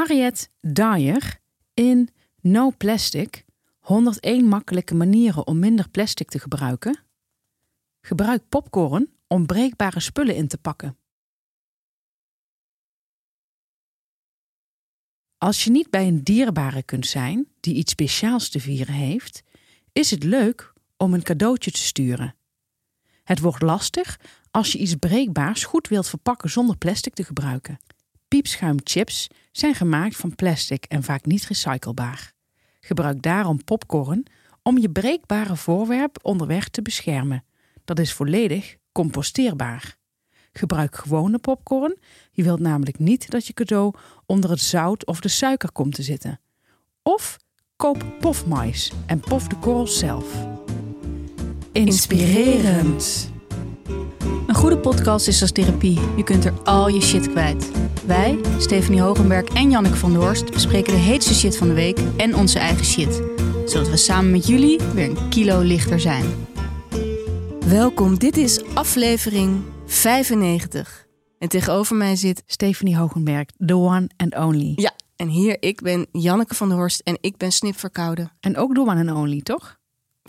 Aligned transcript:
Harriet 0.00 0.50
Dyer 0.60 1.40
in 1.74 2.08
No 2.40 2.70
Plastic 2.70 3.44
101 3.78 4.44
makkelijke 4.44 4.94
manieren 4.94 5.46
om 5.46 5.58
minder 5.58 5.88
plastic 5.88 6.28
te 6.30 6.38
gebruiken. 6.38 6.98
Gebruik 8.00 8.48
popcorn 8.48 9.10
om 9.26 9.46
breekbare 9.46 10.00
spullen 10.00 10.36
in 10.36 10.48
te 10.48 10.58
pakken. 10.58 10.98
Als 15.38 15.64
je 15.64 15.70
niet 15.70 15.90
bij 15.90 16.06
een 16.06 16.22
dierbare 16.22 16.82
kunt 16.82 17.06
zijn 17.06 17.48
die 17.60 17.74
iets 17.74 17.92
speciaals 17.92 18.48
te 18.48 18.60
vieren 18.60 18.94
heeft, 18.94 19.42
is 19.92 20.10
het 20.10 20.22
leuk 20.22 20.72
om 20.96 21.14
een 21.14 21.22
cadeautje 21.22 21.70
te 21.70 21.82
sturen. 21.82 22.34
Het 23.24 23.40
wordt 23.40 23.62
lastig 23.62 24.20
als 24.50 24.72
je 24.72 24.78
iets 24.78 24.94
breekbaars 24.94 25.64
goed 25.64 25.88
wilt 25.88 26.08
verpakken 26.08 26.50
zonder 26.50 26.76
plastic 26.76 27.14
te 27.14 27.24
gebruiken. 27.24 27.78
Piepschuimchips 28.30 29.26
zijn 29.52 29.74
gemaakt 29.74 30.16
van 30.16 30.34
plastic 30.34 30.84
en 30.84 31.02
vaak 31.02 31.24
niet 31.24 31.46
recyclebaar. 31.46 32.32
Gebruik 32.80 33.22
daarom 33.22 33.64
popcorn 33.64 34.26
om 34.62 34.78
je 34.78 34.90
breekbare 34.90 35.56
voorwerp 35.56 36.18
onderweg 36.22 36.68
te 36.68 36.82
beschermen. 36.82 37.44
Dat 37.84 37.98
is 37.98 38.12
volledig 38.12 38.76
composteerbaar. 38.92 39.96
Gebruik 40.52 40.96
gewone 40.96 41.38
popcorn. 41.38 41.98
Je 42.30 42.42
wilt 42.42 42.60
namelijk 42.60 42.98
niet 42.98 43.30
dat 43.30 43.46
je 43.46 43.52
cadeau 43.52 43.94
onder 44.26 44.50
het 44.50 44.60
zout 44.60 45.06
of 45.06 45.20
de 45.20 45.28
suiker 45.28 45.72
komt 45.72 45.94
te 45.94 46.02
zitten. 46.02 46.40
Of 47.02 47.36
koop 47.76 48.04
pofmais 48.20 48.92
en 49.06 49.20
pof 49.20 49.48
de 49.48 49.56
korrels 49.56 49.98
zelf. 49.98 50.46
Inspirerend. 51.72 53.30
Een 54.46 54.54
goede 54.54 54.78
podcast 54.78 55.28
is 55.28 55.40
als 55.40 55.52
therapie. 55.52 56.00
Je 56.16 56.24
kunt 56.24 56.44
er 56.44 56.52
al 56.64 56.88
je 56.88 57.00
shit 57.00 57.30
kwijt. 57.30 57.70
Wij, 58.06 58.38
Stephanie 58.58 59.00
Hogenberg 59.00 59.48
en 59.48 59.70
Janneke 59.70 59.96
van 59.96 60.12
der 60.12 60.20
Horst, 60.20 60.52
bespreken 60.52 60.92
de 60.92 60.98
heetste 60.98 61.34
shit 61.34 61.56
van 61.56 61.68
de 61.68 61.74
week 61.74 61.98
en 62.16 62.34
onze 62.34 62.58
eigen 62.58 62.84
shit. 62.84 63.22
Zodat 63.64 63.88
we 63.88 63.96
samen 63.96 64.30
met 64.30 64.46
jullie 64.46 64.80
weer 64.94 65.08
een 65.08 65.28
kilo 65.28 65.60
lichter 65.60 66.00
zijn. 66.00 66.24
Welkom, 67.66 68.18
dit 68.18 68.36
is 68.36 68.64
aflevering 68.74 69.62
95. 69.86 71.06
En 71.38 71.48
tegenover 71.48 71.96
mij 71.96 72.16
zit... 72.16 72.42
Stephanie 72.46 72.96
Hogenberg, 72.96 73.46
the 73.66 73.76
one 73.76 74.08
and 74.16 74.36
only. 74.36 74.72
Ja, 74.76 74.92
en 75.16 75.28
hier, 75.28 75.56
ik 75.62 75.80
ben 75.80 76.06
Janneke 76.12 76.54
van 76.54 76.68
der 76.68 76.78
Horst 76.78 77.00
en 77.00 77.18
ik 77.20 77.36
ben 77.36 77.52
snipverkouden. 77.52 78.32
En 78.40 78.56
ook 78.56 78.74
the 78.74 78.80
one 78.80 79.10
and 79.10 79.18
only, 79.18 79.40
toch? 79.40 79.79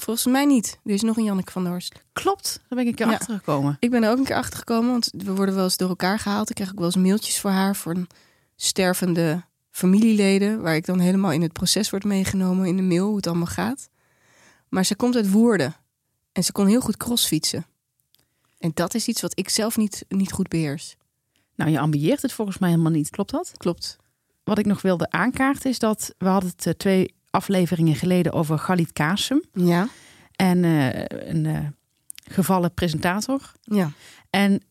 Volgens 0.01 0.25
mij 0.25 0.45
niet. 0.45 0.79
Er 0.83 0.91
is 0.91 1.01
nog 1.01 1.17
een 1.17 1.23
Janneke 1.23 1.51
van 1.51 1.61
der 1.63 1.71
Horst. 1.71 2.01
Klopt, 2.13 2.53
daar 2.53 2.77
ben 2.77 2.79
ik 2.79 2.87
een 2.87 2.95
keer 2.95 3.07
Ja. 3.07 3.13
achter 3.13 3.35
gekomen. 3.37 3.77
Ik 3.79 3.89
ben 3.89 4.03
er 4.03 4.11
ook 4.11 4.17
een 4.17 4.23
keer 4.23 4.35
achter 4.35 4.57
gekomen, 4.59 4.91
want 4.91 5.09
we 5.17 5.35
worden 5.35 5.55
wel 5.55 5.63
eens 5.63 5.77
door 5.77 5.89
elkaar 5.89 6.19
gehaald. 6.19 6.49
Ik 6.49 6.55
krijg 6.55 6.71
ook 6.71 6.77
wel 6.77 6.85
eens 6.85 6.95
mailtjes 6.95 7.39
voor 7.39 7.49
haar 7.51 7.75
voor 7.75 7.95
een 7.95 8.07
stervende 8.55 9.43
familieleden, 9.69 10.61
waar 10.61 10.75
ik 10.75 10.85
dan 10.85 10.99
helemaal 10.99 11.31
in 11.31 11.41
het 11.41 11.53
proces 11.53 11.89
word 11.89 12.03
meegenomen 12.03 12.65
in 12.67 12.75
de 12.75 12.81
mail, 12.81 13.05
hoe 13.07 13.15
het 13.15 13.27
allemaal 13.27 13.45
gaat. 13.45 13.89
Maar 14.69 14.85
ze 14.85 14.95
komt 14.95 15.15
uit 15.15 15.31
Woerden 15.31 15.75
en 16.31 16.43
ze 16.43 16.51
kon 16.51 16.67
heel 16.67 16.81
goed 16.81 16.97
crossfietsen. 16.97 17.65
En 18.57 18.71
dat 18.73 18.93
is 18.93 19.07
iets 19.07 19.21
wat 19.21 19.39
ik 19.39 19.49
zelf 19.49 19.77
niet, 19.77 20.05
niet 20.07 20.31
goed 20.31 20.47
beheers. 20.47 20.95
Nou, 21.55 21.71
je 21.71 21.79
ambieert 21.79 22.21
het 22.21 22.33
volgens 22.33 22.57
mij 22.57 22.69
helemaal 22.69 22.91
niet, 22.91 23.09
klopt 23.09 23.31
dat? 23.31 23.51
Klopt. 23.57 23.97
Wat 24.43 24.57
ik 24.57 24.65
nog 24.65 24.81
wilde 24.81 25.09
aankaarten 25.09 25.69
is 25.69 25.79
dat 25.79 26.13
we 26.17 26.27
hadden 26.27 26.49
het 26.49 26.65
eh, 26.65 26.73
twee 26.73 27.13
afleveringen 27.31 27.95
geleden 27.95 28.31
over 28.33 28.59
Galit 28.59 28.93
Kasem 28.93 29.43
Ja. 29.53 29.87
en 30.35 30.63
eh, 30.63 31.29
een 31.29 31.45
eh, 31.45 31.67
gevallen 32.31 32.73
presentator. 32.73 33.51
Ja. 33.61 33.91
En 34.29 34.61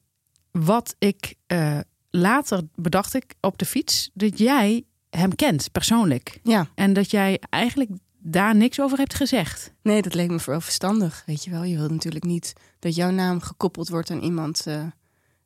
wat 0.50 0.94
ik 0.98 1.34
eh, 1.46 1.78
later 2.10 2.62
bedacht 2.74 3.14
ik 3.14 3.34
op 3.40 3.58
de 3.58 3.64
fiets, 3.64 4.10
dat 4.14 4.38
jij 4.38 4.84
hem 5.10 5.34
kent 5.34 5.72
persoonlijk. 5.72 6.40
Ja. 6.42 6.68
En 6.74 6.92
dat 6.92 7.10
jij 7.10 7.40
eigenlijk 7.50 7.90
daar 8.18 8.56
niks 8.56 8.80
over 8.80 8.98
hebt 8.98 9.14
gezegd. 9.14 9.72
Nee, 9.82 10.02
dat 10.02 10.14
leek 10.14 10.30
me 10.30 10.40
vooral 10.40 10.60
verstandig. 10.60 11.22
Weet 11.26 11.44
je 11.44 11.50
wel, 11.50 11.64
je 11.64 11.76
wilt 11.76 11.90
natuurlijk 11.90 12.24
niet 12.24 12.52
dat 12.78 12.94
jouw 12.94 13.10
naam 13.10 13.40
gekoppeld 13.40 13.88
wordt 13.88 14.10
aan 14.10 14.20
iemand 14.22 14.66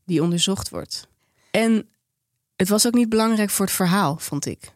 die 0.05 0.23
onderzocht 0.23 0.69
wordt. 0.69 1.09
En 1.51 1.89
het 2.57 2.69
was 2.69 2.87
ook 2.87 2.95
niet 2.95 3.09
belangrijk 3.09 3.51
voor 3.51 3.65
het 3.67 3.75
verhaal, 3.75 4.17
vond 4.19 4.47
ik. 4.47 4.73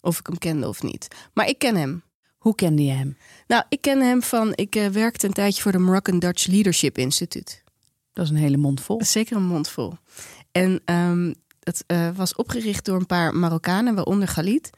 Of 0.00 0.18
ik 0.18 0.26
hem 0.26 0.38
kende 0.38 0.68
of 0.68 0.82
niet. 0.82 1.08
Maar 1.32 1.48
ik 1.48 1.58
ken 1.58 1.76
hem. 1.76 2.02
Hoe 2.38 2.54
kende 2.54 2.84
je 2.84 2.92
hem? 2.92 3.16
Nou, 3.46 3.64
ik 3.68 3.80
ken 3.80 4.00
hem 4.00 4.22
van. 4.22 4.52
Ik 4.54 4.74
eh, 4.74 4.86
werkte 4.86 5.26
een 5.26 5.32
tijdje 5.32 5.62
voor 5.62 5.72
de 5.72 5.78
Moroccan 5.78 6.18
Dutch 6.18 6.46
Leadership 6.46 6.98
Institute. 6.98 7.56
Dat 8.12 8.24
is 8.24 8.30
een 8.30 8.36
hele 8.36 8.56
mond 8.56 8.80
vol. 8.80 8.98
Dat 8.98 9.06
zeker 9.06 9.36
een 9.36 9.46
mond 9.46 9.68
vol. 9.68 9.94
En 10.52 10.80
ehm 10.84 11.32
het 11.60 11.84
eh, 11.86 12.08
was 12.16 12.34
opgericht 12.34 12.84
door 12.84 12.96
een 12.96 13.06
paar 13.06 13.34
Marokkanen, 13.34 13.94
waaronder 13.94 14.28
Galit. 14.28 14.70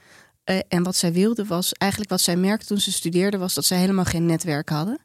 Eh, 0.45 0.59
en 0.69 0.83
wat 0.83 0.97
zij 0.97 1.13
wilden 1.13 1.47
was, 1.47 1.73
eigenlijk 1.73 2.11
wat 2.11 2.21
zij 2.21 2.37
merkte 2.37 2.67
toen 2.67 2.81
ze 2.81 2.93
studeerden, 2.93 3.41
was 3.41 3.55
dat 3.55 3.65
zij 3.65 3.79
helemaal 3.79 4.05
geen 4.05 4.27
netwerk 4.27 4.69
hadden. 4.69 4.99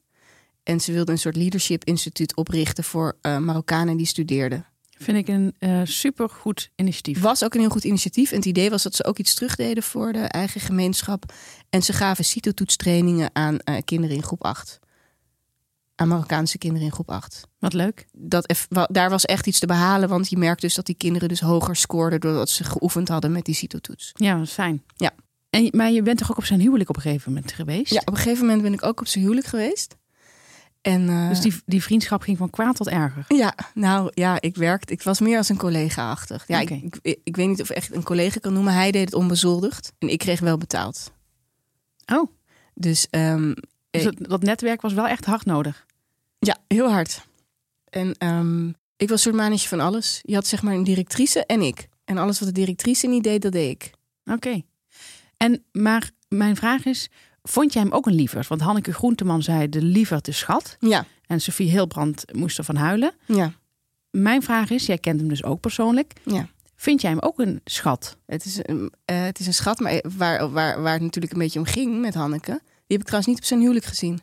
En 0.64 0.80
ze 0.80 0.92
wilden 0.92 1.14
een 1.14 1.20
soort 1.20 1.36
leadership 1.36 1.84
instituut 1.84 2.36
oprichten 2.36 2.84
voor 2.84 3.18
Marokkanen 3.22 3.98
die 3.98 4.06
studeerden. 4.06 4.66
Vind 4.98 5.18
ik 5.18 5.28
een 5.28 5.56
eh 5.60 5.82
supergoed 5.84 6.70
initiatief. 6.76 7.22
Was 7.22 7.44
ook 7.44 7.54
een 7.54 7.60
heel 7.60 7.70
goed 7.70 7.84
initiatief. 7.84 8.32
En 8.32 8.38
het 8.38 8.46
idee 8.46 8.70
was 8.70 8.84
dat 8.84 8.96
ze 8.96 9.06
ook 9.06 9.18
iets 9.18 9.34
terugdeden 9.34 9.84
voor 9.84 10.14
de 10.14 10.20
eigen 10.20 10.62
gemeenschap. 10.62 11.34
En 11.70 11.84
ze 11.84 11.94
gaven 11.94 12.26
CITO-toetstrainingen 12.26 13.30
aan 13.34 13.60
eh, 13.60 13.76
kinderen 13.86 14.16
in 14.16 14.24
groep 14.24 14.44
8. 14.44 14.80
Aan 15.96 16.08
Marokkaanse 16.08 16.58
kinderen 16.58 16.86
in 16.86 16.94
groep 16.94 17.12
8. 17.12 17.48
Wat 17.60 17.74
leuk. 17.74 18.06
Dat 18.12 18.56
daar 18.92 19.10
was 19.10 19.26
echt 19.26 19.48
iets 19.48 19.60
te 19.60 19.66
behalen. 19.66 20.10
Want 20.10 20.30
je 20.30 20.38
merkt 20.38 20.62
dus 20.62 20.76
dat 20.76 20.86
die 20.86 20.96
kinderen 20.96 21.30
dus 21.30 21.40
hoger 21.40 21.76
scoorden... 21.76 22.20
doordat 22.20 22.50
ze 22.50 22.64
geoefend 22.64 23.08
hadden 23.08 23.32
met 23.32 23.46
die 23.46 23.56
CITO-toets. 23.56 24.12
Ja, 24.14 24.38
dat 24.38 24.46
is 24.48 24.52
fijn. 24.52 24.84
Ja. 24.96 25.12
En, 25.50 25.70
maar 25.72 25.92
je 25.92 26.02
bent 26.02 26.18
toch 26.18 26.32
ook 26.32 26.38
op 26.38 26.46
zijn 26.46 26.60
huwelijk 26.60 26.90
op 26.90 26.96
een 26.96 27.02
gegeven 27.02 27.34
moment 27.34 27.52
geweest? 27.52 27.94
Ja, 27.94 28.00
op 28.00 28.14
een 28.14 28.18
gegeven 28.18 28.46
moment 28.46 28.62
ben 28.62 28.74
ik 28.74 28.84
ook 28.84 29.00
op 29.00 29.08
zijn 29.08 29.24
huwelijk 29.24 29.48
geweest. 29.48 29.96
En, 30.86 31.10
eh, 31.10 31.30
Dus 31.30 31.40
die, 31.40 31.54
die 31.66 31.84
vriendschap 31.84 32.22
ging 32.22 32.38
van 32.38 32.50
kwaad 32.50 32.76
tot 32.76 32.88
erger. 32.88 33.26
Ja, 33.28 33.56
nou 33.74 34.12
ja, 34.14 34.42
ik 34.42 34.56
werkte. 34.56 34.94
Ik 34.94 35.02
was 35.02 35.20
meer 35.20 35.38
als 35.38 35.50
een 35.50 35.58
collega-achtig. 35.58 36.48
Ja, 36.48 36.60
ik, 36.60 36.70
ik, 36.70 37.20
ik 37.24 37.36
weet 37.36 37.48
niet 37.48 37.62
of 37.62 37.70
ik 37.70 37.76
echt 37.76 37.96
een 37.96 38.04
collega 38.04 38.40
kan 38.40 38.54
noemen. 38.54 38.74
Hij 38.74 38.92
deed 38.92 39.06
het 39.06 39.14
onbezoldigd. 39.14 39.94
En 40.00 40.10
ik 40.10 40.20
kreeg 40.20 40.40
wel 40.40 40.58
betaald. 40.58 41.12
Oh, 42.14 42.32
Dus 42.74 43.08
ehm, 43.10 43.54
dus 43.90 44.04
dat, 44.04 44.16
dat 44.18 44.42
netwerk 44.42 44.82
was 44.82 44.94
wel 44.94 45.08
echt 45.08 45.26
hard 45.26 45.46
nodig. 45.46 45.86
Ja, 46.40 46.58
heel 46.68 46.92
hard. 46.92 47.28
En 47.90 48.16
ehm, 48.18 48.68
ik 48.98 49.10
was 49.10 49.22
soort 49.22 49.36
mannetje 49.36 49.68
van 49.68 49.80
alles. 49.80 50.20
Je 50.24 50.36
had 50.36 50.48
zeg 50.48 50.62
maar 50.62 50.74
een 50.74 50.84
directrice 50.84 51.46
en 51.46 51.62
ik. 51.62 51.88
En 52.04 52.18
alles 52.18 52.40
wat 52.40 52.48
de 52.48 52.54
directrice 52.54 53.08
niet 53.08 53.24
deed, 53.24 53.42
dat 53.42 53.52
deed 53.52 53.72
ik. 53.72 53.92
Oké. 54.26 54.62
En 55.38 55.64
maar 55.72 56.12
mijn 56.28 56.56
vraag 56.56 56.86
is, 56.86 57.10
vond 57.48 57.74
jij 57.74 57.82
hem 57.82 57.92
ook 57.92 58.06
een 58.06 58.14
lieverd? 58.14 58.48
Want 58.48 58.62
Hanneke 58.62 58.94
Groenteman 58.94 59.42
zei 59.44 59.70
de 59.70 59.82
lieverd 59.82 60.26
de 60.26 60.32
schat. 60.32 60.78
Ja, 60.80 61.06
En 61.26 61.42
Sophie 61.42 61.70
Hilbrand 61.70 62.26
moest 62.34 62.58
ervan 62.58 62.76
huilen. 62.76 63.14
ja, 63.26 63.54
Mijn 64.10 64.42
vraag 64.44 64.70
is, 64.70 64.86
jij 64.86 64.98
kent 64.98 65.20
hem 65.20 65.30
dus 65.30 65.44
ook 65.44 65.60
persoonlijk. 65.60 66.14
ja. 66.24 66.48
Vind 66.78 67.02
jij 67.02 67.12
hem 67.12 67.20
ook 67.20 67.40
een 67.40 67.62
schat? 67.66 68.18
Het 68.26 68.46
is, 68.46 68.58
een, 68.62 68.94
eh, 69.06 69.22
het 69.24 69.40
is 69.40 69.48
een 69.48 69.54
schat, 69.54 69.80
maar 69.80 70.04
waar, 70.18 70.52
waar, 70.52 70.82
waar 70.82 70.94
het 70.94 71.02
natuurlijk 71.02 71.34
een 71.34 71.40
beetje 71.40 71.60
om 71.60 71.66
ging 71.66 72.00
met 72.02 72.14
Hanneke... 72.14 72.52
die 72.52 72.62
heb 72.88 73.00
ik 73.00 73.04
trouwens 73.06 73.28
niet 73.28 73.38
op 73.38 73.44
zijn 73.46 73.60
huwelijk 73.60 73.86
gezien. 73.86 74.20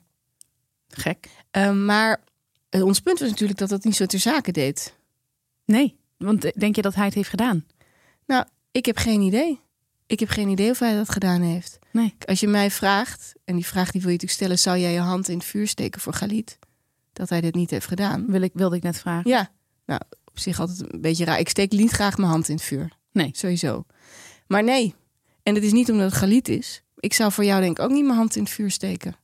Gek. 0.89 1.29
Ehm, 1.51 1.85
maar 1.85 2.21
eh, 2.69 2.85
ons 2.85 3.01
punt 3.01 3.19
was 3.19 3.29
natuurlijk 3.31 3.59
dat 3.59 3.69
dat 3.69 3.85
niet 3.85 3.97
zo 3.97 4.07
ter 4.07 4.19
zake 4.19 4.53
deed. 4.53 4.95
Nee, 5.65 5.97
want 6.19 6.61
denk 6.61 6.77
je 6.77 6.83
dat 6.83 6.95
hij 6.95 7.05
het 7.05 7.15
heeft 7.15 7.29
gedaan? 7.31 7.67
Nou, 8.27 8.45
ik 8.71 8.87
heb 8.87 8.97
geen 8.97 9.21
idee. 9.21 9.61
Ik 10.13 10.21
heb 10.21 10.29
geen 10.29 10.49
idee 10.49 10.71
of 10.71 10.79
hij 10.79 10.95
dat 10.97 11.11
gedaan 11.11 11.41
heeft. 11.43 11.79
Nee. 11.91 12.15
Als 12.27 12.41
je 12.41 12.49
mij 12.49 12.71
vraagt, 12.71 13.33
en 13.45 13.55
die 13.55 13.67
vraag 13.67 13.91
die 13.91 14.01
wil 14.01 14.11
je 14.11 14.17
natuurlijk 14.17 14.33
stellen... 14.41 14.59
zou 14.59 14.79
jij 14.79 14.93
je 14.93 14.99
hand 14.99 15.29
in 15.29 15.37
het 15.37 15.47
vuur 15.47 15.67
steken 15.69 16.01
voor 16.01 16.13
Galit? 16.13 16.59
Dat 17.13 17.29
hij 17.29 17.41
dit 17.41 17.55
niet 17.55 17.71
heeft 17.71 17.87
gedaan. 17.87 18.27
Wil 18.27 18.43
ik, 18.43 18.51
wilde 18.55 18.77
ik 18.77 18.83
net 18.83 18.99
vragen. 18.99 19.31
Ja, 19.31 19.51
nou, 19.87 20.01
op 20.25 20.39
zich 20.39 20.61
altijd 20.61 20.93
een 20.93 21.01
beetje 21.01 21.25
raar. 21.25 21.39
Ik 21.39 21.49
steek 21.49 21.73
niet 21.73 21.91
graag 21.91 22.17
mijn 22.17 22.31
hand 22.31 22.49
in 22.49 22.55
het 22.55 22.65
vuur. 22.65 22.93
Nee. 23.13 23.31
Sowieso. 23.33 23.85
Maar 24.47 24.65
nee. 24.65 24.95
En 25.43 25.55
het 25.55 25.65
is 25.65 25.73
niet 25.73 25.91
omdat 25.91 26.11
het 26.11 26.19
Galit 26.19 26.49
is. 26.49 26.83
Ik 26.99 27.13
zou 27.13 27.33
voor 27.33 27.45
jou 27.45 27.61
denk 27.61 27.79
ik 27.79 27.85
ook 27.85 27.91
niet 27.91 28.05
mijn 28.05 28.17
hand 28.17 28.37
in 28.37 28.43
het 28.43 28.53
vuur 28.53 28.71
steken. 28.71 29.17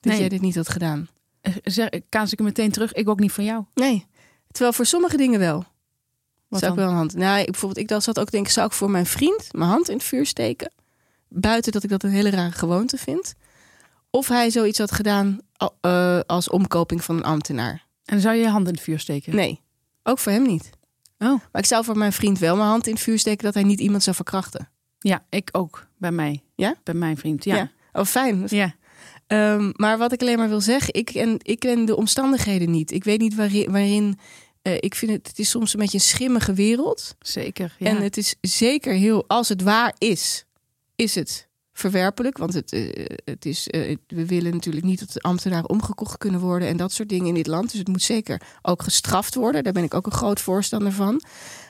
Dat 0.00 0.12
Nee. 0.12 0.20
jij 0.20 0.28
dit 0.28 0.40
niet 0.40 0.54
had 0.56 0.68
gedaan. 0.68 1.08
Eh, 1.40 1.52
Zeg, 1.64 1.88
kaas 2.08 2.32
ik 2.32 2.38
hem 2.38 2.46
meteen 2.46 2.70
terug? 2.70 2.92
Ik 2.92 3.08
ook 3.08 3.20
niet 3.20 3.32
van 3.32 3.44
jou. 3.44 3.64
Nee. 3.74 4.06
Terwijl 4.50 4.72
voor 4.72 4.86
sommige 4.86 5.16
dingen 5.16 5.38
wel. 5.38 5.64
Wat 6.52 6.60
zou 6.60 6.72
ik 6.72 6.78
wel 6.78 6.88
een 6.88 6.94
hand. 6.94 7.14
Nou, 7.14 7.38
ik, 7.40 7.50
bijvoorbeeld, 7.50 7.80
ik 7.80 7.88
dat 7.88 8.02
zat 8.02 8.18
ook 8.18 8.30
denken, 8.30 8.52
zou 8.52 8.66
ik 8.66 8.72
voor 8.72 8.90
mijn 8.90 9.06
vriend 9.06 9.48
mijn 9.52 9.70
hand 9.70 9.88
in 9.88 9.96
het 9.96 10.04
vuur 10.04 10.26
steken? 10.26 10.72
Buiten 11.28 11.72
dat 11.72 11.82
ik 11.82 11.90
dat 11.90 12.02
een 12.02 12.10
hele 12.10 12.30
rare 12.30 12.52
gewoonte 12.52 12.96
vind. 12.96 13.34
Of 14.10 14.28
hij 14.28 14.50
zoiets 14.50 14.78
had 14.78 14.92
gedaan 14.92 15.38
eh, 15.80 16.20
als 16.26 16.48
omkoping 16.48 17.04
van 17.04 17.16
een 17.16 17.22
ambtenaar. 17.22 17.86
En 18.04 18.20
zou 18.20 18.34
je 18.34 18.42
je 18.42 18.48
hand 18.48 18.66
in 18.66 18.72
het 18.74 18.82
vuur 18.82 18.98
steken? 18.98 19.34
Nee, 19.34 19.60
ook 20.02 20.18
voor 20.18 20.32
hem 20.32 20.46
niet. 20.46 20.70
Oh, 21.18 21.28
Maar 21.28 21.62
ik 21.62 21.66
zou 21.66 21.84
voor 21.84 21.98
mijn 21.98 22.12
vriend 22.12 22.38
wel 22.38 22.56
mijn 22.56 22.68
hand 22.68 22.86
in 22.86 22.92
het 22.92 23.02
vuur 23.02 23.18
steken 23.18 23.44
dat 23.44 23.54
hij 23.54 23.62
niet 23.62 23.80
iemand 23.80 24.02
zou 24.02 24.16
verkrachten. 24.16 24.68
ja, 24.98 25.24
ik 25.28 25.48
ook. 25.52 25.86
Bij 25.98 26.12
mij. 26.12 26.42
Ja? 26.54 26.74
Bij 26.82 26.94
mijn 26.94 27.16
vriend, 27.16 27.44
ja. 27.44 27.56
Ja. 27.56 27.70
Oh, 27.92 28.04
fijn. 28.04 28.44
Ja. 28.46 28.74
Ehm, 29.26 29.70
maar 29.76 29.98
wat 29.98 30.12
ik 30.12 30.20
alleen 30.20 30.38
maar 30.38 30.48
wil 30.48 30.60
zeggen, 30.60 30.94
ik 30.94 31.04
ken, 31.04 31.36
ik 31.42 31.58
ken 31.58 31.84
de 31.84 31.96
omstandigheden 31.96 32.70
niet. 32.70 32.90
Ik 32.90 33.04
weet 33.04 33.20
niet 33.20 33.34
waarin, 33.34 33.70
waarin 33.70 34.18
Eh, 34.62 34.76
ik 34.80 34.94
vind 34.94 35.12
het, 35.12 35.26
het 35.26 35.38
is 35.38 35.50
soms 35.50 35.72
een 35.72 35.80
beetje 35.80 35.98
een 35.98 36.04
schimmige 36.04 36.52
wereld. 36.52 37.14
Zeker. 37.18 37.74
Ja. 37.78 37.86
En 37.86 38.02
het 38.02 38.16
is 38.16 38.34
zeker 38.40 38.94
heel, 38.94 39.24
als 39.28 39.48
het 39.48 39.62
waar 39.62 39.94
is, 39.98 40.44
is 40.96 41.14
het 41.14 41.48
verwerpelijk. 41.72 42.38
Want 42.38 42.54
het, 42.54 42.72
eh, 42.72 43.04
het 43.24 43.46
is, 43.46 43.68
eh, 43.68 43.96
we 44.06 44.26
willen 44.26 44.52
natuurlijk 44.52 44.84
niet 44.84 44.98
dat 44.98 45.12
de 45.12 45.20
ambtenaren 45.20 45.68
omgekocht 45.68 46.18
kunnen 46.18 46.40
worden 46.40 46.68
en 46.68 46.76
dat 46.76 46.92
soort 46.92 47.08
dingen 47.08 47.26
in 47.26 47.34
dit 47.34 47.46
land. 47.46 47.70
Dus 47.70 47.78
het 47.78 47.88
moet 47.88 48.02
zeker 48.02 48.42
ook 48.62 48.82
gestraft 48.82 49.34
worden. 49.34 49.64
Daar 49.64 49.72
ben 49.72 49.84
ik 49.84 49.94
ook 49.94 50.06
een 50.06 50.12
groot 50.12 50.40
voorstander 50.40 50.92
van. 50.92 51.22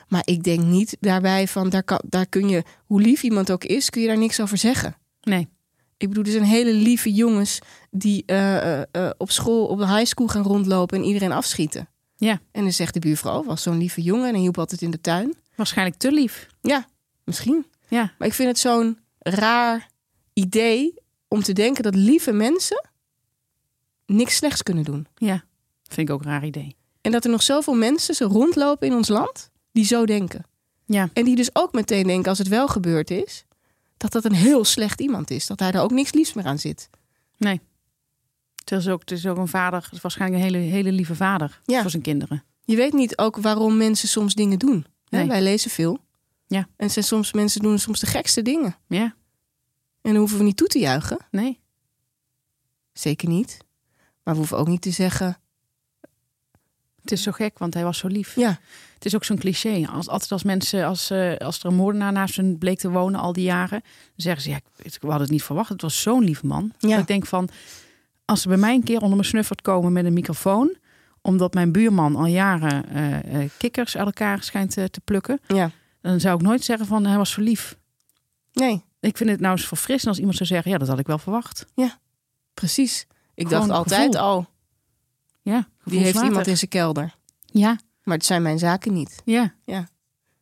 Maar 0.07 0.21
ik 0.25 0.43
denk 0.43 0.63
niet 0.63 0.97
daarbij 0.99 1.47
van, 1.47 1.69
daar, 1.69 1.83
kan, 1.83 2.01
daar 2.05 2.27
kun 2.27 2.49
je, 2.49 2.63
hoe 2.85 3.01
lief 3.01 3.23
iemand 3.23 3.51
ook 3.51 3.63
is, 3.63 3.89
kun 3.89 4.01
je 4.01 4.07
daar 4.07 4.17
niks 4.17 4.41
over 4.41 4.57
zeggen. 4.57 4.95
nee. 5.21 5.47
Ik 5.97 6.09
bedoel, 6.09 6.23
er 6.23 6.31
zijn 6.31 6.43
hele 6.43 6.73
lieve 6.73 7.13
jongens 7.13 7.59
die 7.91 8.23
op 9.17 9.31
school, 9.31 9.65
op 9.65 9.77
de 9.77 9.87
high 9.87 10.05
school 10.05 10.27
gaan 10.27 10.43
rondlopen 10.43 10.97
en 10.97 11.03
iedereen 11.03 11.31
afschieten. 11.31 11.87
Ja. 12.15 12.41
En 12.51 12.63
dan 12.63 12.71
zegt 12.71 12.93
de 12.93 12.99
buurvrouw, 12.99 13.39
"Oh, 13.39 13.45
was 13.47 13.61
zo'n 13.61 13.77
lieve 13.77 14.01
jongen 14.01 14.25
en 14.25 14.31
hij 14.33 14.41
hielp 14.41 14.57
altijd 14.57 14.81
in 14.81 14.91
de 14.91 15.01
tuin. 15.01 15.33
Waarschijnlijk 15.55 15.97
te 15.97 16.11
lief. 16.11 16.47
Ja, 16.61 16.87
misschien. 17.23 17.65
Ja. 17.87 18.13
Maar 18.17 18.27
ik 18.27 18.33
vind 18.33 18.49
het 18.49 18.59
zo'n 18.59 18.99
raar 19.19 19.89
idee 20.33 20.93
om 21.27 21.43
te 21.43 21.53
denken 21.53 21.83
dat 21.83 21.95
lieve 21.95 22.31
mensen 22.31 22.87
niks 24.05 24.35
slechts 24.35 24.63
kunnen 24.63 24.83
doen. 24.83 25.07
Ja. 25.15 25.43
Vind 25.87 26.09
ik 26.09 26.15
ook 26.15 26.23
een 26.23 26.29
raar 26.31 26.45
idee. 26.45 26.75
En 27.01 27.11
dat 27.11 27.25
er 27.25 27.31
nog 27.31 27.43
zoveel 27.43 27.73
mensen 27.73 28.15
zo 28.15 28.27
rondlopen 28.27 28.87
in 28.87 28.93
ons 28.93 29.07
land 29.07 29.49
die 29.71 29.85
zo 29.85 30.05
denken. 30.05 30.45
Ja. 30.85 31.09
En 31.13 31.25
die 31.25 31.35
dus 31.35 31.55
ook 31.55 31.73
meteen 31.73 32.07
denken 32.07 32.29
als 32.29 32.37
het 32.37 32.47
wel 32.47 32.67
gebeurd 32.67 33.11
is, 33.11 33.45
dat 33.97 34.11
dat 34.11 34.25
een 34.25 34.33
heel 34.33 34.65
slecht 34.65 35.01
iemand 35.01 35.29
is. 35.31 35.47
Dat 35.47 35.57
daar 35.57 35.81
ook 35.81 35.91
niks 35.91 36.13
liefs 36.13 36.33
meer 36.33 36.45
aan 36.45 36.59
zit. 36.59 36.89
Nee. 37.37 37.61
Het 38.65 38.71
is 38.79 38.87
ook, 38.87 38.99
het 38.99 39.11
is 39.11 39.25
ook 39.27 39.37
een 39.37 39.47
vader, 39.47 39.89
is 39.91 40.01
waarschijnlijk 40.01 40.43
een 40.43 40.49
hele, 40.53 40.63
hele 40.71 40.91
lieve 40.91 41.15
vader 41.15 41.61
Ja. 41.65 41.81
voor 41.81 41.89
zijn 41.89 42.03
kinderen. 42.03 42.43
Je 42.65 42.75
weet 42.75 42.93
niet 42.93 43.17
ook 43.17 43.37
waarom 43.37 43.77
mensen 43.77 44.07
soms 44.07 44.33
dingen 44.33 44.59
doen. 44.59 44.85
hè? 45.09 45.17
Nee. 45.17 45.27
Wij 45.27 45.41
lezen 45.41 45.71
veel. 45.71 45.99
Ja. 46.47 46.67
En 46.75 46.89
zijn 46.91 47.05
soms 47.05 47.33
mensen 47.33 47.61
doen 47.61 47.79
soms 47.79 47.99
de 47.99 48.05
gekste 48.05 48.41
dingen. 48.41 48.75
Ja. 48.87 49.03
En 50.01 50.11
dan 50.11 50.15
hoeven 50.15 50.37
we 50.37 50.43
niet 50.43 50.57
toe 50.57 50.67
te 50.67 50.79
juichen. 50.79 51.17
Nee. 51.31 51.59
Zeker 52.93 53.27
niet. 53.29 53.57
Maar 54.23 54.33
we 54.33 54.39
hoeven 54.39 54.57
ook 54.57 54.67
niet 54.67 54.81
te 54.81 54.91
zeggen. 54.91 55.37
Het 57.01 57.11
is 57.11 57.23
zo 57.23 57.31
gek, 57.31 57.57
want 57.59 57.73
hij 57.73 57.83
was 57.83 57.97
zo 57.97 58.07
lief. 58.07 58.35
Ja, 58.35 58.59
Het 58.93 59.05
is 59.05 59.15
ook 59.15 59.23
zo'n 59.23 59.37
cliché. 59.37 59.87
Als, 59.87 60.07
altijd 60.07 60.31
als 60.31 60.43
mensen, 60.43 60.85
als, 60.85 61.09
eh, 61.09 61.37
als 61.37 61.59
er 61.59 61.65
een 61.65 61.75
moordenaar 61.75 62.11
naast 62.11 62.35
hun 62.35 62.57
bleek 62.57 62.79
te 62.79 62.89
wonen 62.89 63.19
al 63.19 63.33
die 63.33 63.43
jaren, 63.43 63.79
dan 63.81 63.89
zeggen 64.15 64.41
ze, 64.43 64.49
ja, 64.49 64.59
ik, 64.77 64.97
had 65.01 65.19
het 65.19 65.29
niet 65.29 65.43
verwacht. 65.43 65.69
Het 65.69 65.81
was 65.81 66.01
zo'n 66.01 66.23
lief 66.23 66.43
man. 66.43 66.73
Ja. 66.79 66.97
Ik 66.97 67.07
denk 67.07 67.25
van, 67.25 67.49
als 68.25 68.41
ze 68.41 68.47
bij 68.47 68.57
mij 68.57 68.73
een 68.73 68.83
keer 68.83 68.99
onder 68.99 69.15
mijn 69.15 69.25
snuffert 69.25 69.61
komen 69.61 69.93
met 69.93 70.05
een 70.05 70.13
microfoon, 70.13 70.75
omdat 71.21 71.53
mijn 71.53 71.71
buurman 71.71 72.15
al 72.15 72.25
jaren 72.25 72.89
eh, 72.89 73.41
eh, 73.43 73.49
kikkers 73.57 73.97
uit 73.97 74.05
elkaar 74.05 74.43
schijnt 74.43 74.77
eh, 74.77 74.83
te 74.85 75.01
plukken, 75.01 75.39
ja. 75.47 75.71
dan 76.01 76.19
zou 76.19 76.35
ik 76.35 76.41
nooit 76.41 76.63
zeggen 76.63 76.85
van, 76.85 77.05
hij 77.05 77.17
was 77.17 77.31
zo 77.31 77.41
lief. 77.41 77.77
Nee, 78.53 78.83
Ik 78.99 79.17
vind 79.17 79.29
het 79.29 79.39
nou 79.39 79.51
eens 79.57 79.67
verfrissend 79.67 80.07
als 80.09 80.17
iemand 80.17 80.35
zou 80.37 80.49
zeggen, 80.49 80.71
ja, 80.71 80.77
dat 80.77 80.87
had 80.87 80.99
ik 80.99 81.07
wel 81.07 81.17
verwacht. 81.17 81.65
precies. 82.53 83.07
Ik 83.35 83.47
Gewoon 83.47 83.67
dacht 83.67 83.79
altijd 83.79 84.15
al, 84.15 84.47
Ja, 85.41 85.67
die 85.83 85.99
heeft 85.99 86.21
iemand 86.21 86.47
in 86.47 86.57
zijn 86.57 86.69
kelder. 86.69 87.15
Ja, 87.45 87.77
Maar 88.03 88.17
het 88.17 88.25
zijn 88.25 88.41
mijn 88.41 88.59
zaken 88.59 88.93
niet. 88.93 89.21
ja. 89.25 89.53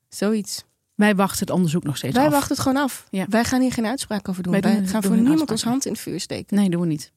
Zoiets. 0.10 0.64
Wij 0.96 1.16
wachten 1.16 1.40
het 1.40 1.50
onderzoek 1.50 1.84
nog 1.84 1.98
steeds 1.98 2.16
Wij 2.16 2.26
af. 2.26 2.32
wachten 2.32 2.52
het 2.56 2.60
gewoon 2.60 2.84
af. 2.84 3.08
Ja. 3.10 3.26
Wij 3.30 3.44
gaan 3.44 3.62
hier 3.62 3.72
geen 3.74 3.86
uitspraak 3.86 4.30
over 4.30 4.44
doen. 4.44 4.52
Wij 4.52 4.62
Wij, 4.62 4.72
gaan 4.88 5.02
doen 5.02 5.12
voor 5.12 5.22
niemand 5.22 5.52
ons 5.52 5.64
hand 5.64 5.86
in 5.86 5.92
het 5.92 6.02
vuur 6.02 6.20
steken. 6.20 6.58
Nee, 6.58 6.70
doen 6.70 6.82
we 6.82 6.88
niet. 6.88 7.12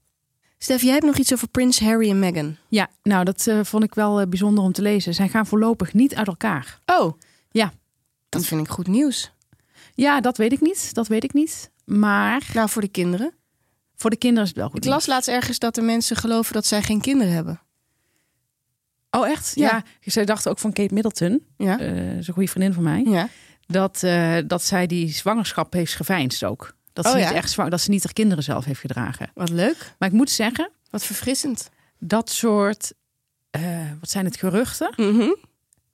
Stef, 0.64 0.82
jij 0.82 0.92
hebt 0.92 1.04
nog 1.04 1.16
iets 1.16 1.32
over 1.32 1.48
Prins 1.48 1.80
Harry 1.80 2.10
en 2.10 2.18
Meghan. 2.18 2.56
Ja, 2.68 2.88
nou, 3.02 3.24
dat 3.24 3.46
eh, 3.46 3.60
vond 3.62 3.84
ik 3.84 3.94
wel 3.94 4.20
eh, 4.20 4.26
bijzonder 4.26 4.64
om 4.64 4.72
te 4.72 4.82
lezen. 4.82 5.14
Zij 5.14 5.28
gaan 5.28 5.46
voorlopig 5.46 5.92
niet 5.92 6.14
uit 6.14 6.26
elkaar. 6.26 6.80
Oh. 6.86 7.18
Ja. 7.50 7.72
Dat 8.28 8.44
vind 8.44 8.60
ik 8.60 8.68
goed 8.68 8.86
nieuws. 8.86 9.32
Ja, 9.94 10.20
dat 10.20 10.36
weet 10.36 10.52
ik 10.52 10.60
niet. 10.60 10.94
Dat 10.94 11.08
weet 11.08 11.24
ik 11.24 11.32
niet. 11.32 11.70
Maar 11.84 12.46
Nou, 12.54 12.68
voor 12.68 12.82
de 12.82 12.88
kinderen. 12.88 13.34
voor 13.96 14.10
de 14.10 14.16
kinderen 14.16 14.44
is 14.44 14.48
het 14.50 14.58
wel 14.58 14.68
goed. 14.68 14.84
Ik 14.84 14.90
las 14.90 15.06
laatst 15.06 15.28
ergens 15.28 15.58
dat 15.58 15.76
er 15.76 15.84
mensen 15.84 16.16
geloven 16.16 16.52
dat 16.52 16.66
zij 16.66 16.82
geen 16.82 17.00
kinderen 17.00 17.32
hebben. 17.32 17.60
Oh, 19.10 19.28
echt? 19.28 19.52
Ja. 19.54 19.84
Ja. 20.00 20.10
Zij 20.10 20.24
dachten 20.24 20.50
ook 20.50 20.58
van 20.58 20.72
Kate 20.72 20.94
Middleton, 20.94 21.46
Ja. 21.56 21.78
eh 21.78 22.16
is 22.16 22.28
een 22.28 22.34
goede 22.34 22.48
vriendin 22.48 22.72
van 22.72 22.82
mij, 22.82 23.02
ja. 23.06 23.28
dat, 23.66 24.00
dat 24.48 24.62
zij 24.62 24.86
die 24.86 25.08
zwangerschap 25.08 25.72
heeft 25.72 25.94
geveinsd 25.94 26.44
ook. 26.44 26.74
Dat 26.94 27.04
ze, 27.04 27.10
Oh, 27.10 27.16
niet 27.18 27.28
ja? 27.28 27.34
echt 27.34 27.56
dat 27.56 27.80
ze 27.80 27.90
niet 27.90 28.02
haar 28.04 28.12
kinderen 28.12 28.44
zelf 28.44 28.64
heeft 28.64 28.80
gedragen. 28.80 29.30
Wat 29.34 29.48
leuk. 29.50 29.94
Maar 29.98 30.08
ik 30.08 30.14
moet 30.14 30.30
zeggen, 30.30 30.70
Wat 30.90 31.04
verfrissend. 31.04 31.70
dat 31.98 32.30
soort, 32.30 32.92
eh, 33.50 33.90
wat 34.00 34.10
zijn 34.10 34.24
het 34.24 34.36
geruchten, 34.36 34.92
Mhm. 34.96 35.28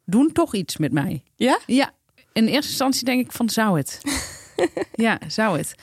doen 0.05 0.33
toch 0.33 0.55
iets 0.55 0.77
met 0.77 0.93
mij. 0.93 1.23
Ja? 1.37 1.59
Ja, 1.67 1.91
in 2.33 2.47
eerste 2.47 2.71
instantie 2.71 3.05
denk 3.05 3.25
ik 3.25 3.33
van 3.33 3.51
zou 3.51 3.79
het. 3.79 4.01
ja, 5.07 5.19
zou 5.29 5.59
het. 5.59 5.75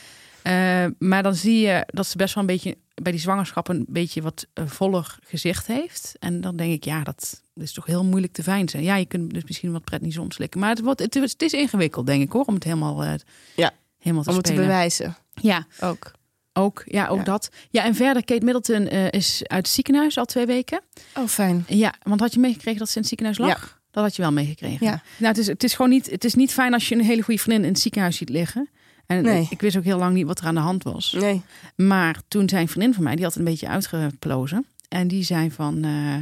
Eh, 0.44 0.86
maar 1.00 1.24
dan 1.24 1.36
zie 1.36 1.60
je 1.60 1.84
dat 1.88 2.08
ze 2.08 2.18
best 2.18 2.34
wel 2.34 2.44
een 2.44 2.50
beetje 2.50 2.78
bij 3.02 3.12
die 3.12 3.22
zwangerschap 3.22 3.68
een 3.68 3.86
beetje 3.90 4.22
wat 4.22 4.48
voller 4.54 5.18
gezicht 5.24 5.68
heeft. 5.68 6.16
En 6.20 6.42
dan 6.42 6.56
denk 6.56 6.74
ik, 6.74 6.84
ja, 6.84 7.04
dat 7.04 7.42
is 7.56 7.74
toch 7.74 7.86
heel 7.86 8.04
moeilijk 8.06 8.34
te 8.34 8.44
veinzen. 8.44 8.84
Ja, 8.84 8.96
je 8.96 9.06
kunt 9.06 9.34
dus 9.34 9.44
misschien 9.44 9.72
wat 9.72 9.84
pret 9.84 10.02
niet 10.02 10.20
slikken. 10.28 10.60
Maar 10.60 10.70
het, 10.70 10.82
wordt, 10.82 11.00
het, 11.00 11.16
is- 11.16 11.32
het 11.32 11.42
is 11.42 11.54
ingewikkeld, 11.54 12.06
denk 12.06 12.22
ik 12.24 12.32
hoor, 12.32 12.46
om 12.46 12.54
het 12.54 12.64
helemaal, 12.64 13.04
eh, 13.04 13.14
Ja, 13.56 13.72
helemaal 14.08 14.24
te 14.24 14.30
Om 14.30 14.36
het 14.36 14.46
te 14.46 14.52
spelen. 14.52 14.68
bewijzen. 14.70 15.18
Ja, 15.34 15.66
Ook. 15.80 16.12
ook, 16.54 16.84
ja, 16.86 17.08
ook 17.08 17.18
Ja. 17.18 17.24
dat. 17.24 17.50
Ja, 17.70 17.84
en 17.84 17.96
verder, 17.96 18.26
Kate 18.26 18.46
Middleton 18.46 18.88
eh, 18.88 19.12
is 19.12 19.42
uit 19.48 19.66
het 19.66 19.76
ziekenhuis 19.76 20.18
al 20.18 20.26
twee 20.26 20.46
weken. 20.46 20.82
Oh, 21.16 21.28
fijn. 21.28 21.66
Ja, 21.68 21.94
want 22.04 22.20
had 22.20 22.34
je 22.34 22.40
meegekregen 22.40 22.80
dat 22.80 22.88
ze 22.90 22.94
in 22.96 23.00
het 23.02 23.10
ziekenhuis 23.10 23.38
lag? 23.38 23.80
Dat 23.92 24.04
had 24.04 24.16
je 24.16 24.22
wel 24.22 24.32
meegekregen. 24.32 24.86
Ja. 24.86 25.02
Nou, 25.18 25.28
het 25.28 25.38
is, 25.38 25.48
het 25.48 25.64
is 25.64 25.74
gewoon 25.74 25.92
niet, 25.92 26.10
het 26.12 26.24
is 26.24 26.34
niet 26.36 26.54
fijn 26.54 26.74
als 26.74 26.90
je 26.90 26.96
een 26.96 27.02
hele 27.04 27.22
goede 27.22 27.40
vriendin 27.42 27.64
in 27.66 27.72
het 27.72 27.80
ziekenhuis 27.82 28.18
ziet 28.18 28.30
liggen. 28.30 28.70
En 29.06 29.24
Nee. 29.24 29.48
ik, 29.50 29.62
wist 29.62 29.78
ook 29.78 29.84
heel 29.84 29.98
lang 29.98 30.14
niet 30.14 30.26
wat 30.26 30.40
er 30.40 30.46
aan 30.46 30.56
de 30.56 30.62
hand 30.62 30.84
was. 30.84 31.12
Nee. 31.12 31.42
Maar 31.76 32.20
toen 32.28 32.50
zei 32.50 32.62
een 32.62 32.68
vriendin 32.68 32.94
van 32.94 33.04
mij, 33.04 33.16
die 33.16 33.24
had 33.26 33.36
een 33.36 33.44
beetje 33.44 33.68
uitgeplozen. 33.68 34.66
En 34.90 35.08
die 35.08 35.24
zei 35.24 35.52
van 35.52 35.84
eh, 35.84 36.16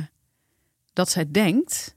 dat 0.93 1.09
zij 1.09 1.25
denkt 1.31 1.94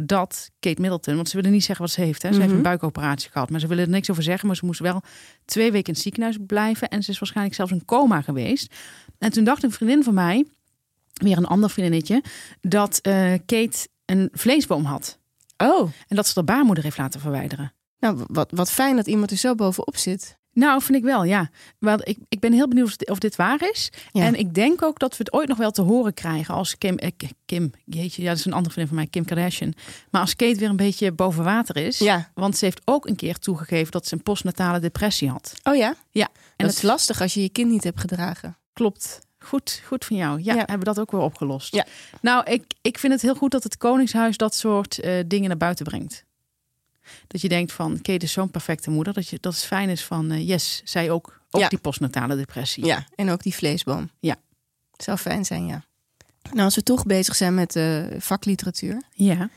dat 0.00 0.50
Kate 0.60 0.80
Middleton, 0.80 1.14
want 1.14 1.28
ze 1.28 1.36
willen 1.36 1.50
niet 1.50 1.64
zeggen 1.64 1.84
wat 1.84 1.94
ze 1.94 2.00
heeft. 2.00 2.22
Hè. 2.22 2.28
Ze 2.28 2.34
heeft 2.36 2.46
Mhm. 2.48 2.56
een 2.56 2.62
buikoperatie 2.62 3.30
gehad, 3.30 3.50
maar 3.50 3.60
ze 3.60 3.66
willen 3.66 3.84
er 3.84 3.90
niks 3.90 4.10
over 4.10 4.22
zeggen. 4.22 4.46
Maar 4.46 4.56
ze 4.56 4.64
moest 4.66 4.80
wel 4.80 5.02
twee 5.44 5.72
weken 5.72 5.86
in 5.86 5.92
het 5.92 6.02
ziekenhuis 6.02 6.36
blijven. 6.46 6.88
En 6.88 7.02
ze 7.02 7.10
is 7.10 7.18
waarschijnlijk 7.18 7.56
zelfs 7.56 7.72
in 7.72 7.84
coma 7.84 8.20
geweest. 8.22 8.74
En 9.18 9.30
toen 9.32 9.44
dacht 9.44 9.62
een 9.62 9.70
vriendin 9.72 10.02
van 10.02 10.14
mij, 10.14 10.46
weer 11.12 11.36
een 11.36 11.46
ander 11.46 11.70
vriendinnetje, 11.70 12.22
dat 12.60 12.98
eh, 12.98 13.32
Kate 13.46 13.88
een 14.04 14.28
vleesboom 14.32 14.84
had. 14.84 15.18
Oh. 15.56 15.90
En 16.08 16.16
dat 16.16 16.26
ze 16.26 16.34
de 16.34 16.44
baarmoeder 16.44 16.84
heeft 16.84 16.98
laten 16.98 17.20
verwijderen. 17.20 17.72
Nou, 17.98 18.24
wat, 18.26 18.50
wat 18.54 18.70
fijn 18.70 18.96
dat 18.96 19.06
iemand 19.06 19.30
er 19.30 19.36
zo 19.36 19.54
bovenop 19.54 19.96
zit. 19.96 20.38
Nou, 20.56 20.82
vind 20.82 20.98
ik 20.98 21.04
wel, 21.04 21.24
ja. 21.24 21.50
Wel, 21.78 21.98
ik, 22.02 22.18
ik 22.28 22.40
ben 22.40 22.52
heel 22.52 22.68
benieuwd 22.68 22.86
of 22.86 22.96
dit, 22.96 23.10
of 23.10 23.18
dit 23.18 23.36
waar 23.36 23.68
is. 23.70 23.90
Ja. 24.12 24.22
En 24.22 24.34
ik 24.34 24.54
denk 24.54 24.82
ook 24.82 24.98
dat 24.98 25.10
we 25.10 25.16
het 25.18 25.32
ooit 25.32 25.48
nog 25.48 25.58
wel 25.58 25.70
te 25.70 25.82
horen 25.82 26.14
krijgen 26.14 26.54
als 26.54 26.78
Kim, 26.78 26.96
eh, 26.96 27.10
Kim, 27.44 27.70
jeetje, 27.84 28.22
ja, 28.22 28.28
dat 28.28 28.38
is 28.38 28.44
een 28.44 28.52
andere 28.52 28.72
vriendin 28.72 28.94
van 28.94 29.02
mij, 29.02 29.06
Kim 29.10 29.24
Kardashian. 29.24 29.74
Maar 30.10 30.20
als 30.20 30.36
Kate 30.36 30.58
weer 30.58 30.68
een 30.68 30.76
beetje 30.76 31.12
boven 31.12 31.44
water 31.44 31.76
is. 31.76 31.98
Ja. 31.98 32.30
Want 32.34 32.56
ze 32.56 32.64
heeft 32.64 32.80
ook 32.84 33.06
een 33.08 33.16
keer 33.16 33.38
toegegeven 33.38 33.92
dat 33.92 34.06
ze 34.06 34.14
een 34.14 34.22
postnatale 34.22 34.78
depressie 34.80 35.28
had. 35.30 35.52
Oh 35.62 35.76
ja? 35.76 35.94
Ja, 36.10 36.28
en 36.56 36.66
dat, 36.66 36.74
is 36.76 36.82
lastig 36.82 37.20
als 37.20 37.34
je 37.34 37.42
je 37.42 37.48
kind 37.48 37.70
niet 37.70 37.84
hebt 37.84 38.00
gedragen. 38.00 38.56
klopt. 38.72 39.18
Goed, 39.38 39.82
goed 39.86 40.04
van 40.04 40.16
jou. 40.16 40.38
Ja, 40.42 40.52
Ja. 40.52 40.58
hebben 40.58 40.78
we 40.78 40.84
dat 40.84 41.00
ook 41.00 41.10
weer 41.10 41.20
opgelost. 41.20 41.74
Ja. 41.74 41.86
Nou, 42.20 42.50
ik, 42.50 42.64
ik 42.82 42.98
vind 42.98 43.12
het 43.12 43.22
heel 43.22 43.34
goed 43.34 43.50
dat 43.50 43.62
het 43.62 43.76
Koningshuis 43.76 44.36
dat 44.36 44.54
soort 44.54 44.98
eh, 45.00 45.12
dingen 45.26 45.48
naar 45.48 45.56
buiten 45.56 45.84
brengt. 45.84 46.24
Dat 47.26 47.40
je 47.40 47.48
denkt 47.48 47.72
van, 47.72 47.94
Kate 48.02 48.24
is 48.24 48.32
zo'n 48.32 48.50
perfecte 48.50 48.90
moeder. 48.90 49.12
Dat, 49.12 49.28
je, 49.28 49.38
dat 49.40 49.54
het 49.54 49.62
fijn 49.64 49.88
is 49.88 50.04
van, 50.04 50.30
eh, 50.30 50.48
yes, 50.48 50.80
zij 50.84 51.10
ook, 51.10 51.40
ook 51.50 51.60
Ja. 51.60 51.68
die 51.68 51.78
postnatale 51.78 52.36
depressie. 52.36 52.84
Ja. 52.84 53.04
En 53.14 53.30
ook 53.30 53.42
die 53.42 53.54
vleesboom. 53.54 54.10
Ja. 54.20 54.36
Het 54.92 55.02
zou 55.04 55.16
fijn 55.18 55.44
zijn, 55.44 55.66
ja. 55.66 55.84
Nou, 56.50 56.60
als 56.64 56.74
we 56.74 56.82
toch 56.82 57.04
bezig 57.04 57.36
zijn 57.36 57.54
met 57.54 57.76
eh, 57.76 58.04
vakliteratuur. 58.18 59.02
ja. 59.14 59.48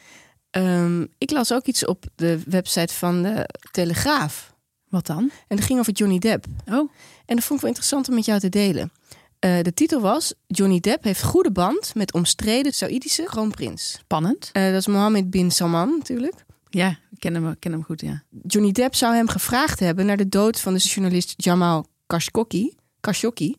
Ehm, 0.50 1.06
ik 1.18 1.32
las 1.32 1.51
ook 1.53 1.65
iets 1.65 1.86
op 1.86 2.06
de 2.15 2.41
website 2.46 2.94
van 2.94 3.22
de 3.24 3.50
Telegraaf. 3.72 4.53
Wat 4.88 5.06
dan? 5.06 5.32
En 5.48 5.56
dat 5.56 5.65
ging 5.65 5.79
over 5.79 5.94
Johnny 5.94 6.20
Depp. 6.20 6.46
Oh, 6.65 6.91
En 7.25 7.36
dat 7.36 7.44
vond 7.44 7.51
ik 7.53 7.60
wel 7.60 7.70
interessant 7.70 8.10
om 8.10 8.15
met 8.15 8.25
jou 8.25 8.39
te 8.39 8.50
delen. 8.50 8.91
Eh, 9.39 9.62
de 9.62 9.74
titel 9.74 10.01
was: 10.01 10.34
Johnny 10.48 10.79
Depp 10.79 11.03
heeft 11.03 11.24
goede 11.24 11.51
band 11.51 11.96
met 11.96 12.13
omstreden 12.13 12.74
Saïdische 12.74 13.24
kroonprins. 13.24 13.91
spannend. 14.00 14.50
Eh, 14.53 14.63
dat 14.63 14.74
is 14.79 14.88
Mohammed 14.88 15.29
bin 15.29 15.51
Salman 15.51 15.96
natuurlijk. 15.98 16.46
Ja, 16.70 16.90
ik 16.90 17.20
ken 17.20 17.34
hem, 17.34 17.60
ken 17.60 17.72
hem 17.72 17.84
goed, 17.84 18.02
ja. 18.02 18.24
Johnny 18.48 18.72
Depp 18.72 18.96
zou 18.96 19.16
hem 19.16 19.28
gevraagd 19.28 19.80
hebben 19.80 20.06
naar 20.06 20.18
de 20.18 20.30
dood 20.30 20.60
van 20.60 20.74
de 20.74 20.80
journalist 20.80 21.34
Jamal 21.38 21.88
Khashoggi. 22.08 22.76
Khashoggi. 23.00 23.56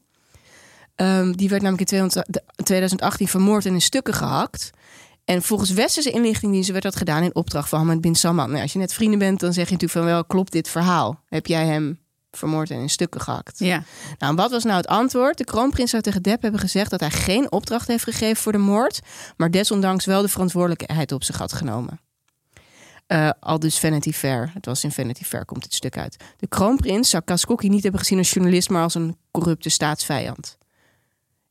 Ehm, 0.95 1.33
die 1.33 1.49
werd 1.49 1.63
namelijk 1.63 1.91
in 1.91 2.11
200 2.11 2.43
2018 2.65 3.29
vermoord 3.29 3.67
en 3.67 3.73
in 3.73 3.81
stukken 3.81 4.15
gehakt. 4.15 4.71
En 5.25 5.43
volgens 5.43 5.71
westerse 5.71 6.11
inlichtingendiensten 6.11 6.73
werd 6.73 6.85
dat 6.85 6.97
gedaan 6.97 7.23
in 7.23 7.35
opdracht 7.35 7.69
van 7.69 7.79
Mohammed 7.79 8.03
bin 8.03 8.15
Salman. 8.15 8.51
Nou, 8.51 8.63
als 8.63 8.73
je 8.73 8.79
net 8.79 8.93
vrienden 8.93 9.19
bent, 9.19 9.41
dan 9.41 9.53
zeg 9.53 9.67
je 9.67 9.73
natuurlijk 9.73 10.01
van 10.01 10.11
wel, 10.11 10.25
klopt 10.25 10.53
dit 10.53 10.69
verhaal? 10.69 11.23
Heb 11.27 11.47
jij 11.47 11.67
hem 11.67 11.99
vermoord 12.31 12.71
en 12.71 12.81
in 12.81 12.91
stukken 12.91 13.21
gehakt. 13.21 13.59
Ja. 13.59 13.83
Nou, 14.19 14.35
wat 14.35 14.51
was 14.51 14.65
nou 14.65 14.77
het 14.77 14.87
antwoord? 14.87 15.39
De 15.39 15.45
kroonprins 15.45 15.91
zou 15.91 16.03
tegen 16.03 16.23
Depp 16.23 16.43
hebben 16.43 16.61
gezegd 16.61 16.91
dat 16.91 17.01
hij 17.01 17.11
geen 17.11 17.53
opdracht 17.53 17.89
heeft 17.89 18.05
gegeven 18.05 18.43
voor 18.43 18.53
de 18.53 18.59
moord, 18.59 19.01
maar 19.37 19.51
desondanks 19.51 20.05
wel 20.05 20.23
de 20.23 20.29
verantwoordelijkheid 20.29 21.13
op 21.13 21.25
zich 21.25 21.39
had 21.39 21.53
genomen. 21.53 22.01
Uh, 23.13 23.31
al 23.41 23.59
dus 23.59 23.79
Vanity 23.79 24.13
Fair. 24.13 24.51
Het 24.55 24.67
was 24.67 24.85
in 24.85 24.93
Vanity 24.93 25.25
Fair, 25.25 25.45
komt 25.45 25.63
dit 25.63 25.75
stuk 25.75 25.99
uit. 25.99 26.17
De 26.37 26.47
kroonprins 26.47 27.11
zou 27.11 27.23
Kaskocki 27.23 27.69
niet 27.69 27.83
hebben 27.83 28.01
gezien 28.01 28.19
als 28.19 28.31
journalist, 28.31 28.71
maar 28.71 28.83
als 28.83 28.95
een 28.95 29.17
corrupte 29.31 29.69
staatsvijand. 29.69 30.59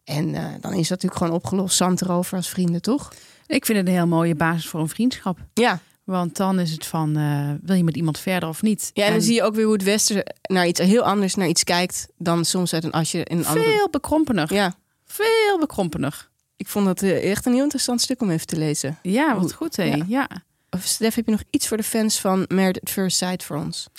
En 0.03 0.27
uh, 0.27 0.45
dan 0.59 0.73
is 0.73 0.87
dat 0.87 0.89
natuurlijk 0.89 1.15
gewoon 1.15 1.33
opgelost. 1.33 1.75
Zand 1.77 2.01
erover 2.01 2.37
als 2.37 2.49
vrienden, 2.49 2.81
toch? 2.81 3.13
Ik 3.47 3.65
vind 3.65 3.77
het 3.77 3.87
een 3.87 3.93
heel 3.93 4.07
mooie 4.07 4.35
basis 4.35 4.67
voor 4.67 4.79
een 4.79 4.89
vriendschap. 4.89 5.39
Ja. 5.53 5.79
Want 6.03 6.35
dan 6.37 6.59
is 6.59 6.71
het 6.71 6.85
van, 6.85 7.17
uh, 7.17 7.51
wil 7.61 7.75
je 7.75 7.83
met 7.83 7.95
iemand 7.95 8.19
verder 8.19 8.49
of 8.49 8.61
niet? 8.61 8.91
Ja, 8.93 9.05
en 9.05 9.11
dan 9.11 9.21
zie 9.21 9.33
je 9.33 9.43
ook 9.43 9.55
weer 9.55 9.63
hoe 9.63 9.73
het 9.73 9.83
Westen 9.83 10.33
naar 10.41 10.67
iets 10.67 10.79
heel 10.79 11.03
anders 11.03 11.35
naar 11.35 11.47
iets 11.47 11.63
kijkt 11.63 12.07
dan 12.17 12.45
soms 12.45 12.73
uit 12.73 12.83
een 12.83 12.91
als 12.91 13.11
je 13.11 13.23
in 13.23 13.37
een 13.37 13.43
Veel 13.43 13.55
andere... 13.55 13.87
bekrompener. 13.91 14.53
Ja, 14.53 14.73
Veel 15.05 15.59
bekrompener. 15.59 16.29
ik 16.55 16.67
vond 16.67 16.85
dat 16.85 17.01
eh, 17.01 17.31
echt 17.31 17.45
een 17.45 17.53
heel 17.53 17.63
interessant 17.63 18.01
stuk 18.01 18.21
om 18.21 18.29
even 18.29 18.47
te 18.47 18.57
lezen. 18.57 18.97
Ja, 19.01 19.39
wat 19.39 19.53
goed 19.53 19.75
ja. 19.75 20.05
Ja. 20.07 20.29
Of 20.69 20.83
Stef, 20.83 21.15
heb 21.15 21.25
je 21.25 21.31
nog 21.31 21.43
iets 21.49 21.67
voor 21.67 21.77
de 21.77 21.83
fans 21.83 22.19
van 22.19 22.45
Married 22.47 22.81
at 22.81 22.89
First 22.89 23.17
Sight 23.17 23.43
voor 23.43 23.57
ons? 23.57 23.89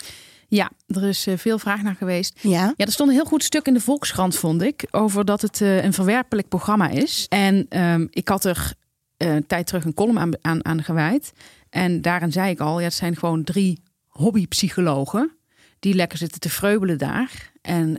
ja, 0.51 0.71
er 0.87 1.03
is 1.03 1.27
eh, 1.27 1.37
veel 1.37 1.59
vraag 1.59 1.81
naar 1.81 1.95
geweest. 1.95 2.39
Ja. 2.41 2.73
Ja, 2.77 2.85
er 2.85 2.91
stond 2.91 3.09
een 3.09 3.15
heel 3.15 3.25
goed 3.25 3.43
stuk 3.43 3.65
in 3.65 3.73
de 3.73 3.79
Volkskrant, 3.79 4.35
vond 4.35 4.61
ik, 4.61 4.87
over 4.91 5.25
dat 5.25 5.41
het 5.41 5.61
eh, 5.61 5.83
een 5.83 5.93
verwerpelijk 5.93 6.47
programma 6.47 6.89
is. 6.89 7.25
En 7.29 7.65
ehm, 7.69 8.07
ik 8.09 8.27
had 8.27 8.45
er 8.45 8.73
eh, 9.17 9.33
een 9.33 9.47
tijd 9.47 9.67
terug 9.67 9.85
een 9.85 9.93
column 9.93 10.19
aan, 10.19 10.31
aan, 10.41 10.65
aan 10.65 10.83
gewijd. 10.83 11.33
En 11.69 12.01
daarin 12.01 12.31
zei 12.31 12.51
ik 12.51 12.59
al, 12.59 12.79
ja, 12.79 12.85
het 12.85 12.93
zijn 12.93 13.15
gewoon 13.15 13.43
drie 13.43 13.81
hobbypsychologen 14.07 15.31
die 15.79 15.93
lekker 15.93 16.17
zitten 16.17 16.39
te 16.39 16.49
vreubelen 16.49 16.97
daar. 16.97 17.51
En 17.61 17.97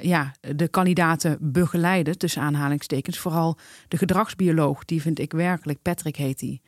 ja, 0.00 0.32
de 0.56 0.68
kandidaten 0.68 1.36
begeleiden, 1.40 2.18
tussen 2.18 2.42
aanhalingstekens. 2.42 3.18
Vooral 3.18 3.58
de 3.88 3.96
gedragsbioloog, 3.96 4.84
die 4.84 5.02
vind 5.02 5.18
ik 5.18 5.32
werkelijk, 5.32 5.82
Patrick 5.82 6.16
heet 6.16 6.38
die. 6.38 6.60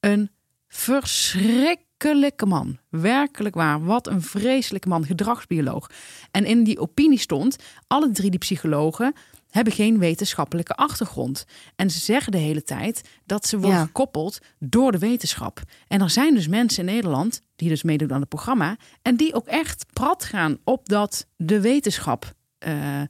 Een 0.00 0.30
verschrikkelijke 0.68 2.46
man. 2.46 2.78
Werkelijk 2.88 3.54
waar. 3.54 3.84
Wat 3.84 4.06
een 4.06 4.22
vreselijke 4.22 4.88
man. 4.88 5.04
Gedragsbioloog. 5.04 5.90
En 6.30 6.44
in 6.44 6.64
die 6.64 6.78
opinie 6.78 7.18
stond: 7.18 7.56
alle 7.86 8.10
drie 8.10 8.30
die 8.30 8.38
psychologen 8.38 9.12
hebben 9.48 9.72
geen 9.72 9.98
wetenschappelijke 9.98 10.74
achtergrond. 10.74 11.44
En 11.76 11.90
ze 11.90 11.98
zeggen 11.98 12.32
de 12.32 12.38
hele 12.38 12.62
tijd 12.62 13.08
dat 13.26 13.46
ze 13.46 13.58
worden 13.58 13.78
Ja. 13.78 13.84
gekoppeld 13.84 14.38
door 14.58 14.92
de 14.92 14.98
wetenschap. 14.98 15.62
En 15.86 16.00
er 16.00 16.10
zijn 16.10 16.34
dus 16.34 16.48
mensen 16.48 16.86
in 16.88 16.94
Nederland 16.94 17.40
die 17.56 17.68
dus 17.68 17.82
meedoen 17.82 18.12
aan 18.12 18.20
het 18.20 18.28
programma 18.28 18.76
en 19.02 19.16
die 19.16 19.34
ook 19.34 19.46
echt 19.46 19.86
prat 19.92 20.24
gaan 20.24 20.58
op 20.64 20.88
dat 20.88 21.26
de 21.36 21.60
wetenschap. 21.60 22.36
eh, 22.58 23.00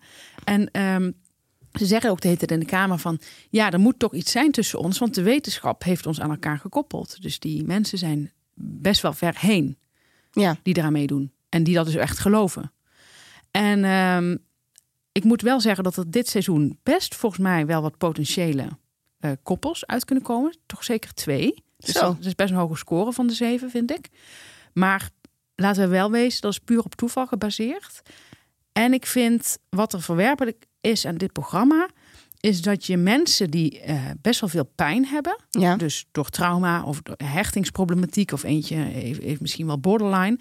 en 0.44 0.70
ehm, 0.72 1.10
ze 1.78 1.86
zeggen 1.86 2.10
ook 2.10 2.20
de 2.20 2.26
hele 2.26 2.38
tijd 2.38 2.50
in 2.50 2.60
de 2.60 2.66
Kamer 2.66 2.98
van... 2.98 3.20
ja, 3.50 3.70
er 3.70 3.80
moet 3.80 3.98
toch 3.98 4.14
iets 4.14 4.30
zijn 4.32 4.50
tussen 4.52 4.78
ons... 4.78 4.98
want 4.98 5.14
de 5.14 5.22
wetenschap 5.22 5.82
heeft 5.82 6.06
ons 6.06 6.20
aan 6.20 6.30
elkaar 6.30 6.58
gekoppeld. 6.58 7.22
Dus 7.22 7.38
die 7.38 7.64
mensen 7.64 7.98
zijn 7.98 8.32
best 8.54 9.02
wel 9.02 9.12
ver 9.12 9.38
heen 9.38 9.78
Ja. 10.32 10.56
die 10.62 10.76
eraan 10.76 10.92
meedoen. 10.92 11.32
En 11.48 11.62
die 11.62 11.74
dat 11.74 11.84
dus 11.86 11.94
echt 11.94 12.18
geloven. 12.18 12.72
En 13.50 13.84
ehm, 13.84 14.36
ik 15.12 15.24
moet 15.24 15.42
wel 15.42 15.60
zeggen 15.60 15.84
dat 15.84 15.96
er 15.96 16.10
dit 16.10 16.28
seizoen 16.28 16.78
best 16.82 17.14
volgens 17.14 17.42
mij 17.42 17.66
wel 17.66 17.82
wat 17.82 17.98
potentiële 17.98 18.68
eh, 19.20 19.30
koppels 19.42 19.86
uit 19.86 20.04
kunnen 20.04 20.24
komen. 20.24 20.56
Toch 20.66 20.84
zeker 20.84 21.14
twee. 21.14 21.64
Dus 21.76 21.94
Zo. 21.94 22.00
dat 22.00 22.24
is 22.24 22.34
best 22.34 22.50
een 22.50 22.56
hoge 22.56 22.76
score 22.76 23.12
van 23.12 23.26
de 23.26 23.32
zeven, 23.34 23.70
vind 23.70 23.90
ik. 23.90 24.08
Maar 24.72 25.10
laten 25.54 25.82
we 25.82 25.88
wel 25.88 26.10
wezen, 26.10 26.40
dat 26.40 26.52
is 26.52 26.58
puur 26.58 26.82
op 26.84 26.94
toeval 26.94 27.26
gebaseerd. 27.26 28.02
En 28.72 28.92
ik 28.92 29.06
vind 29.06 29.58
wat 29.68 29.92
er 29.92 30.02
verwerpelijk 30.02 30.66
is 30.80 31.06
aan 31.06 31.16
dit 31.16 31.32
programma, 31.32 31.88
is 32.40 32.62
dat 32.62 32.86
je 32.86 32.96
mensen 32.96 33.50
die 33.50 33.80
eh, 33.80 34.00
best 34.20 34.40
wel 34.40 34.48
veel 34.48 34.70
pijn 34.74 35.06
hebben, 35.06 35.36
Ja. 35.50 35.76
dus 35.76 36.06
door 36.12 36.28
trauma 36.28 36.82
of 36.84 37.02
door 37.02 37.14
hechtingsproblematiek 37.24 38.32
of 38.32 38.42
eentje 38.42 38.76
heeft, 38.76 39.22
heeft 39.22 39.40
misschien 39.40 39.66
wel 39.66 39.78
borderline, 39.80 40.38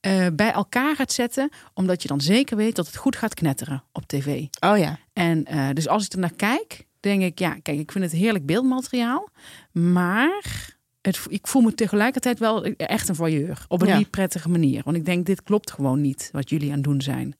eh, 0.00 0.26
bij 0.34 0.52
elkaar 0.52 0.96
gaat 0.96 1.12
zetten, 1.12 1.48
omdat 1.74 2.02
je 2.02 2.08
dan 2.08 2.20
zeker 2.20 2.56
weet 2.56 2.76
dat 2.76 2.86
het 2.86 2.96
goed 2.96 3.16
gaat 3.16 3.34
knetteren 3.34 3.82
op 3.92 4.06
tv. 4.06 4.44
Oh 4.60 4.78
ja. 4.78 4.98
En 5.12 5.44
eh, 5.44 5.68
dus 5.72 5.88
als 5.88 6.04
ik 6.04 6.12
er 6.12 6.18
naar 6.18 6.34
kijk, 6.36 6.86
denk 7.00 7.22
ik, 7.22 7.38
ja, 7.38 7.56
kijk, 7.62 7.78
ik 7.78 7.92
vind 7.92 8.04
het 8.04 8.12
heerlijk 8.12 8.46
beeldmateriaal, 8.46 9.28
maar 9.72 10.74
het, 11.02 11.20
ik 11.28 11.46
voel 11.46 11.62
me 11.62 11.74
tegelijkertijd 11.74 12.38
wel 12.38 12.64
echt 12.64 13.08
een 13.08 13.14
voyeur 13.14 13.64
op 13.68 13.82
een 13.82 13.88
Ja. 13.88 13.96
niet 13.98 14.10
prettige 14.10 14.48
manier, 14.48 14.82
want 14.84 14.96
ik 14.96 15.04
denk 15.04 15.26
dit 15.26 15.42
klopt 15.42 15.70
gewoon 15.70 16.00
niet 16.00 16.28
wat 16.32 16.50
jullie 16.50 16.68
aan 16.68 16.74
het 16.74 16.84
doen 16.84 17.00
zijn. 17.00 17.36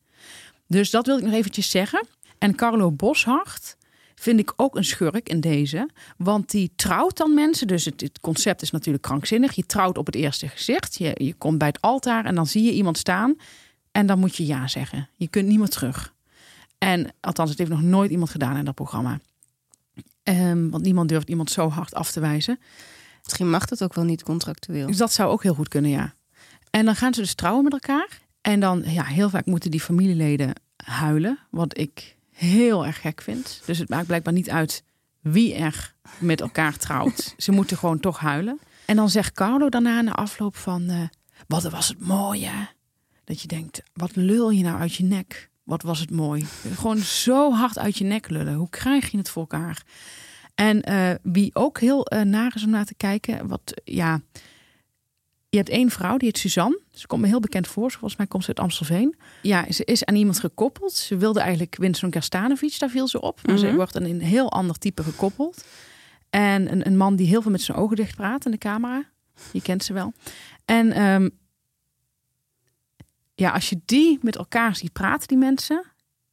Dus 0.68 0.90
dat 0.90 1.06
wil 1.06 1.18
ik 1.18 1.24
nog 1.24 1.32
eventjes 1.32 1.70
zeggen. 1.70 2.06
En 2.38 2.54
Carlo 2.54 2.92
Boshart 2.92 3.76
vind 4.14 4.38
ik 4.38 4.52
ook 4.56 4.76
een 4.76 4.84
schurk 4.84 5.28
in 5.28 5.40
deze. 5.40 5.88
Want 6.16 6.50
die 6.50 6.72
trouwt 6.76 7.16
dan 7.16 7.34
mensen. 7.34 7.66
Dus 7.66 7.84
het, 7.84 8.00
het 8.00 8.20
concept 8.20 8.62
is 8.62 8.70
natuurlijk 8.70 9.04
krankzinnig. 9.04 9.54
Je 9.54 9.66
trouwt 9.66 9.98
op 9.98 10.06
het 10.06 10.14
eerste 10.14 10.48
gezicht. 10.48 10.96
Je, 10.96 11.12
je 11.14 11.34
komt 11.34 11.58
bij 11.58 11.68
het 11.68 11.80
altaar 11.80 12.24
en 12.24 12.34
dan 12.34 12.46
zie 12.46 12.62
je 12.62 12.72
iemand 12.72 12.98
staan. 12.98 13.36
En 13.92 14.06
dan 14.06 14.18
moet 14.18 14.36
je 14.36 14.46
ja 14.46 14.68
zeggen. 14.68 15.08
Je 15.16 15.28
kunt 15.28 15.48
niet 15.48 15.58
meer 15.58 15.68
terug. 15.68 16.14
En 16.78 17.14
althans, 17.20 17.50
het 17.50 17.58
heeft 17.58 17.70
nog 17.70 17.82
nooit 17.82 18.10
iemand 18.10 18.30
gedaan 18.30 18.56
in 18.56 18.64
dat 18.64 18.74
programma. 18.74 19.20
Ehm, 20.22 20.68
want 20.68 20.82
niemand 20.82 21.08
durft 21.08 21.28
iemand 21.28 21.50
zo 21.50 21.68
hard 21.68 21.94
af 21.94 22.12
te 22.12 22.20
wijzen. 22.20 22.58
Misschien 23.22 23.50
mag 23.50 23.64
dat 23.64 23.82
ook 23.82 23.94
wel 23.94 24.04
niet 24.04 24.22
contractueel. 24.22 24.86
Dus 24.86 24.96
dat 24.96 25.12
zou 25.12 25.30
ook 25.30 25.42
heel 25.42 25.54
goed 25.54 25.68
kunnen, 25.68 25.90
ja. 25.90 26.14
En 26.70 26.84
dan 26.84 26.96
gaan 26.96 27.14
ze 27.14 27.20
dus 27.20 27.34
trouwen 27.34 27.64
met 27.64 27.72
elkaar. 27.72 28.20
En 28.40 28.60
dan, 28.60 28.82
ja, 28.86 29.04
heel 29.04 29.30
vaak 29.30 29.46
moeten 29.46 29.70
die 29.70 29.80
familieleden 29.80 30.52
huilen. 30.76 31.38
Wat 31.50 31.78
ik 31.78 32.15
heel 32.36 32.86
erg 32.86 33.00
gek 33.00 33.22
vind. 33.22 33.62
Dus 33.64 33.78
het 33.78 33.88
maakt 33.88 34.06
blijkbaar 34.06 34.32
niet 34.32 34.50
uit 34.50 34.82
wie 35.20 35.54
er 35.54 35.94
met 36.18 36.40
elkaar 36.40 36.76
trouwt. 36.76 37.34
Ze 37.36 37.52
moeten 37.52 37.76
gewoon 37.76 38.00
toch 38.00 38.18
huilen. 38.18 38.58
En 38.86 38.96
dan 38.96 39.10
zegt 39.10 39.32
Carlo 39.32 39.68
daarna 39.68 40.00
na 40.00 40.12
afloop 40.12 40.56
van... 40.56 40.88
eh, 40.88 41.00
wat 41.46 41.62
was 41.62 41.88
het 41.88 42.00
mooi, 42.00 42.44
hè? 42.44 42.64
Dat 43.24 43.40
je 43.40 43.48
denkt, 43.48 43.82
wat 43.92 44.16
lul 44.16 44.50
je 44.50 44.62
nou 44.62 44.80
uit 44.80 44.94
je 44.94 45.04
nek? 45.04 45.50
Wat 45.62 45.82
was 45.82 46.00
het 46.00 46.10
mooi. 46.10 46.46
Gewoon 46.74 46.98
zo 46.98 47.52
hard 47.52 47.78
uit 47.78 47.98
je 47.98 48.04
nek 48.04 48.28
lullen. 48.28 48.54
Hoe 48.54 48.68
krijg 48.68 49.10
je 49.10 49.16
het 49.16 49.30
voor 49.30 49.42
elkaar? 49.42 49.82
En 50.54 50.82
eh, 50.82 51.14
wie 51.22 51.54
ook 51.54 51.80
heel 51.80 52.06
eh, 52.06 52.22
naar 52.22 52.52
is 52.54 52.64
om 52.64 52.70
naar 52.70 52.84
te 52.84 52.94
kijken... 52.94 53.46
Wat, 53.46 53.80
ja, 53.84 54.20
je 55.56 55.62
hebt 55.62 55.74
één 55.76 55.90
vrouw, 55.90 56.16
die 56.16 56.28
heet 56.28 56.38
Suzanne. 56.38 56.80
Ze 56.92 57.06
komt 57.06 57.22
me 57.22 57.28
heel 57.28 57.40
bekend 57.40 57.66
voor. 57.68 57.90
Volgens 57.90 58.16
mij 58.16 58.26
komt 58.26 58.42
ze 58.42 58.48
uit 58.48 58.58
Amstelveen. 58.60 59.16
Ja, 59.42 59.72
ze 59.72 59.84
is 59.84 60.04
aan 60.04 60.14
iemand 60.14 60.40
gekoppeld. 60.40 60.92
Ze 60.92 61.16
wilde 61.16 61.40
eigenlijk 61.40 61.76
Winston 61.78 62.10
Kerstanovic, 62.10 62.78
daar 62.78 62.88
viel 62.90 63.08
ze 63.08 63.20
op. 63.20 63.40
Maar 63.46 63.58
ze 63.58 63.66
Mhm. 63.66 63.76
wordt 63.76 63.96
aan 63.96 64.04
een 64.04 64.20
heel 64.20 64.50
ander 64.52 64.78
type 64.78 65.02
gekoppeld. 65.02 65.64
En 66.30 66.72
een, 66.72 66.86
een 66.86 66.96
man 66.96 67.16
die 67.16 67.26
heel 67.26 67.42
veel 67.42 67.50
met 67.50 67.62
zijn 67.62 67.78
ogen 67.78 67.96
dicht 67.96 68.16
praat 68.16 68.44
in 68.44 68.50
de 68.50 68.58
camera. 68.58 69.04
Je 69.52 69.62
kent 69.62 69.84
ze 69.84 69.92
wel. 69.92 70.12
En 70.64 70.92
ehm, 70.92 71.28
ja, 73.34 73.50
als 73.50 73.68
je 73.68 73.80
die 73.84 74.18
met 74.22 74.36
elkaar 74.36 74.76
ziet 74.76 74.92
praten, 74.92 75.28
die 75.28 75.38
mensen. 75.38 75.84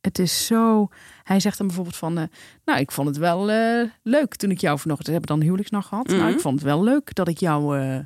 Het 0.01 0.19
is 0.19 0.45
zo. 0.45 0.87
Hij 1.23 1.39
zegt 1.39 1.57
dan 1.57 1.67
bijvoorbeeld 1.67 1.95
van. 1.97 2.17
eh, 2.17 2.23
nou, 2.65 2.79
ik 2.79 2.91
vond 2.91 3.07
het 3.07 3.17
wel 3.17 3.51
eh, 3.51 3.89
leuk 4.03 4.35
toen 4.35 4.51
ik 4.51 4.59
jou 4.59 4.79
vanochtend. 4.79 5.07
We 5.07 5.13
hebben 5.13 5.29
dan 5.37 5.41
huwelijksnacht 5.45 5.87
gehad. 5.87 6.07
Nou, 6.07 6.19
Mhm. 6.21 6.29
ik 6.31 6.39
vond 6.39 6.55
het 6.55 6.63
wel 6.63 6.83
leuk 6.83 7.15
dat 7.15 7.27
ik 7.27 7.37
jou 7.37 7.79
eh, 7.79 7.99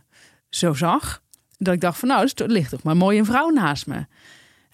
zo 0.49 0.73
zag. 0.73 1.21
Dat 1.57 1.73
ik 1.73 1.81
dacht 1.81 1.99
van 1.99 2.07
nou, 2.07 2.29
er 2.35 2.49
ligt 2.49 2.69
toch 2.69 2.83
maar 2.83 2.97
mooi 2.97 3.19
een 3.19 3.25
vrouw 3.25 3.49
naast 3.49 3.87
me. 3.87 4.05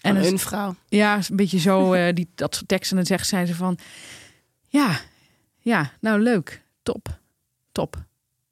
En 0.01 0.15
dan- 0.15 0.24
een 0.24 0.39
vrouw. 0.39 0.75
ja, 0.88 1.15
een 1.30 1.36
beetje 1.36 1.60
zo, 1.60 1.94
eh, 1.94 2.13
die, 2.13 2.30
dat 2.36 2.56
soort 2.56 2.68
teksten. 2.68 2.98
En 2.98 3.03
dan 3.03 3.18
zegt 3.18 3.27
zij 3.30 3.46
ze 3.46 3.56
van, 3.56 3.77
ja, 4.68 5.00
ja, 5.60 5.92
nou 6.00 6.20
leuk, 6.20 6.63
top, 6.84 7.20
top. 7.72 8.03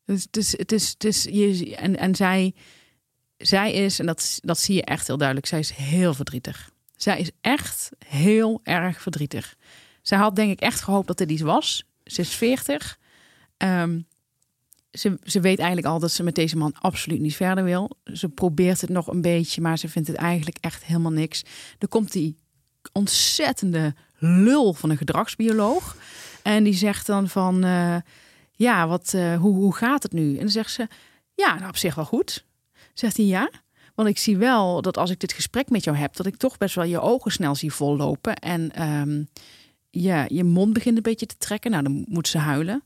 Dus 0.06 0.24
het 0.24 0.38
is, 0.38 0.58
het 0.58 0.72
is, 0.72 0.90
het 0.90 1.04
is 1.04 1.24
je, 1.24 1.76
en, 1.76 1.98
en 1.98 2.16
zij, 2.16 2.54
zij 3.38 3.74
is, 3.74 4.00
en 4.00 4.06
dat, 4.06 4.40
dat 4.42 4.60
zie 4.60 4.76
je 4.76 4.84
echt 4.84 5.08
heel 5.08 5.18
duidelijk, 5.18 5.48
zij 5.48 5.60
is 5.60 5.72
heel 5.72 6.14
verdrietig. 6.14 6.70
Zij 6.96 7.20
is 7.20 7.32
echt 7.42 7.90
heel 8.06 8.60
erg 8.64 9.02
verdrietig. 9.02 9.56
Zij 10.02 10.18
had 10.18 10.36
denk 10.36 10.52
ik 10.52 10.60
echt 10.60 10.82
gehoopt 10.82 11.08
dat 11.08 11.18
dit 11.18 11.32
iets 11.32 11.42
was. 11.42 11.84
Ze 12.04 12.22
is 12.22 12.30
40. 12.36 13.00
Ehm, 13.58 14.00
ze, 14.92 15.20
ze 15.24 15.40
weet 15.40 15.60
eigenlijk 15.60 15.88
al 15.88 16.00
dat 16.00 16.12
ze 16.12 16.24
met 16.24 16.36
deze 16.36 16.58
man 16.58 16.74
absoluut 16.80 17.20
niet 17.20 17.36
verder 17.36 17.64
wil. 17.64 17.98
Ze 18.04 18.30
probeert 18.30 18.82
het 18.82 18.90
nog 18.90 19.08
een 19.08 19.22
beetje, 19.22 19.62
maar 19.62 19.78
ze 19.78 19.90
vindt 19.90 20.08
het 20.08 20.18
eigenlijk 20.18 20.58
echt 20.62 20.84
helemaal 20.84 21.12
niks. 21.12 21.44
Er 21.80 21.88
komt 21.88 22.12
die 22.12 22.38
ontzettende 22.92 23.96
lul 24.18 24.74
van 24.74 24.90
een 24.90 24.98
gedragsbioloog. 24.98 25.96
En 26.44 26.64
die 26.64 26.74
zegt 26.74 27.06
dan 27.06 27.30
van, 27.30 27.64
eh, 27.64 27.96
ja, 28.52 28.88
wat, 28.88 29.14
eh, 29.14 29.36
hoe, 29.36 29.56
hoe 29.56 29.76
gaat 29.76 30.04
het 30.04 30.14
nu? 30.14 30.34
En 30.34 30.40
dan 30.40 30.50
zegt 30.50 30.72
ze, 30.72 30.88
ja, 31.34 31.56
nou 31.56 31.68
op 31.68 31.78
zich 31.78 31.96
wel 31.96 32.06
goed. 32.06 32.46
Zegt 32.94 33.18
hij 33.18 33.26
ja. 33.26 33.50
Want 33.96 34.10
ik 34.10 34.18
zie 34.18 34.38
wel 34.38 34.82
dat 34.82 34.98
als 34.98 35.10
ik 35.10 35.20
dit 35.20 35.34
gesprek 35.34 35.70
met 35.70 35.84
jou 35.84 35.98
heb, 35.98 36.16
dat 36.16 36.26
ik 36.26 36.36
toch 36.36 36.58
best 36.58 36.76
wel 36.76 36.84
je 36.84 37.00
ogen 37.00 37.32
snel 37.32 37.56
zie 37.56 37.74
vollopen. 37.74 38.36
En 38.36 38.72
ehm, 38.72 39.24
ja, 39.90 40.26
je 40.28 40.44
mond 40.44 40.74
begint 40.74 40.98
een 40.98 41.04
beetje 41.04 41.26
te 41.26 41.38
trekken. 41.38 41.72
Nou, 41.72 41.84
dan 41.84 42.06
moet 42.08 42.28
ze 42.28 42.38
huilen. 42.38 42.84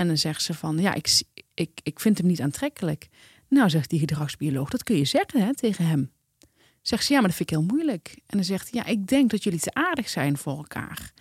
En 0.00 0.06
dan 0.06 0.18
zegt 0.18 0.42
ze 0.42 0.54
van, 0.54 0.78
ja, 0.78 0.94
ik, 0.94 1.22
ik, 1.54 1.80
ik 1.82 2.00
vind 2.00 2.18
hem 2.18 2.26
niet 2.26 2.40
aantrekkelijk. 2.40 3.08
Nou, 3.48 3.70
zegt 3.70 3.90
die 3.90 3.98
gedragsbioloog, 3.98 4.70
dat 4.70 4.82
kun 4.82 4.96
je 4.96 5.04
zeggen 5.04 5.40
hè, 5.42 5.54
tegen 5.54 5.86
hem. 5.86 6.10
Zegt 6.82 7.04
ze, 7.04 7.12
ja, 7.12 7.18
maar 7.18 7.28
dat 7.28 7.36
vind 7.36 7.50
ik 7.50 7.56
heel 7.56 7.66
moeilijk. 7.66 8.08
En 8.26 8.36
dan 8.36 8.44
zegt 8.44 8.70
hij, 8.70 8.82
ja, 8.84 8.90
ik 8.90 9.06
denk 9.06 9.30
dat 9.30 9.42
jullie 9.42 9.60
te 9.60 9.74
aardig 9.74 10.08
zijn 10.08 10.38
voor 10.38 10.56
elkaar. 10.56 11.12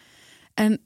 En 0.53 0.81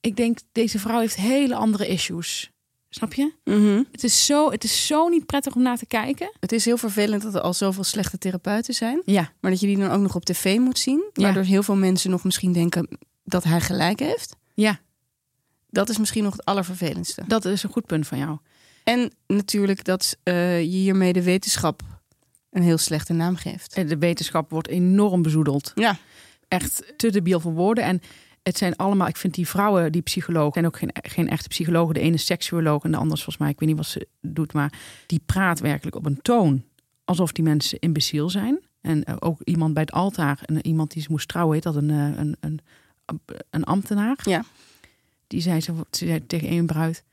ik 0.00 0.16
denk, 0.16 0.38
deze 0.52 0.78
vrouw 0.78 0.98
heeft 1.00 1.16
hele 1.16 1.54
andere 1.54 1.86
issues. 1.86 2.50
Snap 2.88 3.14
je? 3.14 3.32
Mhm. 3.44 3.82
Het 3.92 4.04
is, 4.04 4.26
zo, 4.26 4.50
het 4.50 4.64
is 4.64 4.86
zo 4.86 5.08
niet 5.08 5.26
prettig 5.26 5.54
om 5.54 5.62
naar 5.62 5.78
te 5.78 5.86
kijken. 5.86 6.32
Het 6.40 6.52
is 6.52 6.64
heel 6.64 6.76
vervelend 6.76 7.22
dat 7.22 7.34
er 7.34 7.40
al 7.40 7.54
zoveel 7.54 7.84
slechte 7.84 8.18
therapeuten 8.18 8.74
zijn. 8.74 9.02
Ja, 9.04 9.32
Maar 9.40 9.50
dat 9.50 9.60
je 9.60 9.66
die 9.66 9.78
dan 9.78 9.90
ook 9.90 10.00
nog 10.00 10.14
op 10.14 10.24
tv 10.24 10.58
moet 10.58 10.78
zien. 10.78 11.10
Ja. 11.12 11.22
Waardoor 11.22 11.42
heel 11.42 11.62
veel 11.62 11.76
mensen 11.76 12.10
nog 12.10 12.24
misschien 12.24 12.52
denken 12.52 12.98
dat 13.24 13.44
hij 13.44 13.60
gelijk 13.60 13.98
heeft. 13.98 14.36
ja, 14.54 14.80
Dat 15.70 15.88
is 15.88 15.98
misschien 15.98 16.24
nog 16.24 16.32
het 16.32 16.44
allervervelendste. 16.44 17.22
dat 17.26 17.44
is 17.44 17.62
een 17.62 17.70
goed 17.70 17.86
punt 17.86 18.06
van 18.06 18.18
jou. 18.18 18.38
En 18.84 19.12
natuurlijk 19.26 19.84
dat 19.84 20.16
eh, 20.22 20.60
je 20.60 20.66
hiermee 20.66 21.12
de 21.12 21.22
wetenschap 21.22 21.82
een 22.50 22.62
heel 22.62 22.78
slechte 22.78 23.12
naam 23.12 23.36
geeft. 23.36 23.88
De 23.88 23.98
wetenschap 23.98 24.50
wordt 24.50 24.68
enorm 24.68 25.22
bezoedeld. 25.22 25.72
Ja, 25.74 25.98
Echt 26.48 26.92
te 26.96 27.10
debiel 27.10 27.40
voor 27.40 27.52
woorden. 27.52 27.84
En 27.84 28.00
het 28.42 28.58
zijn 28.58 28.76
allemaal, 28.76 29.06
ik 29.06 29.16
vind 29.16 29.34
die 29.34 29.48
vrouwen, 29.48 29.92
die 29.92 30.02
psychologen, 30.02 30.60
en 30.60 30.66
ook 30.66 30.78
geen, 30.78 30.90
geen 30.92 31.28
echte 31.28 31.48
psychologen. 31.48 31.94
De 31.94 32.00
ene 32.00 32.14
is 32.14 32.26
seksuoloog 32.26 32.84
en 32.84 32.90
de 32.90 32.96
andere 32.96 33.16
is 33.16 33.22
volgens 33.22 33.44
mij, 33.44 33.50
ik 33.50 33.60
weet 33.60 33.68
niet 33.68 33.78
wat 33.78 33.86
ze 33.86 34.08
doet, 34.20 34.52
maar 34.52 34.72
die 35.06 35.20
praat 35.26 35.60
werkelijk 35.60 35.96
op 35.96 36.06
een 36.06 36.22
toon 36.22 36.64
alsof 37.04 37.32
die 37.32 37.44
mensen 37.44 37.78
imbeciel 37.78 38.30
zijn. 38.30 38.60
En 38.80 39.04
eh, 39.04 39.16
ook 39.18 39.40
iemand 39.44 39.74
bij 39.74 39.82
het 39.82 39.92
altaar, 39.92 40.40
en 40.44 40.66
iemand 40.66 40.90
die 40.90 41.02
ze 41.02 41.08
moest 41.10 41.28
trouwen, 41.28 41.54
heet 41.54 41.62
dat 41.62 41.76
een, 41.76 41.90
eh, 41.90 42.18
een, 42.18 42.36
een, 42.40 42.60
een 43.50 43.64
ambtenaar. 43.64 44.18
Ja. 44.22 44.44
Die 45.28 45.40
zei, 45.40 45.60
ze, 45.60 45.72
ze 45.90 46.06
zei 46.06 46.26
tegen 46.26 46.52
een 46.52 46.66
bruid, 46.66 47.04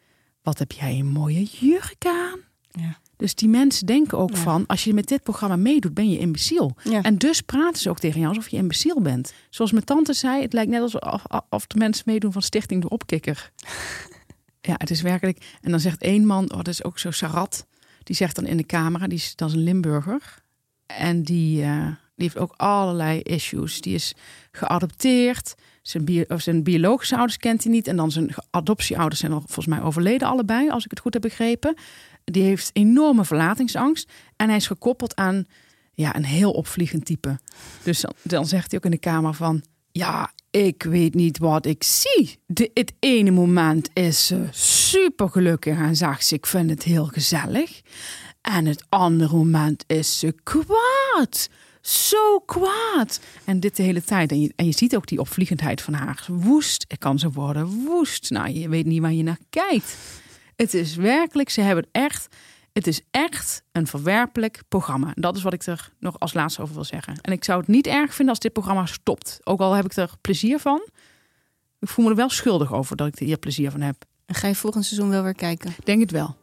wat 0.41 0.59
heb 0.59 0.71
jij 0.71 0.99
een 0.99 1.07
mooie 1.07 1.43
jurk 1.43 2.05
aan. 2.05 2.39
ja. 2.71 2.97
Dus 3.17 3.35
die 3.35 3.49
mensen 3.49 3.85
denken 3.85 4.17
ook 4.17 4.29
Ja. 4.31 4.37
van, 4.37 4.65
als 4.65 4.83
je 4.83 4.93
met 4.93 5.07
dit 5.07 5.23
programma 5.23 5.55
meedoet, 5.55 5.93
ben 5.93 6.09
je 6.09 6.17
imbeciel. 6.19 6.75
ja. 6.83 7.01
En 7.01 7.17
dus 7.17 7.41
praten 7.41 7.81
ze 7.81 7.89
ook 7.89 7.99
tegen 7.99 8.19
jou 8.19 8.35
alsof 8.35 8.49
je 8.49 8.57
imbeciel 8.57 9.01
bent. 9.01 9.33
Zoals 9.49 9.71
mijn 9.71 9.83
tante 9.83 10.13
zei, 10.13 10.41
het 10.41 10.53
lijkt 10.53 10.71
net 10.71 10.81
alsof 10.81 11.01
of 11.49 11.67
de 11.67 11.77
mensen 11.77 12.03
meedoen 12.07 12.31
van 12.31 12.41
Stichting 12.41 12.81
de 12.81 12.89
Opkikker. 12.89 13.51
Ja, 14.61 14.75
het 14.77 14.89
is 14.89 15.01
werkelijk. 15.01 15.57
En 15.61 15.71
dan 15.71 15.79
zegt 15.79 16.01
één 16.01 16.25
man, 16.25 16.43
oh, 16.51 16.57
dat 16.57 16.67
is 16.67 16.83
ook 16.83 16.99
zo 16.99 17.11
sarat. 17.11 17.67
Die 18.03 18.15
zegt 18.15 18.35
dan 18.35 18.45
in 18.45 18.57
de 18.57 18.65
camera, 18.65 19.07
die 19.07 19.17
is, 19.17 19.35
dat 19.35 19.49
is 19.49 19.55
een 19.55 19.63
Limburger. 19.63 20.41
En 20.85 21.23
die, 21.23 21.63
eh, 21.63 21.87
die 22.15 22.25
heeft 22.25 22.37
ook 22.37 22.53
allerlei 22.57 23.19
issues. 23.19 23.81
Die 23.81 23.93
is 23.93 24.13
geadopteerd. 24.51 25.55
Zijn, 25.81 26.05
bio, 26.05 26.23
of 26.27 26.41
zijn 26.41 26.63
biologische 26.63 27.15
ouders 27.15 27.37
kent 27.37 27.63
hij 27.63 27.71
niet. 27.71 27.87
En 27.87 27.95
dan 27.95 28.11
zijn 28.11 28.29
adoptieouders 28.49 29.19
zijn 29.19 29.31
al 29.31 29.39
volgens 29.39 29.65
mij 29.65 29.81
overleden 29.81 30.27
allebei, 30.27 30.69
als 30.69 30.83
ik 30.83 30.89
het 30.89 30.99
goed 30.99 31.13
heb 31.13 31.21
begrepen. 31.21 31.75
Die 32.23 32.43
heeft 32.43 32.69
enorme 32.73 33.25
verlatingsangst. 33.25 34.11
En 34.35 34.47
hij 34.47 34.57
is 34.57 34.67
gekoppeld 34.67 35.15
aan 35.15 35.45
ja, 35.93 36.15
een 36.15 36.25
heel 36.25 36.51
opvliegend 36.51 37.05
type. 37.05 37.39
Dus 37.83 38.05
dan, 38.21 38.47
zegt 38.47 38.69
hij 38.71 38.79
ook 38.79 38.85
in 38.85 38.91
de 38.91 38.97
kamer 38.97 39.33
van... 39.33 39.63
Ja, 39.91 40.31
ik 40.51 40.83
weet 40.83 41.13
niet 41.13 41.37
wat 41.37 41.65
ik 41.65 41.83
zie. 41.83 42.39
De, 42.45 42.71
het 42.73 42.93
ene 42.99 43.31
moment 43.31 43.89
is 43.93 44.25
ze 44.25 44.47
super 44.51 45.29
gelukkig 45.29 45.77
en 45.77 45.95
zegt 45.95 46.25
ze... 46.25 46.35
ik 46.35 46.45
vind 46.45 46.69
het 46.69 46.83
heel 46.83 47.05
gezellig. 47.05 47.81
En 48.41 48.65
het 48.65 48.85
andere 48.89 49.35
moment 49.35 49.83
is 49.87 50.19
ze 50.19 50.35
kwaad. 50.43 51.49
Zo 51.87 52.39
kwaad. 52.39 53.19
En 53.43 53.59
dit 53.59 53.75
de 53.75 53.83
hele 53.83 54.03
tijd. 54.03 54.31
En 54.31 54.41
je, 54.41 54.53
en 54.55 54.65
je 54.65 54.71
ziet 54.71 54.95
ook 54.95 55.07
die 55.07 55.19
opvliegendheid 55.19 55.81
van 55.81 55.93
haar. 55.93 56.25
Woest. 56.27 56.85
Kan 56.97 57.19
ze 57.19 57.31
worden 57.31 57.67
woest. 57.67 58.29
Nou, 58.29 58.49
je 58.49 58.69
weet 58.69 58.85
niet 58.85 59.01
waar 59.01 59.13
je 59.13 59.23
naar 59.23 59.39
kijkt. 59.49 59.97
Het 60.55 60.73
is 60.73 60.95
werkelijk, 60.95 61.49
ze 61.49 61.61
hebben 61.61 61.87
echt... 61.91 62.35
Het 62.73 62.87
is 62.87 63.01
echt 63.11 63.63
een 63.71 63.87
verwerpelijk 63.87 64.61
programma. 64.67 65.11
Dat 65.13 65.35
is 65.35 65.43
wat 65.43 65.53
ik 65.53 65.65
er 65.65 65.91
nog 65.99 66.19
als 66.19 66.33
laatste 66.33 66.61
over 66.61 66.75
wil 66.75 66.83
zeggen. 66.83 67.21
En 67.21 67.31
ik 67.31 67.43
zou 67.43 67.59
het 67.59 67.67
niet 67.67 67.87
erg 67.87 68.13
vinden 68.13 68.29
als 68.29 68.39
dit 68.39 68.53
programma 68.53 68.85
stopt. 68.85 69.39
Ook 69.43 69.59
al 69.59 69.73
heb 69.73 69.85
ik 69.85 69.95
er 69.95 70.11
plezier 70.21 70.59
van. 70.59 70.87
Ik 71.79 71.87
voel 71.87 72.05
me 72.05 72.11
er 72.11 72.17
wel 72.17 72.29
schuldig 72.29 72.73
over 72.73 72.95
dat 72.95 73.07
ik 73.07 73.19
er 73.19 73.25
hier 73.25 73.37
plezier 73.37 73.71
van 73.71 73.81
heb. 73.81 74.05
En 74.25 74.35
ga 74.35 74.47
je 74.47 74.55
volgend 74.55 74.85
seizoen 74.85 75.09
wel 75.09 75.23
weer 75.23 75.35
kijken? 75.35 75.69
Ik 75.69 75.85
denk 75.85 76.01
het 76.01 76.11
wel. 76.11 76.35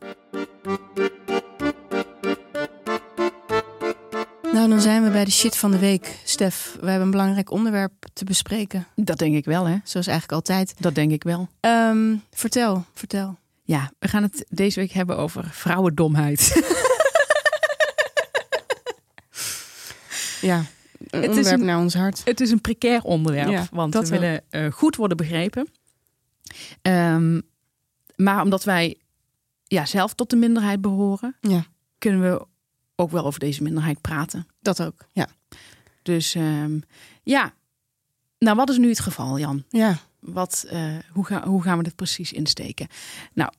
Nou, 4.52 4.68
dan 4.68 4.80
zijn 4.80 5.02
we 5.04 5.10
bij 5.10 5.24
de 5.24 5.30
shit 5.30 5.56
van 5.56 5.70
de 5.70 5.78
week. 5.78 6.18
Stef, 6.24 6.76
we 6.80 6.86
hebben 6.86 7.04
een 7.04 7.10
belangrijk 7.10 7.50
onderwerp 7.50 7.92
te 8.12 8.24
bespreken. 8.24 8.86
Dat 8.96 9.18
denk 9.18 9.34
ik 9.34 9.44
wel, 9.44 9.64
hè? 9.66 9.76
Zoals 9.84 10.06
eigenlijk 10.06 10.32
altijd. 10.32 10.74
Dat 10.78 10.94
denk 10.94 11.10
ik 11.12 11.22
wel. 11.22 11.48
Ehm, 11.60 12.16
vertel, 12.30 12.84
vertel. 12.94 13.38
Ja, 13.62 13.92
we 13.98 14.08
gaan 14.08 14.22
het 14.22 14.44
deze 14.48 14.80
week 14.80 14.90
hebben 14.92 15.16
over 15.18 15.44
vrouwendomheid. 15.50 16.40
Ja, 20.40 20.64
een 21.10 21.22
is 21.22 21.28
onderwerp 21.28 21.60
een- 21.60 21.66
naar 21.66 21.78
ons 21.78 21.94
hart. 21.94 22.20
het 22.24 22.40
is 22.40 22.50
een 22.50 22.60
precair 22.60 23.02
onderwerp, 23.02 23.48
Ja, 23.48 23.66
want 23.72 23.92
dat 23.92 24.02
we 24.08 24.10
wel. 24.10 24.20
willen 24.20 24.42
eh, 24.50 24.72
goed 24.72 24.96
worden 24.96 25.16
begrepen. 25.16 25.68
Ehm, 26.82 27.40
maar 28.16 28.42
omdat 28.42 28.64
wij 28.64 28.96
ja, 29.64 29.84
zelf 29.86 30.14
tot 30.14 30.30
de 30.30 30.36
minderheid 30.36 30.80
behoren, 30.80 31.36
Ja, 31.40 31.64
kunnen 31.98 32.20
we 32.32 32.46
ook 32.96 33.10
wel 33.10 33.24
over 33.24 33.40
deze 33.40 33.62
minderheid 33.62 34.00
praten. 34.00 34.46
dat 34.60 34.82
ook. 34.82 35.06
Ja, 35.12 35.28
Dus 36.02 36.34
ehm, 36.34 36.78
ja, 37.22 37.52
nou 38.38 38.56
wat 38.56 38.70
is 38.70 38.78
nu 38.78 38.88
het 38.88 39.00
geval, 39.00 39.38
Jan? 39.38 39.64
ja. 39.68 39.98
Wat, 40.20 40.64
eh, 40.68 40.96
hoe, 41.12 41.26
ga, 41.26 41.46
hoe 41.48 41.62
gaan 41.62 41.76
we 41.78 41.84
dit 41.84 41.96
precies 41.96 42.32
insteken? 42.32 42.88
Nou, 43.32 43.52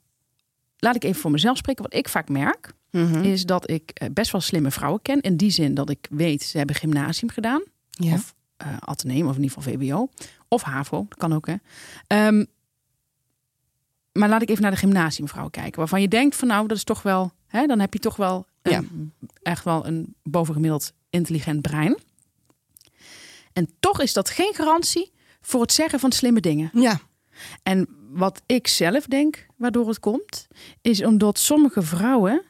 laat 0.77 0.95
ik 0.95 1.03
even 1.03 1.21
voor 1.21 1.31
mezelf 1.31 1.57
spreken. 1.57 1.83
Wat 1.83 1.93
ik 1.93 2.09
vaak 2.09 2.29
merk, 2.29 2.73
Mhm. 2.91 3.23
is 3.23 3.45
dat 3.45 3.69
ik 3.69 3.89
eh, 3.93 4.09
best 4.13 4.31
wel 4.31 4.41
slimme 4.41 4.71
vrouwen 4.71 5.01
ken. 5.01 5.21
In 5.21 5.37
die 5.37 5.49
zin 5.49 5.73
dat 5.73 5.89
ik 5.89 6.07
weet, 6.09 6.43
ze 6.43 6.57
hebben 6.57 6.75
gymnasium 6.75 7.31
gedaan. 7.31 7.63
ja. 7.89 8.13
Of 8.13 8.33
ateneum, 8.79 9.27
of 9.27 9.35
in 9.35 9.43
ieder 9.43 9.57
geval 9.61 9.73
VWO. 9.73 10.09
Of 10.47 10.61
HAVO, 10.61 11.05
dat 11.09 11.17
kan 11.17 11.33
ook 11.33 11.47
hè. 11.47 11.55
Ehm, 12.07 12.45
maar 14.13 14.29
laat 14.29 14.41
ik 14.41 14.49
even 14.49 14.61
naar 14.61 14.71
de 14.71 14.77
gymnasiumvrouwen 14.77 15.51
kijken. 15.51 15.79
Waarvan 15.79 16.01
je 16.01 16.07
denkt 16.07 16.35
van 16.35 16.47
nou, 16.47 16.67
dat 16.67 16.77
is 16.77 16.83
toch 16.83 17.01
wel... 17.01 17.31
Hè, 17.47 17.65
dan 17.65 17.79
heb 17.79 17.93
je 17.93 17.99
toch 17.99 18.15
wel 18.15 18.45
een, 18.61 19.13
echt 19.41 19.63
wel 19.63 19.85
een 19.87 20.15
bovengemiddeld 20.23 20.93
intelligent 21.09 21.61
brein. 21.61 21.97
En 23.53 23.69
toch 23.79 24.01
is 24.01 24.13
dat 24.13 24.29
geen 24.29 24.53
garantie 24.53 25.11
voor 25.41 25.61
het 25.61 25.71
zeggen 25.71 25.99
van 25.99 26.11
slimme 26.11 26.39
dingen. 26.39 26.69
ja. 26.73 26.99
En 27.63 27.87
wat 28.09 28.41
ik 28.45 28.67
zelf 28.67 29.05
denk, 29.05 29.45
waardoor 29.55 29.87
het 29.87 29.99
komt, 29.99 30.47
is 30.81 31.03
omdat 31.03 31.39
sommige 31.39 31.81
vrouwen, 31.81 32.43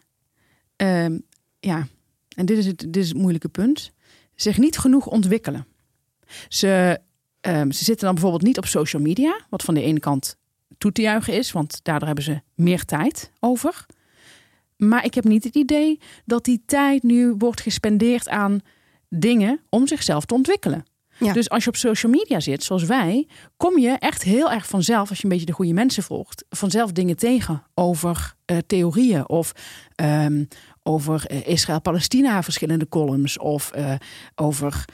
ehm, 0.76 1.20
ja, 1.60 1.88
en 2.36 2.46
dit 2.46 2.58
is, 2.58 2.66
het, 2.66 2.80
dit 2.80 2.96
is 2.96 3.08
het 3.08 3.18
moeilijke 3.18 3.50
punt, 3.50 3.92
zich 4.36 4.58
niet 4.58 4.78
genoeg 4.78 5.08
ontwikkelen. 5.08 5.68
Ze, 6.48 7.00
ehm, 7.42 7.72
ze 7.72 7.84
zitten 7.84 8.06
dan 8.06 8.14
bijvoorbeeld 8.14 8.44
niet 8.44 8.58
op 8.58 8.66
social 8.66 9.02
media, 9.02 9.40
wat 9.50 9.64
van 9.64 9.74
de 9.74 9.82
ene 9.82 10.00
kant 10.00 10.38
toe 10.78 10.92
te 10.92 11.02
juichen 11.02 11.34
is, 11.34 11.52
want 11.52 11.80
daardoor 11.84 12.08
hebben 12.08 12.26
ze 12.26 12.42
meer 12.56 12.86
tijd 12.86 13.32
over. 13.40 13.86
Maar 14.78 15.06
ik 15.06 15.14
heb 15.14 15.24
niet 15.24 15.44
het 15.44 15.56
idee 15.56 16.00
dat 16.26 16.46
die 16.46 16.64
tijd 16.66 17.04
nu 17.04 17.34
wordt 17.38 17.62
gespendeerd 17.62 18.30
aan 18.30 18.60
dingen 19.10 19.60
om 19.70 19.88
zichzelf 19.88 20.26
te 20.26 20.34
ontwikkelen. 20.34 20.86
Ja. 21.18 21.34
Dus 21.34 21.50
als 21.50 21.64
je 21.64 21.70
op 21.70 21.76
social 21.76 22.12
media 22.12 22.40
zit, 22.40 22.64
zoals 22.64 22.84
wij, 22.84 23.28
kom 23.58 23.80
je 23.80 23.90
echt 23.90 24.24
heel 24.24 24.52
erg 24.52 24.68
vanzelf, 24.68 25.10
als 25.10 25.18
je 25.18 25.24
een 25.24 25.30
beetje 25.30 25.46
de 25.46 25.52
goede 25.52 25.74
mensen 25.74 26.04
volgt, 26.04 26.46
vanzelf 26.50 26.92
dingen 26.92 27.16
tegen 27.16 27.64
over 27.74 28.34
eh, 28.46 28.58
theorieën 28.68 29.30
of 29.30 29.52
ehm, 29.96 30.44
over 30.84 31.26
eh, 31.26 31.48
Israël-Palestina, 31.48 32.44
verschillende 32.44 32.90
columns, 32.90 33.38
of 33.38 33.72
eh, 33.72 33.94
over 34.36 34.86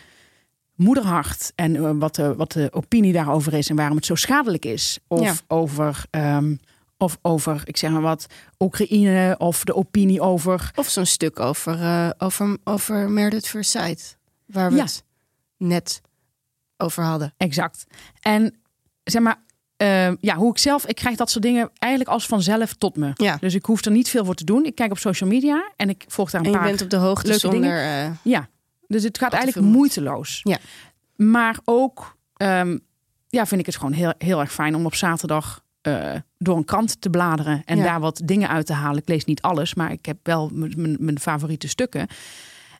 moederhart 0.80 1.52
en 1.56 1.76
eh, 1.76 1.92
wat, 1.94 2.16
de, 2.16 2.36
wat 2.36 2.52
de 2.52 2.68
opinie 2.72 3.14
daarover 3.14 3.54
is 3.54 3.70
en 3.70 3.76
waarom 3.76 3.96
het 3.96 4.06
zo 4.06 4.16
schadelijk 4.16 4.66
is. 4.66 5.00
Of 5.08 5.22
Ja. 5.22 5.34
over. 5.48 6.04
ehm, 6.10 6.56
of 7.02 7.18
over, 7.22 7.62
ik 7.66 7.78
zeg 7.78 7.92
maar 7.92 8.02
wat, 8.02 8.26
Oekraïne 8.60 9.36
of 9.38 9.64
de 9.64 9.76
opinie 9.76 10.22
over 10.22 10.72
Of 10.76 10.90
zo'n 10.90 11.06
stuk 11.06 11.40
over, 11.40 11.82
eh 11.82 12.10
over, 12.18 12.58
over 12.64 13.10
Meredith 13.10 13.48
Versailles. 13.48 14.16
Waar 14.46 14.70
we 14.70 14.76
Ja. 14.76 14.84
het 14.84 15.04
net 15.58 16.02
over 16.78 17.04
hadden. 17.04 17.34
Exact. 17.38 17.86
En 18.22 18.56
zeg 19.04 19.22
maar, 19.22 19.44
eh, 19.78 20.12
ja, 20.20 20.36
hoe 20.36 20.50
ik 20.52 20.58
zelf, 20.58 20.86
ik 20.86 20.96
krijg 20.96 21.16
dat 21.18 21.30
soort 21.32 21.44
dingen 21.44 21.70
eigenlijk 21.78 22.12
als 22.12 22.26
vanzelf 22.26 22.74
tot 22.74 22.96
me. 22.96 23.12
Ja. 23.16 23.38
Dus 23.40 23.54
ik 23.54 23.66
hoef 23.66 23.86
er 23.86 23.92
niet 23.92 24.10
veel 24.10 24.26
voor 24.26 24.36
te 24.36 24.44
doen. 24.44 24.66
Ik 24.66 24.76
kijk 24.76 24.92
op 24.92 24.98
social 24.98 25.30
media 25.30 25.72
en 25.76 25.90
ik 25.90 26.06
volg 26.08 26.30
daar 26.32 26.40
een 26.42 26.46
En 26.48 26.52
je 26.54 26.58
paar. 26.58 26.68
bent 26.68 26.82
op 26.82 26.90
de 26.90 26.98
hoogte 26.98 27.28
leuke 27.28 27.48
zonder... 27.48 27.78
eh, 27.84 28.12
Ja, 28.24 28.50
dus 28.90 29.04
het 29.04 29.18
gaat 29.18 29.34
eigenlijk 29.34 29.68
moeiteloos. 29.68 30.40
Ja. 30.44 30.58
Maar 31.16 31.60
ook, 31.64 32.18
ehm, 32.36 32.78
ja, 33.28 33.46
vind 33.46 33.60
ik 33.60 33.66
het 33.66 33.76
gewoon 33.76 33.92
heel, 33.94 34.14
heel 34.18 34.40
erg 34.40 34.54
fijn 34.54 34.76
om 34.76 34.86
op 34.86 34.96
zaterdag 34.96 35.64
eh, 35.82 36.16
door 36.38 36.58
een 36.58 36.66
krant 36.66 37.02
te 37.02 37.10
bladeren 37.10 37.62
en 37.66 37.78
Ja. 37.78 37.84
daar 37.84 38.00
wat 38.00 38.22
dingen 38.24 38.50
uit 38.50 38.66
te 38.66 38.74
halen. 38.74 39.02
Ik 39.02 39.08
lees 39.08 39.26
niet 39.26 39.42
alles, 39.42 39.74
maar 39.74 39.92
ik 39.92 40.06
heb 40.06 40.18
wel 40.24 40.50
mijn 40.54 41.20
favoriete 41.20 41.68
stukken. 41.68 42.08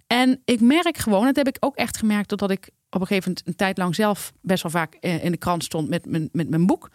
En 0.08 0.42
ik 0.46 0.62
merk 0.62 0.98
gewoon, 0.98 1.26
dat 1.26 1.36
heb 1.36 1.48
ik 1.48 1.58
ook 1.60 1.76
echt 1.76 1.98
gemerkt, 1.98 2.30
doordat 2.30 2.52
ik 2.52 2.70
op 2.90 3.02
een 3.02 3.08
gegeven 3.08 3.30
moment 3.30 3.48
een 3.48 3.56
tijd 3.56 3.78
lang 3.78 3.96
zelf 3.96 4.34
best 4.42 4.64
wel 4.64 4.72
vaak 4.72 4.94
eh, 4.94 5.24
in 5.24 5.32
de 5.32 5.38
krant 5.38 5.64
stond 5.64 5.90
met 5.90 6.06
mijn, 6.06 6.30
met 6.32 6.50
mijn 6.50 6.66
boek. 6.66 6.90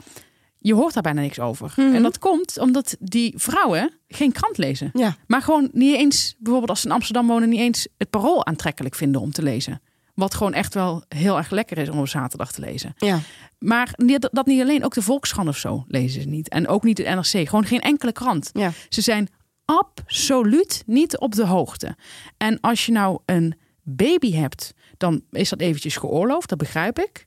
Je 0.67 0.75
hoort 0.75 0.95
daar 0.95 1.03
bijna 1.03 1.21
niks 1.21 1.41
over. 1.41 1.73
Mhm. 1.77 1.95
En 1.95 2.03
dat 2.03 2.19
komt 2.19 2.59
omdat 2.59 2.97
die 3.01 3.35
vrouwen 3.37 3.91
geen 4.09 4.33
krant 4.33 4.59
lezen. 4.59 4.91
Ja. 4.93 5.17
Maar 5.27 5.43
gewoon 5.43 5.69
niet 5.73 5.97
eens, 5.97 6.35
bijvoorbeeld 6.39 6.71
als 6.71 6.81
ze 6.81 6.87
in 6.87 6.93
Amsterdam 6.93 7.27
wonen, 7.27 7.49
niet 7.49 7.61
eens 7.61 7.89
het 7.99 8.11
parool 8.11 8.47
aantrekkelijk 8.47 8.95
vinden 8.95 9.21
om 9.21 9.33
te 9.33 9.43
lezen. 9.43 9.81
Wat 10.15 10.35
gewoon 10.35 10.53
echt 10.53 10.75
wel 10.75 11.05
heel 11.09 11.37
erg 11.37 11.51
lekker 11.51 11.79
is 11.79 11.89
om 11.89 11.99
op 11.99 12.09
zaterdag 12.09 12.53
te 12.53 12.61
lezen. 12.61 12.95
Ja. 12.97 13.21
Maar 13.59 13.99
dat 14.31 14.47
niet 14.47 14.61
alleen, 14.61 14.85
ook 14.85 14.95
de 14.95 15.03
Volkskrant 15.03 15.49
of 15.49 15.57
zo 15.57 15.85
lezen 15.89 16.23
ze 16.23 16.29
niet. 16.29 16.49
En 16.49 16.69
ook 16.69 16.83
niet 16.83 16.97
de 16.97 17.03
NRC, 17.03 17.49
gewoon 17.49 17.65
geen 17.65 17.81
enkele 17.81 18.13
krant. 18.13 18.51
Ja. 18.53 18.73
Ze 18.89 19.01
zijn 19.01 19.29
absoluut 19.65 20.83
niet 20.87 21.19
op 21.19 21.35
de 21.35 21.47
hoogte. 21.47 21.97
En 22.37 22.61
als 22.61 22.87
je 22.87 22.93
nou 22.93 23.19
een 23.27 23.55
baby 23.83 24.33
hebt, 24.33 24.75
dan 24.97 25.23
is 25.31 25.49
dat 25.49 25.61
eventjes 25.61 25.97
geoorloofd, 25.97 26.49
dat 26.49 26.59
begrijp 26.59 26.99
ik. 26.99 27.25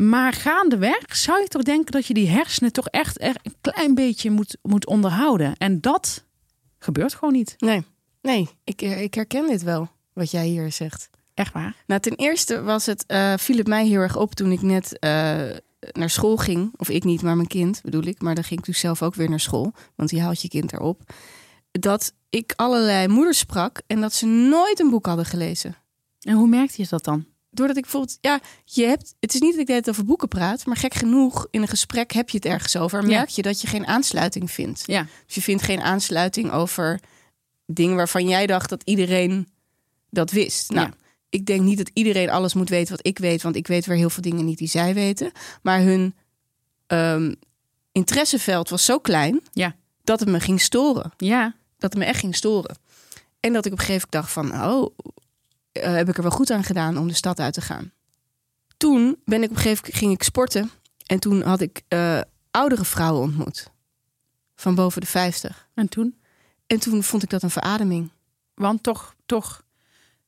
Maar 0.00 0.32
gaandeweg 0.32 1.16
zou 1.16 1.40
je 1.40 1.48
toch 1.48 1.62
denken 1.62 1.92
dat 1.92 2.06
je 2.06 2.14
die 2.14 2.28
hersenen 2.28 2.72
toch 2.72 2.88
echt 2.88 3.20
een 3.20 3.54
klein 3.60 3.94
beetje 3.94 4.30
moet, 4.30 4.56
moet 4.62 4.86
onderhouden. 4.86 5.56
En 5.56 5.80
dat 5.80 6.24
gebeurt 6.78 7.14
gewoon 7.14 7.34
niet. 7.34 7.54
Nee, 7.58 7.84
nee 8.22 8.48
ik, 8.64 8.82
ik 8.82 9.14
herken 9.14 9.46
dit 9.46 9.62
wel, 9.62 9.88
wat 10.12 10.30
jij 10.30 10.46
hier 10.46 10.72
zegt. 10.72 11.10
Echt 11.34 11.52
waar. 11.52 11.74
Nou, 11.86 12.00
ten 12.00 12.14
eerste 12.14 12.62
was 12.62 12.86
het, 12.86 13.04
eh, 13.06 13.34
viel 13.36 13.56
het 13.56 13.66
mij 13.66 13.86
heel 13.86 14.00
erg 14.00 14.16
op 14.16 14.34
toen 14.34 14.52
ik 14.52 14.62
net 14.62 14.98
eh, 14.98 15.10
naar 15.92 16.10
school 16.10 16.36
ging. 16.36 16.72
Of 16.76 16.88
ik 16.88 17.04
niet, 17.04 17.22
maar 17.22 17.36
mijn 17.36 17.48
kind 17.48 17.80
bedoel 17.82 18.04
ik. 18.04 18.20
Maar 18.20 18.34
dan 18.34 18.44
ging 18.44 18.60
ik 18.60 18.66
dus 18.66 18.78
zelf 18.78 19.02
ook 19.02 19.14
weer 19.14 19.30
naar 19.30 19.40
school. 19.40 19.72
Want 19.96 20.10
die 20.10 20.20
haalt 20.20 20.42
je 20.42 20.48
kind 20.48 20.72
erop. 20.72 21.02
Dat 21.70 22.14
ik 22.30 22.52
allerlei 22.56 23.08
moeders 23.08 23.38
sprak 23.38 23.82
en 23.86 24.00
dat 24.00 24.12
ze 24.12 24.26
nooit 24.26 24.80
een 24.80 24.90
boek 24.90 25.06
hadden 25.06 25.26
gelezen. 25.26 25.76
En 26.20 26.34
hoe 26.34 26.48
merkte 26.48 26.82
je 26.82 26.88
dat 26.90 27.04
dan? 27.04 27.26
Doordat 27.50 27.76
ik 27.76 27.82
bijvoorbeeld, 27.82 28.18
ja, 28.20 28.40
je 28.64 28.84
hebt, 28.84 29.14
het 29.20 29.34
is 29.34 29.40
niet 29.40 29.50
dat 29.50 29.60
ik 29.60 29.66
tijd 29.66 29.88
over 29.88 30.04
boeken 30.04 30.28
praat, 30.28 30.66
maar 30.66 30.76
gek 30.76 30.94
genoeg, 30.94 31.46
in 31.50 31.62
een 31.62 31.68
gesprek 31.68 32.12
heb 32.12 32.30
je 32.30 32.36
het 32.36 32.46
ergens 32.46 32.76
over. 32.76 33.00
Ja. 33.02 33.06
merk 33.08 33.28
je 33.28 33.42
dat 33.42 33.60
je 33.60 33.66
geen 33.66 33.86
aansluiting 33.86 34.50
vindt. 34.50 34.82
Ja, 34.86 35.06
Dus 35.26 35.34
je 35.34 35.42
vindt 35.42 35.62
geen 35.62 35.80
aansluiting 35.80 36.50
over 36.52 37.00
dingen 37.66 37.96
waarvan 37.96 38.28
jij 38.28 38.46
dacht 38.46 38.68
dat 38.70 38.82
iedereen 38.84 39.48
dat 40.10 40.30
wist. 40.30 40.70
Nou, 40.70 40.86
Ja. 40.86 40.94
ik 41.28 41.46
denk 41.46 41.60
niet 41.60 41.78
dat 41.78 41.90
iedereen 41.92 42.30
alles 42.30 42.54
moet 42.54 42.68
weten 42.68 42.96
wat 42.96 43.06
ik 43.06 43.18
weet, 43.18 43.42
want 43.42 43.56
ik 43.56 43.66
weet 43.66 43.86
weer 43.86 43.96
heel 43.96 44.10
veel 44.10 44.22
dingen 44.22 44.44
niet 44.44 44.58
die 44.58 44.68
zij 44.68 44.94
weten. 44.94 45.32
Maar 45.62 45.80
hun 45.80 46.14
ehm, 46.86 47.34
interesseveld 47.92 48.68
was 48.68 48.84
zo 48.84 48.98
klein 48.98 49.40
Ja. 49.52 49.76
dat 50.04 50.20
het 50.20 50.28
me 50.28 50.40
ging 50.40 50.60
storen. 50.60 51.12
ja, 51.16 51.54
Dat 51.78 51.90
het 51.92 51.98
me 52.02 52.04
echt 52.08 52.18
ging 52.20 52.36
storen. 52.36 52.78
En 53.40 53.52
dat 53.52 53.66
ik 53.66 53.72
op 53.72 53.78
een 53.78 53.84
gegeven 53.84 54.08
moment 54.10 54.32
dacht 54.32 54.32
van, 54.32 54.70
oh, 54.72 54.96
eh, 55.80 55.92
heb 55.92 56.08
ik 56.08 56.16
er 56.16 56.22
wel 56.22 56.30
goed 56.30 56.50
aan 56.50 56.64
gedaan 56.64 56.98
om 56.98 57.08
de 57.08 57.14
stad 57.14 57.40
uit 57.40 57.54
te 57.54 57.60
gaan. 57.60 57.92
Toen 58.76 59.16
ben 59.24 59.42
ik 59.42 59.50
op 59.50 59.56
een 59.56 59.62
gegeven 59.62 59.82
moment 59.82 59.98
ging 59.98 60.12
ik 60.12 60.22
sporten 60.22 60.70
en 61.06 61.20
toen 61.20 61.42
had 61.42 61.60
ik 61.60 61.82
eh, 61.88 62.20
oudere 62.50 62.84
vrouwen 62.84 63.22
ontmoet 63.22 63.70
van 64.54 64.74
boven 64.74 65.00
de 65.00 65.06
50. 65.06 65.68
en 65.74 65.88
toen? 65.88 66.18
En 66.66 66.80
toen 66.80 67.02
vond 67.02 67.22
ik 67.22 67.30
dat 67.30 67.42
een 67.42 67.50
verademing. 67.50 68.10
Want 68.54 68.82
toch, 68.82 69.14
toch 69.26 69.64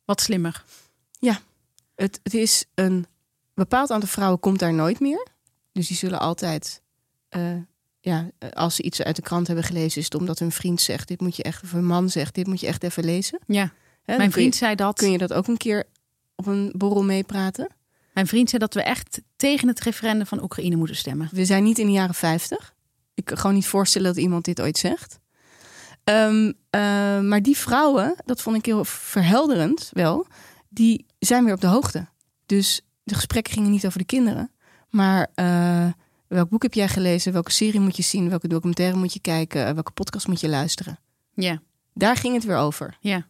wat 0.04 0.20
slimmer. 0.20 0.64
Het, 1.94 2.20
het 2.22 2.34
is 2.34 2.64
een 2.74 3.06
bepaald 3.54 3.90
aantal 3.90 4.08
vrouwen 4.08 4.40
komt 4.40 4.58
daar 4.58 4.74
nooit 4.74 5.00
meer. 5.00 5.26
Dus 5.72 5.88
die 5.88 5.96
zullen 5.96 6.18
altijd, 6.18 6.82
eh, 7.28 7.56
ja, 8.00 8.30
als 8.52 8.74
ze 8.74 8.82
iets 8.82 9.02
uit 9.02 9.16
de 9.16 9.22
krant 9.22 9.46
hebben 9.46 9.64
gelezen, 9.64 9.98
is 9.98 10.04
het 10.04 10.14
omdat 10.14 10.38
hun 10.38 10.52
vriend 10.52 10.80
zegt: 10.80 11.08
dit 11.08 11.20
moet 11.20 11.36
je 11.36 11.42
echt, 11.42 11.62
of 11.62 11.72
hun 11.72 11.86
man 11.86 12.10
zegt: 12.10 12.34
dit 12.34 12.46
moet 12.46 12.60
je 12.60 12.66
echt 12.66 12.82
even 12.82 13.04
lezen. 13.04 13.40
Ja, 13.46 13.72
Hè, 14.02 14.16
mijn 14.16 14.32
vriend 14.32 14.52
je, 14.52 14.58
zei 14.58 14.74
dat. 14.74 14.96
kun 14.96 15.10
je 15.10 15.18
dat 15.18 15.32
ook 15.32 15.46
een 15.46 15.56
keer 15.56 15.84
op 16.36 16.46
een 16.46 16.72
borrel 16.76 17.04
meepraten. 17.04 17.68
Mijn 18.14 18.26
vriend 18.26 18.48
zei 18.48 18.60
dat 18.62 18.74
we 18.74 18.82
echt 18.82 19.20
tegen 19.36 19.68
het 19.68 19.80
referendum 19.80 20.26
van 20.26 20.42
Oekraïne 20.42 20.76
moeten 20.76 20.96
stemmen. 20.96 21.28
We 21.32 21.44
zijn 21.44 21.64
niet 21.64 21.78
in 21.78 21.86
de 21.86 21.92
jaren 21.92 22.14
50. 22.14 22.74
Ik 23.14 23.24
kan 23.24 23.36
gewoon 23.38 23.54
niet 23.54 23.66
voorstellen 23.66 24.14
dat 24.14 24.22
iemand 24.22 24.44
dit 24.44 24.60
ooit 24.60 24.78
zegt. 24.78 25.18
Ehm, 26.04 26.52
eh, 26.70 26.80
maar 27.20 27.42
die 27.42 27.56
vrouwen, 27.56 28.14
dat 28.24 28.42
vond 28.42 28.56
ik 28.56 28.64
heel 28.64 28.84
verhelderend 28.84 29.90
wel, 29.92 30.26
die 30.68 31.06
zijn 31.18 31.44
weer 31.44 31.54
op 31.54 31.60
de 31.60 31.66
hoogte. 31.66 32.06
Dus 32.46 32.80
de 33.02 33.14
gesprekken 33.14 33.52
gingen 33.52 33.70
niet 33.70 33.86
over 33.86 33.98
de 33.98 34.04
kinderen, 34.04 34.50
maar 34.90 35.30
eh, 35.34 35.86
welk 36.26 36.48
boek 36.48 36.62
heb 36.62 36.74
jij 36.74 36.88
gelezen, 36.88 37.32
welke 37.32 37.50
serie 37.50 37.80
moet 37.80 37.96
je 37.96 38.02
zien, 38.02 38.28
welke 38.28 38.48
documentaire 38.48 38.96
moet 38.96 39.12
je 39.12 39.20
kijken, 39.20 39.74
welke 39.74 39.92
podcast 39.92 40.28
moet 40.28 40.40
je 40.40 40.48
luisteren. 40.48 40.98
Ja, 41.34 41.62
Daar 41.94 42.16
ging 42.16 42.34
het 42.34 42.44
weer 42.44 42.56
over. 42.56 42.96
ja, 43.00 43.26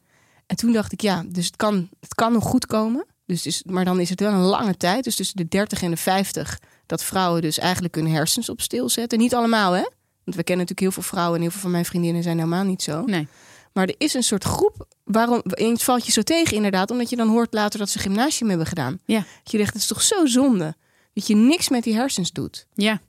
En 0.52 0.58
toen 0.58 0.72
dacht 0.72 0.92
ik, 0.92 1.00
ja, 1.00 1.24
dus 1.26 1.46
het 1.46 1.56
kan, 1.56 1.88
het 2.00 2.14
kan 2.14 2.32
nog 2.32 2.44
goed 2.44 2.66
komen. 2.66 3.06
Dus, 3.26 3.42
dus, 3.42 3.62
maar 3.62 3.84
dan 3.84 4.00
is 4.00 4.10
het 4.10 4.20
wel 4.20 4.32
een 4.32 4.40
lange 4.40 4.76
tijd. 4.76 5.04
Dus 5.04 5.16
tussen 5.16 5.36
de 5.36 5.48
30 5.48 5.82
en 5.82 5.90
de 5.90 5.96
50. 5.96 6.58
Dat 6.86 7.04
vrouwen 7.04 7.42
dus 7.42 7.58
eigenlijk 7.58 7.94
hun 7.94 8.08
hersens 8.08 8.48
op 8.48 8.60
stil 8.60 8.88
zetten. 8.88 9.18
Niet 9.18 9.34
allemaal, 9.34 9.72
hè? 9.72 9.82
Want 10.24 10.36
we 10.36 10.44
kennen 10.44 10.66
natuurlijk 10.66 10.80
heel 10.80 10.90
veel 10.90 11.02
vrouwen. 11.02 11.34
En 11.36 11.40
heel 11.42 11.50
veel 11.50 11.60
van 11.60 11.70
mijn 11.70 11.84
vriendinnen 11.84 12.22
zijn 12.22 12.36
helemaal 12.38 12.64
niet 12.64 12.82
zo. 12.82 13.02
nee. 13.04 13.28
Maar 13.72 13.86
er 13.86 13.94
is 13.98 14.14
een 14.14 14.22
soort 14.22 14.44
groep. 14.44 14.86
Waarom 15.04 15.40
en 15.40 15.70
het 15.70 15.82
valt 15.82 16.06
je 16.06 16.12
zo 16.12 16.22
tegen, 16.22 16.56
inderdaad. 16.56 16.90
Omdat 16.90 17.10
je 17.10 17.16
dan 17.16 17.28
hoort 17.28 17.52
later 17.54 17.78
dat 17.78 17.88
ze 17.90 17.98
gymnasium 17.98 18.48
hebben 18.48 18.66
gedaan. 18.66 18.98
Ja. 19.04 19.18
Dat 19.18 19.50
je 19.50 19.56
denkt, 19.56 19.72
het 19.72 19.82
is 19.82 19.88
toch 19.88 20.02
zo 20.02 20.26
zonde. 20.26 20.74
Dat 21.14 21.26
je 21.26 21.34
niks 21.34 21.68
met 21.68 21.82
die 21.82 21.94
hersens 21.94 22.32
doet. 22.32 22.66
Ja, 22.74 23.00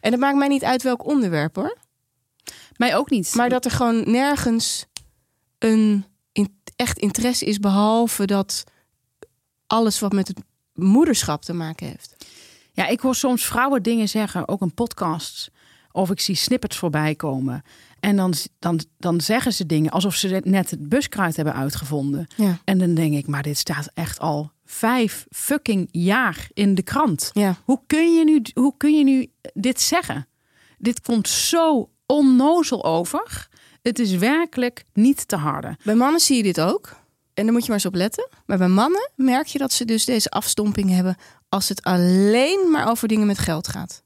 En 0.00 0.10
het 0.10 0.20
maakt 0.20 0.36
mij 0.36 0.48
niet 0.48 0.64
uit 0.64 0.82
welk 0.82 1.06
onderwerp 1.06 1.56
hoor. 1.56 1.76
mij 2.76 2.96
ook 2.96 3.10
niet. 3.10 3.34
Maar 3.34 3.48
dat 3.48 3.64
er 3.64 3.70
gewoon 3.70 4.10
nergens 4.10 4.86
een 5.58 6.04
echt 6.80 6.98
interesse 6.98 7.44
is, 7.44 7.58
behalve 7.58 8.24
dat 8.24 8.64
alles 9.66 9.98
wat 9.98 10.12
met 10.12 10.28
het 10.28 10.38
moederschap 10.74 11.42
te 11.42 11.52
maken 11.52 11.86
heeft. 11.86 12.16
Ja, 12.72 12.86
ik 12.86 13.00
hoor 13.00 13.14
soms 13.14 13.44
vrouwen 13.44 13.82
dingen 13.82 14.08
zeggen, 14.08 14.48
ook 14.48 14.60
in 14.60 14.74
podcasts. 14.74 15.50
Of 15.92 16.10
ik 16.10 16.20
zie 16.20 16.34
snippets 16.34 16.76
voorbij 16.76 17.14
komen. 17.14 17.62
En 18.00 18.16
dan, 18.16 18.34
dan, 18.58 18.80
dan 18.98 19.20
zeggen 19.20 19.52
ze 19.52 19.66
dingen 19.66 19.90
alsof 19.90 20.14
ze 20.14 20.40
net 20.44 20.70
het 20.70 20.88
buskruid 20.88 21.36
hebben 21.36 21.54
uitgevonden. 21.54 22.26
Ja. 22.36 22.58
En 22.64 22.78
dan 22.78 22.94
denk 22.94 23.14
ik, 23.14 23.26
maar 23.26 23.42
dit 23.42 23.58
staat 23.58 23.90
echt 23.94 24.18
al 24.18 24.50
vijf 24.64 25.26
fucking 25.30 25.88
jaar 25.90 26.48
in 26.52 26.74
de 26.74 26.82
krant. 26.82 27.30
Ja. 27.32 27.56
Hoe 27.64 27.80
kun 27.86 28.14
je 28.14 28.24
nu, 28.24 28.42
hoe 28.54 28.74
kun 28.76 28.96
je 28.96 29.04
nu 29.04 29.32
dit 29.52 29.80
zeggen? 29.80 30.28
Dit 30.78 31.00
komt 31.00 31.28
zo 31.28 31.90
onnozel 32.06 32.84
over. 32.84 33.48
Het 33.82 33.98
is 33.98 34.14
werkelijk 34.14 34.84
niet 34.92 35.28
te 35.28 35.36
harde. 35.36 35.76
Bij 35.84 35.94
mannen 35.94 36.20
zie 36.20 36.36
je 36.36 36.42
dit 36.42 36.60
ook. 36.60 36.96
En 37.34 37.44
daar 37.44 37.52
moet 37.52 37.62
je 37.62 37.68
maar 37.68 37.76
eens 37.76 37.86
op 37.86 37.94
letten. 37.94 38.28
Maar 38.46 38.58
bij 38.58 38.68
mannen 38.68 39.10
merk 39.14 39.46
je 39.46 39.58
dat 39.58 39.72
ze 39.72 39.84
dus 39.84 40.04
deze 40.04 40.30
afstomping 40.30 40.90
hebben 40.90 41.16
als 41.48 41.68
het 41.68 41.82
alleen 41.82 42.70
maar 42.70 42.88
over 42.88 43.08
dingen 43.08 43.26
met 43.26 43.38
geld 43.38 43.68
gaat. 43.68 44.02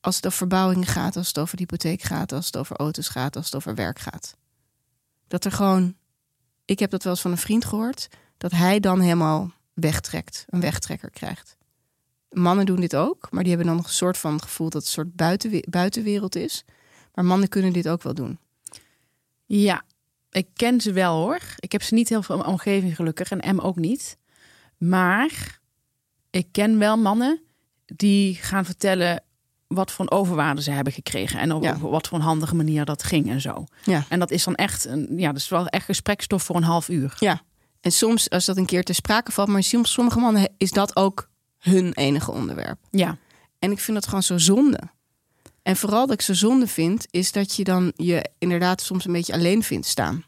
Als 0.00 0.16
het 0.16 0.26
over 0.26 0.38
verbouwingen 0.38 0.86
gaat, 0.86 1.16
als 1.16 1.26
het 1.26 1.38
over 1.38 1.56
de 1.56 1.62
hypotheek 1.62 2.02
gaat, 2.02 2.32
als 2.32 2.46
het 2.46 2.56
over 2.56 2.76
auto's 2.76 3.08
gaat, 3.08 3.36
als 3.36 3.44
het 3.44 3.54
over 3.54 3.74
werk 3.74 3.98
gaat. 3.98 4.36
Dat 5.28 5.44
er 5.44 5.52
gewoon, 5.52 5.94
ik 6.64 6.78
heb 6.78 6.90
dat 6.90 7.02
wel 7.02 7.12
eens 7.12 7.22
van 7.22 7.30
een 7.30 7.38
vriend 7.38 7.64
gehoord, 7.64 8.08
dat 8.36 8.50
hij 8.50 8.80
dan 8.80 9.00
helemaal 9.00 9.50
wegtrekt, 9.74 10.44
een 10.48 10.60
wegtrekker 10.60 11.10
krijgt. 11.10 11.56
Mannen 12.30 12.66
doen 12.66 12.80
dit 12.80 12.96
ook, 12.96 13.28
maar 13.30 13.42
die 13.42 13.52
hebben 13.52 13.68
dan 13.68 13.76
nog 13.76 13.86
een 13.86 13.92
soort 13.92 14.18
van 14.18 14.42
gevoel 14.42 14.70
dat 14.70 14.80
het 14.80 14.86
een 14.86 15.04
soort 15.04 15.14
buitenwe- 15.14 15.66
buitenwereld 15.68 16.36
is. 16.36 16.64
Maar 17.14 17.24
mannen 17.24 17.48
kunnen 17.48 17.72
dit 17.72 17.88
ook 17.88 18.02
wel 18.02 18.14
doen. 18.14 18.38
Ja, 19.52 19.82
ik 20.30 20.46
ken 20.54 20.80
ze 20.80 20.92
wel 20.92 21.14
hoor. 21.16 21.38
Ik 21.56 21.72
heb 21.72 21.82
ze 21.82 21.94
niet 21.94 22.08
heel 22.08 22.22
veel 22.22 22.34
in 22.34 22.40
mijn 22.40 22.52
omgeving 22.52 22.96
gelukkig 22.96 23.30
en 23.30 23.54
M 23.56 23.60
ook 23.60 23.76
niet. 23.76 24.16
Maar 24.78 25.58
ik 26.30 26.46
ken 26.52 26.78
wel 26.78 26.96
mannen 26.96 27.40
die 27.86 28.34
gaan 28.34 28.64
vertellen 28.64 29.22
wat 29.66 29.90
voor 29.92 30.10
overwaarde 30.10 30.62
ze 30.62 30.70
hebben 30.70 30.92
gekregen. 30.92 31.40
En 31.40 31.52
op 31.52 31.62
Ja. 31.62 31.78
wat 31.78 32.08
voor 32.08 32.18
een 32.18 32.24
handige 32.24 32.54
manier 32.54 32.84
dat 32.84 33.02
ging 33.02 33.30
en 33.30 33.40
zo. 33.40 33.64
Ja. 33.84 34.04
En 34.08 34.18
dat 34.18 34.30
is 34.30 34.44
dan 34.44 34.54
echt, 34.54 34.84
een, 34.84 35.08
ja, 35.16 35.26
dat 35.32 35.40
is 35.40 35.48
wel 35.48 35.66
echt 35.66 35.84
gesprekstof 35.84 36.42
voor 36.42 36.56
een 36.56 36.62
half 36.62 36.88
uur. 36.88 37.16
Ja, 37.18 37.42
en 37.80 37.92
soms 37.92 38.30
als 38.30 38.44
dat 38.44 38.56
een 38.56 38.66
keer 38.66 38.82
ter 38.84 38.94
sprake 38.94 39.32
valt, 39.32 39.48
maar 39.48 39.62
soms 39.62 39.92
sommige 39.92 40.18
mannen 40.18 40.52
is 40.56 40.70
dat 40.70 40.96
ook 40.96 41.28
hun 41.58 41.92
enige 41.92 42.30
onderwerp. 42.30 42.78
Ja, 42.90 43.16
En 43.58 43.70
ik 43.70 43.78
vind 43.78 43.96
dat 43.96 44.06
gewoon 44.06 44.22
zo 44.22 44.38
zonde. 44.38 44.80
En 45.62 45.76
vooral 45.76 46.06
dat 46.06 46.14
ik 46.14 46.22
zo 46.22 46.34
zonde 46.34 46.66
vind, 46.66 47.06
is 47.10 47.32
dat 47.32 47.56
je 47.56 47.64
dan 47.64 47.92
je 47.96 48.30
inderdaad 48.38 48.80
soms 48.80 49.04
een 49.04 49.12
beetje 49.12 49.32
alleen 49.32 49.62
vindt 49.62 49.86
staan. 49.86 50.24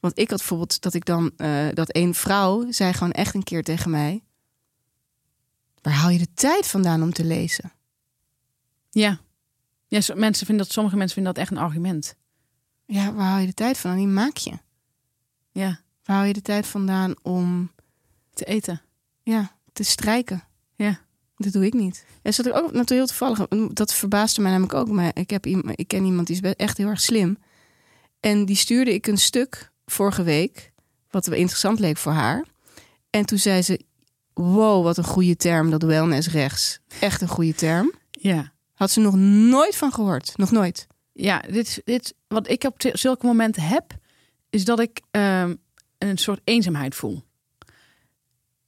Want 0.00 0.18
ik 0.18 0.30
had 0.30 0.38
bijvoorbeeld 0.38 0.80
dat 0.80 0.94
ik 0.94 1.04
dan, 1.04 1.32
eh, 1.36 1.68
dat 1.72 1.96
een 1.96 2.14
vrouw 2.14 2.70
zei 2.72 2.92
gewoon 2.92 3.12
echt 3.12 3.34
een 3.34 3.42
keer 3.42 3.62
tegen 3.62 3.90
mij: 3.90 4.22
Waar 5.82 5.92
haal 5.94 6.10
je 6.10 6.18
de 6.18 6.34
tijd 6.34 6.66
vandaan 6.66 7.02
om 7.02 7.12
te 7.12 7.24
lezen? 7.24 7.72
ja. 8.90 9.20
ja 9.88 10.14
mensen 10.14 10.46
vinden 10.46 10.64
dat, 10.64 10.74
sommige 10.74 10.96
mensen 10.96 11.14
vinden 11.14 11.34
dat 11.34 11.42
echt 11.42 11.52
een 11.52 11.58
argument. 11.64 12.16
Ja, 12.86 13.12
waar 13.12 13.26
haal 13.26 13.38
je 13.38 13.46
de 13.46 13.54
tijd 13.54 13.78
vandaan? 13.78 14.00
Die 14.00 14.08
maak 14.08 14.36
je. 14.36 14.58
Ja, 15.52 15.80
Waar 16.04 16.16
haal 16.16 16.24
je 16.24 16.32
de 16.32 16.42
tijd 16.42 16.66
vandaan 16.66 17.14
om 17.22 17.72
te 18.32 18.44
eten. 18.44 18.82
ja, 19.22 19.56
te 19.72 19.82
strijken? 19.82 20.44
Ja. 20.74 21.00
Dat 21.36 21.52
doe 21.52 21.66
ik 21.66 21.72
niet. 21.74 22.04
En 22.22 22.34
zat 22.34 22.46
ik 22.46 22.54
ook 22.54 22.62
natuurlijk 22.62 22.90
heel 22.90 23.06
toevallig. 23.06 23.46
Dat 23.72 23.94
verbaasde 23.94 24.40
mij 24.40 24.50
namelijk 24.50 24.74
ook. 24.74 24.88
Maar 24.88 25.10
ik, 25.14 25.30
heb, 25.30 25.46
iemand- 25.46 25.78
ik 25.80 25.88
ken 25.88 26.04
iemand 26.04 26.26
die 26.26 26.40
is 26.42 26.52
echt 26.54 26.78
heel 26.78 26.88
erg 26.88 27.00
slim. 27.00 27.38
En 28.20 28.44
die 28.44 28.56
stuurde 28.56 28.94
ik 28.94 29.06
een 29.06 29.18
stuk 29.18 29.70
vorige 29.86 30.22
week. 30.22 30.72
Wat 31.10 31.26
wel 31.26 31.38
interessant 31.38 31.78
leek 31.78 31.96
voor 31.96 32.12
haar. 32.12 32.44
En 33.10 33.24
toen 33.26 33.38
zei 33.38 33.62
ze: 33.62 33.80
Wow, 34.34 34.84
wat 34.84 34.96
een 34.96 35.04
goede 35.04 35.36
term, 35.36 35.70
dat 35.70 35.82
wellness 35.82 36.28
rechts. 36.28 36.78
Echt 37.00 37.20
een 37.20 37.28
goede 37.28 37.54
term. 37.54 37.92
Ja, 38.10 38.52
Had 38.74 38.90
ze 38.90 39.00
nog 39.00 39.14
nooit 39.16 39.76
van 39.76 39.92
gehoord. 39.92 40.32
Nog 40.36 40.50
nooit. 40.50 40.86
Ja, 41.12 41.38
dit, 41.38 41.80
dit, 41.84 42.14
wat 42.28 42.48
ik 42.48 42.64
op 42.64 42.74
zulke 42.92 43.26
momenten 43.26 43.62
heb, 43.62 43.96
is 44.50 44.64
dat 44.64 44.80
ik 44.80 45.00
ehm, 45.10 45.54
een 45.98 46.18
soort 46.18 46.40
eenzaamheid 46.44 46.94
voel. 46.94 47.22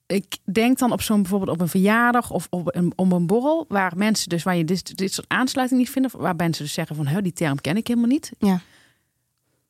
Ik 0.07 0.37
denk 0.53 0.79
dan 0.79 0.93
op 0.93 1.03
zo'n 1.03 1.21
bijvoorbeeld 1.23 1.51
op 1.51 1.61
een 1.61 1.69
verjaardag 1.69 2.31
of 2.31 2.47
op 2.51 2.75
een, 2.77 2.93
op 2.97 3.13
een 3.13 3.27
borrel, 3.27 3.65
waar 3.69 3.93
mensen 3.97 4.29
dus 4.29 4.43
waar 4.43 4.57
je 4.57 4.65
dit, 4.65 4.97
dit 4.97 5.13
soort 5.13 5.29
aansluiting 5.29 5.81
niet 5.81 5.91
vinden, 5.91 6.11
waar 6.19 6.37
mensen 6.37 6.65
dus 6.65 6.73
zeggen 6.73 6.97
van, 6.97 7.23
die 7.23 7.33
term 7.33 7.61
ken 7.61 7.77
ik 7.77 7.87
helemaal 7.87 8.09
niet. 8.09 8.31
Ja. 8.39 8.61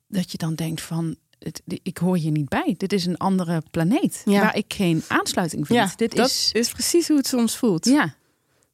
Dat 0.09 0.33
je 0.33 0.39
dan 0.39 0.55
denkt 0.55 0.81
van, 0.81 1.17
het, 1.39 1.63
ik 1.83 1.99
hoor 1.99 2.17
hier 2.17 2.31
niet 2.31 2.49
bij. 2.49 2.75
Dit 2.77 2.93
is 2.93 3.07
een 3.07 3.17
andere 3.17 3.63
planeet 3.71 4.23
Ja. 4.25 4.41
waar 4.41 4.57
ik 4.57 4.75
geen 4.75 5.03
aansluiting 5.09 5.67
vind. 5.67 5.79
Ja, 5.79 5.97
dit 5.97 6.17
dat 6.17 6.27
is, 6.29 6.51
is 6.53 6.73
precies 6.73 7.09
hoe 7.09 7.17
het 7.17 7.27
soms 7.27 7.57
voelt. 7.57 7.85
ja. 7.85 8.15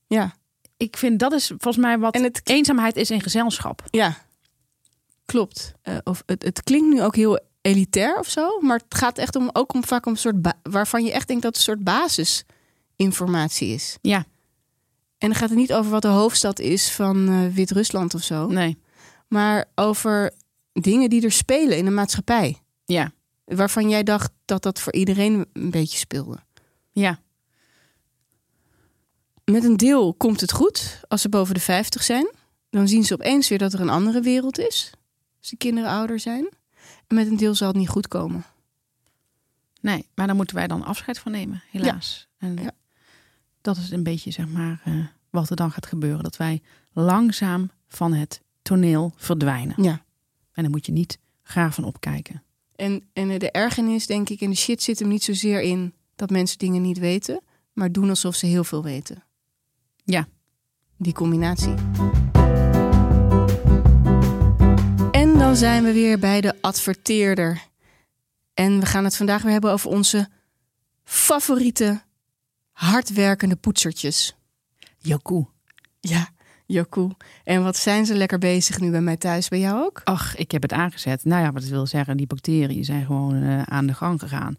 Ja. 0.07 0.35
Ik 0.77 0.96
vind 0.96 1.18
dat 1.18 1.33
is 1.33 1.46
volgens 1.46 1.77
mij 1.77 1.98
wat 1.98 2.14
En 2.14 2.22
het- 2.22 2.40
eenzaamheid 2.44 2.96
is 2.96 3.11
in 3.11 3.20
gezelschap. 3.20 3.83
Ja, 3.90 4.16
klopt. 5.25 5.75
Eh, 5.83 5.96
of 6.05 6.22
het, 6.27 6.42
het 6.42 6.62
klinkt 6.62 6.94
nu 6.94 7.03
ook 7.03 7.16
heel 7.16 7.40
elitair 7.62 8.18
of 8.18 8.29
zo, 8.29 8.61
maar 8.61 8.77
het 8.79 8.94
gaat 8.98 9.18
echt 9.18 9.37
om 9.37 9.51
ook 9.53 9.75
om 9.75 9.85
vaak 9.85 10.07
om 10.07 10.12
een 10.12 10.18
soort 10.18 10.55
waarvan 10.62 11.05
je 11.05 11.12
echt 11.12 11.27
denkt 11.29 11.42
dat 11.42 11.57
het 11.57 11.66
een 11.66 11.75
soort 11.75 11.85
basisinformatie 11.85 13.68
is. 13.75 13.98
Ja, 14.01 14.16
En 15.18 15.29
dan 15.29 15.35
gaat 15.35 15.48
het 15.48 15.59
niet 15.59 15.72
over 15.72 15.90
wat 15.90 16.03
de 16.03 16.09
hoofdstad 16.09 16.59
is 16.59 16.90
van 16.90 17.29
eh, 17.29 17.55
Wit-Rusland 17.55 18.14
of 18.14 18.22
zo, 18.22 18.46
nee. 18.46 18.79
maar 19.29 19.64
over 19.75 20.33
dingen 20.72 21.11
die 21.11 21.22
er 21.25 21.33
spelen 21.33 21.77
in 21.79 21.85
de 21.85 21.90
maatschappij, 21.90 22.59
Ja, 22.85 23.12
waarvan 23.44 23.88
jij 23.88 24.03
dacht 24.03 24.31
dat 24.44 24.62
dat 24.62 24.81
voor 24.81 24.92
iedereen 24.92 25.46
een 25.53 25.70
beetje 25.70 25.98
speelde. 25.98 26.38
ja. 26.92 27.20
Met 29.44 29.64
een 29.64 29.77
deel 29.77 30.14
komt 30.14 30.40
het 30.40 30.53
goed 30.53 31.01
als 31.09 31.20
ze 31.20 31.29
boven 31.29 31.55
de 31.55 31.61
50 31.61 32.03
zijn. 32.03 32.31
Dan 32.70 32.88
zien 32.88 33.05
ze 33.05 33.14
opeens 33.14 33.48
weer 33.48 33.59
dat 33.59 33.72
er 33.72 33.81
een 33.81 33.88
andere 33.88 34.20
wereld 34.20 34.59
is. 34.59 34.90
Als 35.40 35.51
de 35.51 35.57
kinderen 35.57 35.90
ouder 35.90 36.20
zijn. 36.20 36.48
Met 37.12 37.27
een 37.27 37.37
deel 37.37 37.55
zal 37.55 37.68
het 37.68 37.77
niet 37.77 37.88
goed 37.88 38.09
komen. 38.09 38.44
Nee, 39.81 40.07
maar 40.14 40.27
daar 40.27 40.37
moeten 40.37 40.57
wij 40.57 40.66
dan 40.66 40.83
afscheid 40.85 41.18
van 41.18 41.33
nemen, 41.33 41.62
helaas. 41.70 42.29
En 42.38 42.57
Ja. 42.57 42.70
dat 43.61 43.77
is 43.77 43.90
een 43.90 44.03
beetje, 44.03 44.31
zeg 44.31 44.48
maar, 44.48 44.81
eh, 44.85 44.94
wat 45.31 45.51
er 45.51 45.57
dan 45.57 45.70
gaat 45.70 45.87
gebeuren. 45.87 46.22
Dat 46.22 46.37
wij 46.37 46.62
langzaam 46.92 47.70
van 47.88 48.12
het 48.12 48.40
toneel 48.62 49.12
verdwijnen. 49.16 49.83
Ja. 49.83 50.05
En 50.53 50.62
daar 50.62 50.70
moet 50.70 50.87
je 50.87 50.92
niet 50.92 51.18
graag 51.42 51.75
van 51.75 51.85
opkijken. 51.85 52.42
En, 52.77 53.03
en 53.12 53.38
de 53.38 53.51
ergernis, 53.51 54.07
denk 54.07 54.29
ik, 54.29 54.40
en 54.40 54.51
de 54.51 54.57
shit 54.57 54.83
zit 54.83 54.98
hem 54.98 55.09
niet 55.09 55.22
zozeer 55.25 55.61
in 55.62 55.94
dat 56.16 56.31
mensen 56.31 56.59
dingen 56.59 56.83
niet 56.83 56.98
weten. 56.98 57.40
Maar 57.72 57.92
doen 57.92 58.09
alsof 58.09 58.35
ze 58.35 58.46
heel 58.46 58.64
veel 58.64 58.83
weten. 58.83 59.22
Ja. 60.05 60.29
Die 60.96 61.12
combinatie. 61.12 61.75
Dan 65.53 65.61
zijn 65.61 65.85
we 65.85 65.93
weer 65.93 66.19
bij 66.19 66.41
de 66.41 66.55
adverteerder. 66.61 67.62
En 68.55 68.81
we 68.81 68.87
gaan 68.87 69.05
het 69.05 69.17
vandaag 69.17 69.43
weer 69.43 69.53
hebben 69.53 69.71
over 69.73 69.91
onze 69.91 70.29
favoriete 71.05 72.03
hardwerkende 72.73 73.57
poetsertjes. 73.57 74.37
Jokoe. 74.99 75.47
Ja, 76.01 76.29
Jokoe. 76.67 77.11
En 77.45 77.62
wat 77.62 77.77
zijn 77.77 78.07
ze 78.07 78.15
lekker 78.15 78.38
bezig 78.38 78.81
nu 78.81 78.91
bij 78.91 79.01
mij 79.01 79.17
thuis? 79.17 79.49
Bij 79.49 79.59
jou 79.59 79.85
ook? 79.85 80.01
Ach, 80.05 80.37
ik 80.37 80.51
heb 80.51 80.62
het 80.62 80.73
aangezet. 80.73 81.25
Nou 81.25 81.43
ja, 81.43 81.53
wat 81.53 81.65
wil 81.65 81.87
zeggen, 81.87 82.17
die 82.17 82.27
bacteriën 82.27 82.85
zijn 82.85 83.07
gewoon 83.07 83.43
eh, 83.43 83.62
aan 83.62 83.87
de 83.87 83.95
gang 83.95 84.21
gegaan. 84.21 84.57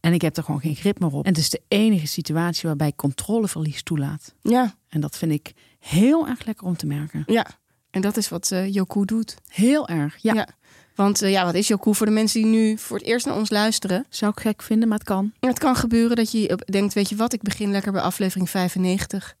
En 0.00 0.12
ik 0.12 0.22
heb 0.22 0.36
er 0.36 0.42
gewoon 0.44 0.60
geen 0.60 0.76
grip 0.76 1.00
meer 1.00 1.12
op. 1.12 1.24
En 1.24 1.30
het 1.30 1.40
is 1.40 1.50
de 1.50 1.62
enige 1.68 2.06
situatie 2.06 2.68
waarbij 2.68 2.88
ik 2.88 2.96
controleverlies 2.96 3.82
toelaat. 3.82 4.34
Ja, 4.40 4.74
En 4.88 5.00
dat 5.00 5.16
vind 5.16 5.32
ik 5.32 5.52
heel 5.78 6.28
erg 6.28 6.44
lekker 6.44 6.66
om 6.66 6.76
te 6.76 6.86
merken. 6.86 7.22
ja. 7.26 7.46
En 7.92 8.00
dat 8.00 8.16
is 8.16 8.28
wat 8.28 8.50
eh 8.50 8.72
Jokoe 8.74 9.06
doet. 9.06 9.36
Heel 9.48 9.88
erg, 9.88 10.16
ja. 10.20 10.34
Ja. 10.34 10.48
Want 10.94 11.22
eh, 11.22 11.30
ja, 11.30 11.44
wat 11.44 11.54
is 11.54 11.68
Jokoe 11.68 11.94
voor 11.94 12.06
de 12.06 12.12
mensen 12.12 12.42
die 12.42 12.50
nu 12.50 12.78
voor 12.78 12.96
het 12.98 13.06
eerst 13.06 13.26
naar 13.26 13.36
ons 13.36 13.50
luisteren? 13.50 14.06
Zou 14.08 14.32
ik 14.36 14.40
gek 14.42 14.62
vinden, 14.62 14.88
maar 14.88 14.98
het 14.98 15.06
kan. 15.06 15.32
Het 15.40 15.58
kan 15.58 15.76
gebeuren 15.76 16.16
dat 16.16 16.30
je 16.32 16.50
op- 16.50 16.66
denkt, 16.72 16.94
weet 16.94 17.08
je 17.08 17.16
wat, 17.16 17.32
ik 17.32 17.42
begin 17.42 17.70
lekker 17.70 17.92
bij 17.92 18.00
aflevering 18.00 18.50
95. 18.50 19.34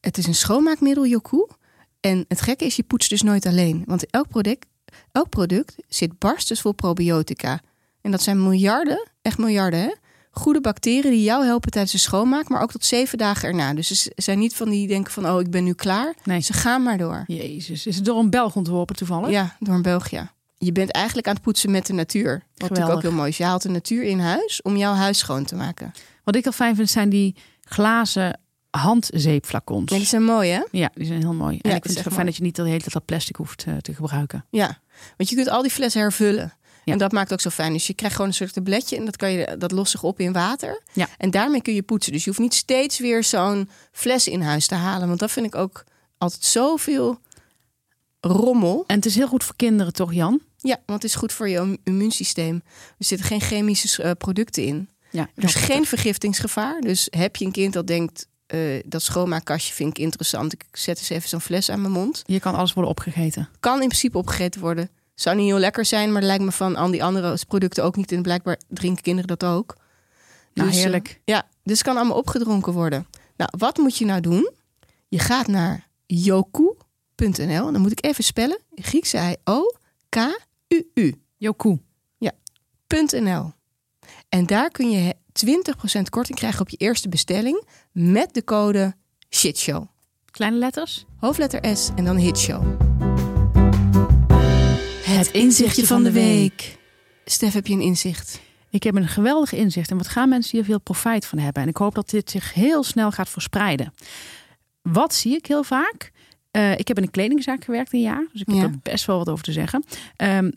Het 0.00 0.18
is 0.18 0.26
een 0.26 0.34
schoonmaakmiddel, 0.34 1.06
Jokoe. 1.06 1.48
En 2.00 2.24
het 2.28 2.40
gekke 2.40 2.64
is, 2.64 2.76
je 2.76 2.82
poetst 2.82 3.10
dus 3.10 3.22
nooit 3.22 3.46
alleen. 3.46 3.82
Want 3.86 4.10
elk 4.10 4.28
product, 4.28 4.66
elk 5.12 5.28
product 5.28 5.74
zit 5.88 6.18
barstens 6.18 6.60
vol 6.60 6.72
probiotica. 6.72 7.60
En 8.00 8.10
dat 8.10 8.22
zijn 8.22 8.42
miljarden, 8.42 9.08
echt 9.22 9.38
miljarden, 9.38 9.80
hè? 9.80 9.92
Goede 10.38 10.60
bacteriën 10.60 11.10
die 11.10 11.22
jou 11.22 11.44
helpen 11.44 11.70
tijdens 11.70 11.92
de 11.92 11.98
schoonmaak, 11.98 12.48
maar 12.48 12.62
ook 12.62 12.70
tot 12.70 12.84
zeven 12.84 13.18
dagen 13.18 13.48
erna. 13.48 13.74
Dus 13.74 13.88
ze 14.02 14.12
zijn 14.16 14.38
niet 14.38 14.54
van 14.54 14.68
die 14.70 14.88
denken 14.88 15.12
van, 15.12 15.28
oh, 15.30 15.40
ik 15.40 15.50
ben 15.50 15.64
nu 15.64 15.72
klaar. 15.72 16.14
Nee. 16.24 16.40
Ze 16.40 16.52
gaan 16.52 16.82
maar 16.82 16.98
door. 16.98 17.24
Jezus, 17.26 17.86
is 17.86 17.96
het 17.96 18.04
door 18.04 18.18
een 18.18 18.30
Belg 18.30 18.56
ontworpen 18.56 18.96
toevallig? 18.96 19.30
Ja, 19.30 19.56
door 19.60 19.74
een 19.74 19.82
België. 19.82 20.28
Je 20.58 20.72
bent 20.72 20.90
eigenlijk 20.90 21.26
aan 21.26 21.34
het 21.34 21.42
poetsen 21.42 21.70
met 21.70 21.86
de 21.86 21.92
natuur. 21.92 22.42
Wat 22.54 22.68
natuurlijk 22.68 22.96
ook 22.96 23.02
heel 23.02 23.12
mooi 23.12 23.28
is. 23.28 23.36
Je 23.36 23.44
haalt 23.44 23.62
de 23.62 23.68
natuur 23.68 24.02
in 24.02 24.18
huis 24.20 24.62
om 24.62 24.76
jouw 24.76 24.94
huis 24.94 25.18
schoon 25.18 25.44
te 25.44 25.54
maken. 25.54 25.92
Wat 26.24 26.36
ik 26.36 26.46
al 26.46 26.52
fijn 26.52 26.76
vind, 26.76 26.90
zijn 26.90 27.08
die 27.08 27.36
glazen 27.60 28.40
handzeepflacons. 28.70 29.90
Ja, 29.92 29.96
die 29.96 30.06
zijn 30.06 30.24
mooi, 30.24 30.50
hè? 30.50 30.60
Ja, 30.70 30.90
die 30.94 31.06
zijn 31.06 31.20
heel 31.20 31.32
mooi. 31.34 31.58
En 31.62 31.70
Ja, 31.70 31.76
ik 31.76 31.82
dat 31.82 31.90
is 31.90 31.92
vind 31.92 32.04
het 32.04 32.14
fijn 32.14 32.14
mooi. 32.14 32.26
dat 32.26 32.36
je 32.36 32.42
niet 32.42 32.56
de 32.56 32.62
hele 32.62 32.78
tijd 32.78 32.92
dat 32.92 33.04
plastic 33.04 33.36
hoeft 33.36 33.64
eh, 33.64 33.76
te 33.76 33.94
gebruiken. 33.94 34.44
Ja, 34.50 34.78
want 35.16 35.28
je 35.30 35.34
kunt 35.36 35.48
al 35.48 35.62
die 35.62 35.70
flessen 35.70 36.00
hervullen. 36.00 36.52
Ja. 36.88 36.94
En 36.94 36.98
dat 36.98 37.12
maakt 37.12 37.32
ook 37.32 37.40
zo 37.40 37.50
fijn. 37.50 37.72
Dus 37.72 37.86
je 37.86 37.94
krijgt 37.94 38.14
gewoon 38.16 38.30
een 38.30 38.36
soort 38.36 38.52
tabletje 38.52 38.96
en 38.96 39.04
dat, 39.04 39.16
kan 39.16 39.30
je, 39.32 39.54
dat 39.58 39.72
lost 39.72 39.90
zich 39.90 40.02
op 40.02 40.20
in 40.20 40.32
water. 40.32 40.82
Ja. 40.92 41.08
En 41.18 41.30
daarmee 41.30 41.62
kun 41.62 41.74
je 41.74 41.82
poetsen. 41.82 42.12
Dus 42.12 42.22
je 42.24 42.28
hoeft 42.30 42.42
niet 42.42 42.54
steeds 42.54 42.98
weer 42.98 43.24
zo'n 43.24 43.68
fles 43.92 44.26
in 44.28 44.40
huis 44.40 44.66
te 44.66 44.74
halen. 44.74 45.08
Want 45.08 45.20
dat 45.20 45.30
vind 45.30 45.46
ik 45.46 45.54
ook 45.54 45.84
altijd 46.18 46.44
zoveel 46.44 47.20
rommel. 48.20 48.84
En 48.86 48.96
het 48.96 49.06
is 49.06 49.14
heel 49.14 49.28
goed 49.28 49.44
voor 49.44 49.56
kinderen, 49.56 49.92
toch 49.92 50.12
Jan? 50.14 50.40
Ja, 50.56 50.76
want 50.86 51.02
het 51.02 51.10
is 51.10 51.16
goed 51.16 51.32
voor 51.32 51.48
je 51.48 51.56
im- 51.58 51.78
immuunsysteem. 51.84 52.62
Er 52.98 53.04
zitten 53.04 53.26
geen 53.26 53.40
chemische 53.40 54.02
eh, 54.02 54.10
producten 54.18 54.62
in. 54.64 54.88
Ja, 55.10 55.28
Er 55.34 55.44
is 55.44 55.54
geen 55.54 55.86
vergiftingsgevaar. 55.86 56.80
Dus 56.80 57.06
heb 57.10 57.36
je 57.36 57.44
een 57.44 57.52
kind 57.52 57.72
dat 57.72 57.86
denkt... 57.86 58.26
eh, 58.46 58.60
dat 58.84 59.02
schoonmaakkastje 59.02 59.74
vind 59.74 59.90
ik 59.90 59.98
interessant. 59.98 60.52
Ik 60.52 60.64
zet 60.72 60.98
eens 60.98 61.08
even 61.08 61.28
zo'n 61.28 61.40
fles 61.40 61.70
aan 61.70 61.80
mijn 61.80 61.92
mond. 61.92 62.22
Je 62.26 62.40
kan 62.40 62.54
alles 62.54 62.72
worden 62.72 62.90
opgegeten. 62.90 63.48
Kan 63.60 63.80
in 63.82 63.88
principe 63.88 64.18
opgegeten 64.18 64.60
worden. 64.60 64.90
Zou 65.20 65.36
niet 65.36 65.46
heel 65.46 65.58
lekker 65.58 65.84
zijn, 65.84 66.12
maar 66.12 66.22
lijkt 66.22 66.44
me 66.44 66.52
van 66.52 66.76
al 66.76 66.90
die 66.90 67.04
andere 67.04 67.38
producten 67.48 67.84
ook 67.84 67.96
niet. 67.96 68.12
En 68.12 68.22
blijkbaar 68.22 68.60
drinken 68.68 69.02
kinderen 69.02 69.36
dat 69.36 69.44
ook. 69.50 69.76
Nou, 70.54 70.68
Dus, 70.68 70.76
eh, 70.78 70.82
heerlijk. 70.84 71.20
ja, 71.24 71.46
dus 71.62 71.78
het 71.78 71.86
kan 71.86 71.96
allemaal 71.96 72.16
opgedronken 72.16 72.72
worden. 72.72 73.06
Nou, 73.36 73.50
wat 73.58 73.76
moet 73.78 73.96
je 73.98 74.04
nou 74.04 74.20
doen? 74.20 74.50
Je 75.08 75.18
gaat 75.18 75.46
naar 75.46 75.88
yoku.nl. 76.06 77.72
Dan 77.72 77.80
moet 77.80 77.92
ik 77.92 78.04
even 78.04 78.24
spellen. 78.24 78.58
Griekse 78.74 79.36
I-O-K-U-U. 79.44 81.14
Jokoe. 81.36 81.78
.nl. 83.10 83.52
En 84.28 84.46
daar 84.46 84.70
kun 84.70 84.90
je 84.90 85.14
20% 85.32 86.08
korting 86.10 86.38
krijgen 86.38 86.60
op 86.60 86.68
je 86.68 86.76
eerste 86.76 87.08
bestelling 87.08 87.66
met 87.92 88.34
de 88.34 88.44
code 88.44 88.94
SHITSHOW. 89.28 89.84
Kleine 90.30 90.56
letters. 90.58 91.04
Hoofdletter 91.16 91.76
S 91.76 91.90
en 91.96 92.04
dan 92.04 92.16
HITSHOW. 92.16 93.07
Het 95.18 95.30
inzichtje 95.30 95.86
van 95.86 96.02
de 96.02 96.12
week. 96.12 96.78
Stef, 97.24 97.52
heb 97.52 97.66
je 97.66 97.74
een 97.74 97.80
inzicht? 97.80 98.40
Ik 98.70 98.82
heb 98.82 98.94
een 98.94 99.08
geweldig 99.08 99.52
inzicht 99.52 99.90
en 99.90 99.96
wat 99.96 100.08
gaan 100.08 100.28
mensen 100.28 100.56
hier 100.56 100.64
veel 100.66 100.80
profijt 100.80 101.26
van 101.26 101.38
hebben. 101.38 101.62
En 101.62 101.68
ik 101.68 101.76
hoop 101.76 101.94
dat 101.94 102.10
dit 102.10 102.30
zich 102.30 102.54
heel 102.54 102.82
snel 102.82 103.10
gaat 103.10 103.28
verspreiden. 103.28 103.94
Wat 104.82 105.14
zie 105.14 105.36
ik 105.36 105.46
heel 105.46 105.62
vaak? 105.62 106.10
Eh, 106.50 106.78
ik 106.78 106.88
heb 106.88 106.96
in 106.96 107.02
een 107.02 107.10
kledingzaak 107.10 107.64
gewerkt 107.64 107.92
een 107.92 108.00
jaar, 108.00 108.26
dus 108.32 108.40
ik 108.40 108.46
heb 108.46 108.56
Ja. 108.56 108.62
er 108.62 108.78
best 108.82 109.04
wel 109.06 109.18
wat 109.18 109.28
over 109.28 109.44
te 109.44 109.52
zeggen. 109.52 109.84
Ehm, 110.16 110.50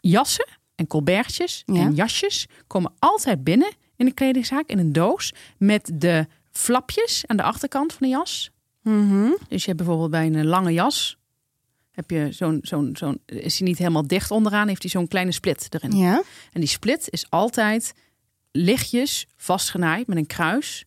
jassen 0.00 0.48
en 0.74 0.86
colbertjes 0.86 1.62
Ja. 1.66 1.74
en 1.80 1.94
jasjes 1.94 2.46
komen 2.66 2.92
altijd 2.98 3.44
binnen 3.44 3.72
in 3.96 4.06
een 4.06 4.14
kledingzaak 4.14 4.68
in 4.68 4.78
een 4.78 4.92
doos 4.92 5.32
met 5.58 5.90
de 5.94 6.26
flapjes 6.50 7.24
aan 7.26 7.36
de 7.36 7.42
achterkant 7.42 7.92
van 7.92 8.06
de 8.06 8.12
jas. 8.12 8.50
Dus 9.48 9.60
je 9.62 9.66
hebt 9.66 9.76
bijvoorbeeld 9.76 10.10
bij 10.10 10.26
een 10.26 10.46
lange 10.46 10.72
jas 10.72 11.16
heb 11.92 12.10
je 12.10 12.28
zo'n 12.30 12.58
zo'n 12.62 12.90
zo'n 12.96 13.20
is 13.26 13.58
hij 13.58 13.68
niet 13.68 13.78
helemaal 13.78 14.06
dicht 14.06 14.30
onderaan, 14.30 14.68
heeft 14.68 14.82
hij 14.82 14.90
zo'n 14.90 15.08
kleine 15.08 15.32
split 15.32 15.66
erin. 15.70 15.96
Ja. 15.96 16.22
En 16.52 16.60
die 16.60 16.68
split 16.68 17.06
is 17.10 17.26
altijd 17.30 17.94
lichtjes 18.50 19.26
vastgenaaid 19.36 20.06
met 20.06 20.16
een 20.16 20.26
kruis. 20.26 20.84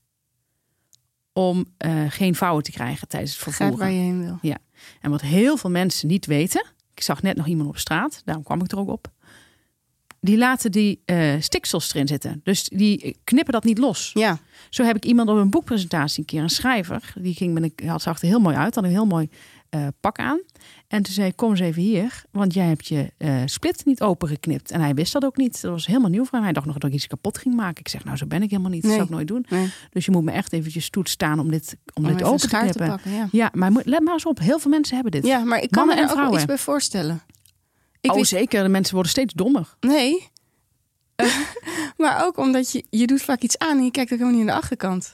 Om 1.34 1.66
eh, 1.78 2.04
geen 2.10 2.36
vouwen 2.36 2.64
te 2.64 2.72
krijgen 2.72 3.08
tijdens 3.08 3.32
het 3.32 3.42
vervoeren. 3.42 3.78
waar 3.78 3.92
je 3.92 4.00
heen 4.00 4.40
wil. 4.42 4.56
En 5.02 5.12
wat 5.12 5.22
heel 5.22 5.58
veel 5.58 5.70
mensen 5.70 6.08
niet 6.08 6.26
weten. 6.26 6.66
Ik 6.94 7.02
zag 7.02 7.22
net 7.22 7.36
nog 7.36 7.48
iemand 7.48 7.70
op 7.70 7.78
straat, 7.78 8.22
daarom 8.26 8.44
kwam 8.44 8.64
ik 8.64 8.72
er 8.72 8.78
ook 8.78 8.90
op. 8.90 9.12
die 10.20 10.38
laten 10.38 10.72
die 10.72 11.02
eh, 11.06 11.34
stiksels 11.40 11.94
erin 11.94 12.08
zitten. 12.08 12.42
Dus 12.44 12.64
die 12.64 13.18
knippen 13.24 13.54
dat 13.54 13.64
niet 13.64 13.78
los. 13.78 14.12
Ja. 14.14 14.40
Zo 14.70 14.84
heb 14.84 14.96
ik 14.96 15.06
iemand 15.06 15.30
op 15.30 15.38
een 15.38 15.50
boekpresentatie 15.50 16.20
een 16.20 16.26
keer, 16.26 16.42
een 16.42 16.50
schrijver. 16.50 17.14
Die 17.16 17.34
ging 17.34 17.54
met 17.54 17.64
een, 17.64 17.88
had, 17.88 18.02
zag 18.02 18.22
er 18.22 18.28
heel 18.28 18.40
mooi 18.40 18.56
uit, 18.56 18.76
had 18.76 18.84
een 18.84 18.90
heel 18.90 19.06
mooi 19.06 19.30
eh, 19.76 19.88
pak 20.00 20.18
aan. 20.20 20.42
En 20.88 21.04
toen 21.04 21.14
zei 21.14 21.28
ik, 21.28 21.36
kom 21.36 21.50
eens 21.50 21.60
even 21.60 21.82
hier, 21.82 22.24
want 22.32 22.54
jij 22.54 22.66
hebt 22.66 22.88
je 22.88 23.12
eh, 23.18 23.42
split 23.46 23.86
niet 23.86 24.02
opengeknipt. 24.02 24.72
En 24.72 24.82
hij 24.82 24.94
wist 24.94 25.14
dat 25.14 25.26
ook 25.26 25.38
niet. 25.38 25.62
Dat 25.62 25.72
was 25.72 25.86
helemaal 25.86 26.10
nieuw 26.10 26.24
voor 26.24 26.32
hem. 26.32 26.44
Hij 26.44 26.54
dacht 26.54 26.66
nog 26.66 26.78
dat 26.78 26.90
ik 26.90 26.96
iets 26.96 27.08
kapot 27.08 27.38
ging 27.38 27.56
maken. 27.56 27.80
Ik 27.80 27.88
zeg, 27.88 28.04
nou 28.04 28.18
zo 28.18 28.26
ben 28.26 28.42
ik 28.44 28.50
helemaal 28.50 28.72
niet. 28.72 28.82
Dat 28.82 28.90
Nee. 28.92 29.00
zou 29.00 29.10
ik 29.12 29.16
nooit 29.16 29.28
doen. 29.28 29.46
Nee. 29.60 29.70
Dus 29.90 30.06
je 30.06 30.12
moet 30.12 30.24
me 30.24 30.32
echt 30.32 30.54
eventjes 30.54 30.86
stoet 30.86 31.10
staan 31.10 31.40
om 31.40 31.52
dit, 31.52 31.78
om 31.94 32.06
Om 32.06 32.12
dit 32.12 32.24
open 32.24 32.40
te 32.40 32.48
knippen. 32.58 32.88
pakken, 32.88 33.12
ja. 33.12 33.28
ja, 33.32 33.50
maar 33.54 33.72
let 33.72 34.02
maar 34.04 34.14
eens 34.14 34.26
op. 34.26 34.40
Heel 34.40 34.60
veel 34.60 34.72
mensen 34.72 34.94
hebben 34.96 35.12
dit. 35.12 35.26
Ja, 35.26 35.40
maar 35.44 35.62
ik 35.62 35.72
kan 35.72 35.86
Mannen 35.88 35.96
me 35.96 36.02
er 36.02 36.08
ook 36.10 36.16
vrouwen. 36.16 36.38
iets 36.40 36.48
bij 36.48 36.58
voorstellen. 36.58 37.22
Ik 38.02 38.14
oh 38.14 38.24
zeker, 38.24 38.64
de 38.64 38.70
mensen 38.70 38.94
worden 38.94 39.12
steeds 39.12 39.34
dommer. 39.34 39.76
Nee. 39.80 40.28
maar 41.98 42.26
ook 42.26 42.38
omdat 42.38 42.72
je, 42.72 42.86
je 42.90 43.08
doet 43.08 43.22
vaak 43.22 43.42
iets 43.42 43.58
aan 43.58 43.78
en 43.78 43.84
je 43.84 43.92
kijkt 43.92 44.12
ook 44.12 44.18
helemaal 44.20 44.40
niet 44.40 44.50
aan 44.50 44.56
de 44.56 44.62
achterkant. 44.62 45.12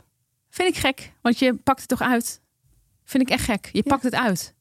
Vind 0.49 0.69
ik 0.69 0.77
gek, 0.77 1.11
want 1.21 1.39
je 1.39 1.53
pakt 1.55 1.79
het 1.79 1.89
toch 1.89 2.01
uit. 2.01 2.40
Vind 3.03 3.23
ik 3.23 3.29
echt 3.29 3.43
gek. 3.43 3.69
Je 3.73 3.83
pakt 3.83 4.03
het 4.03 4.15
uit. 4.15 4.53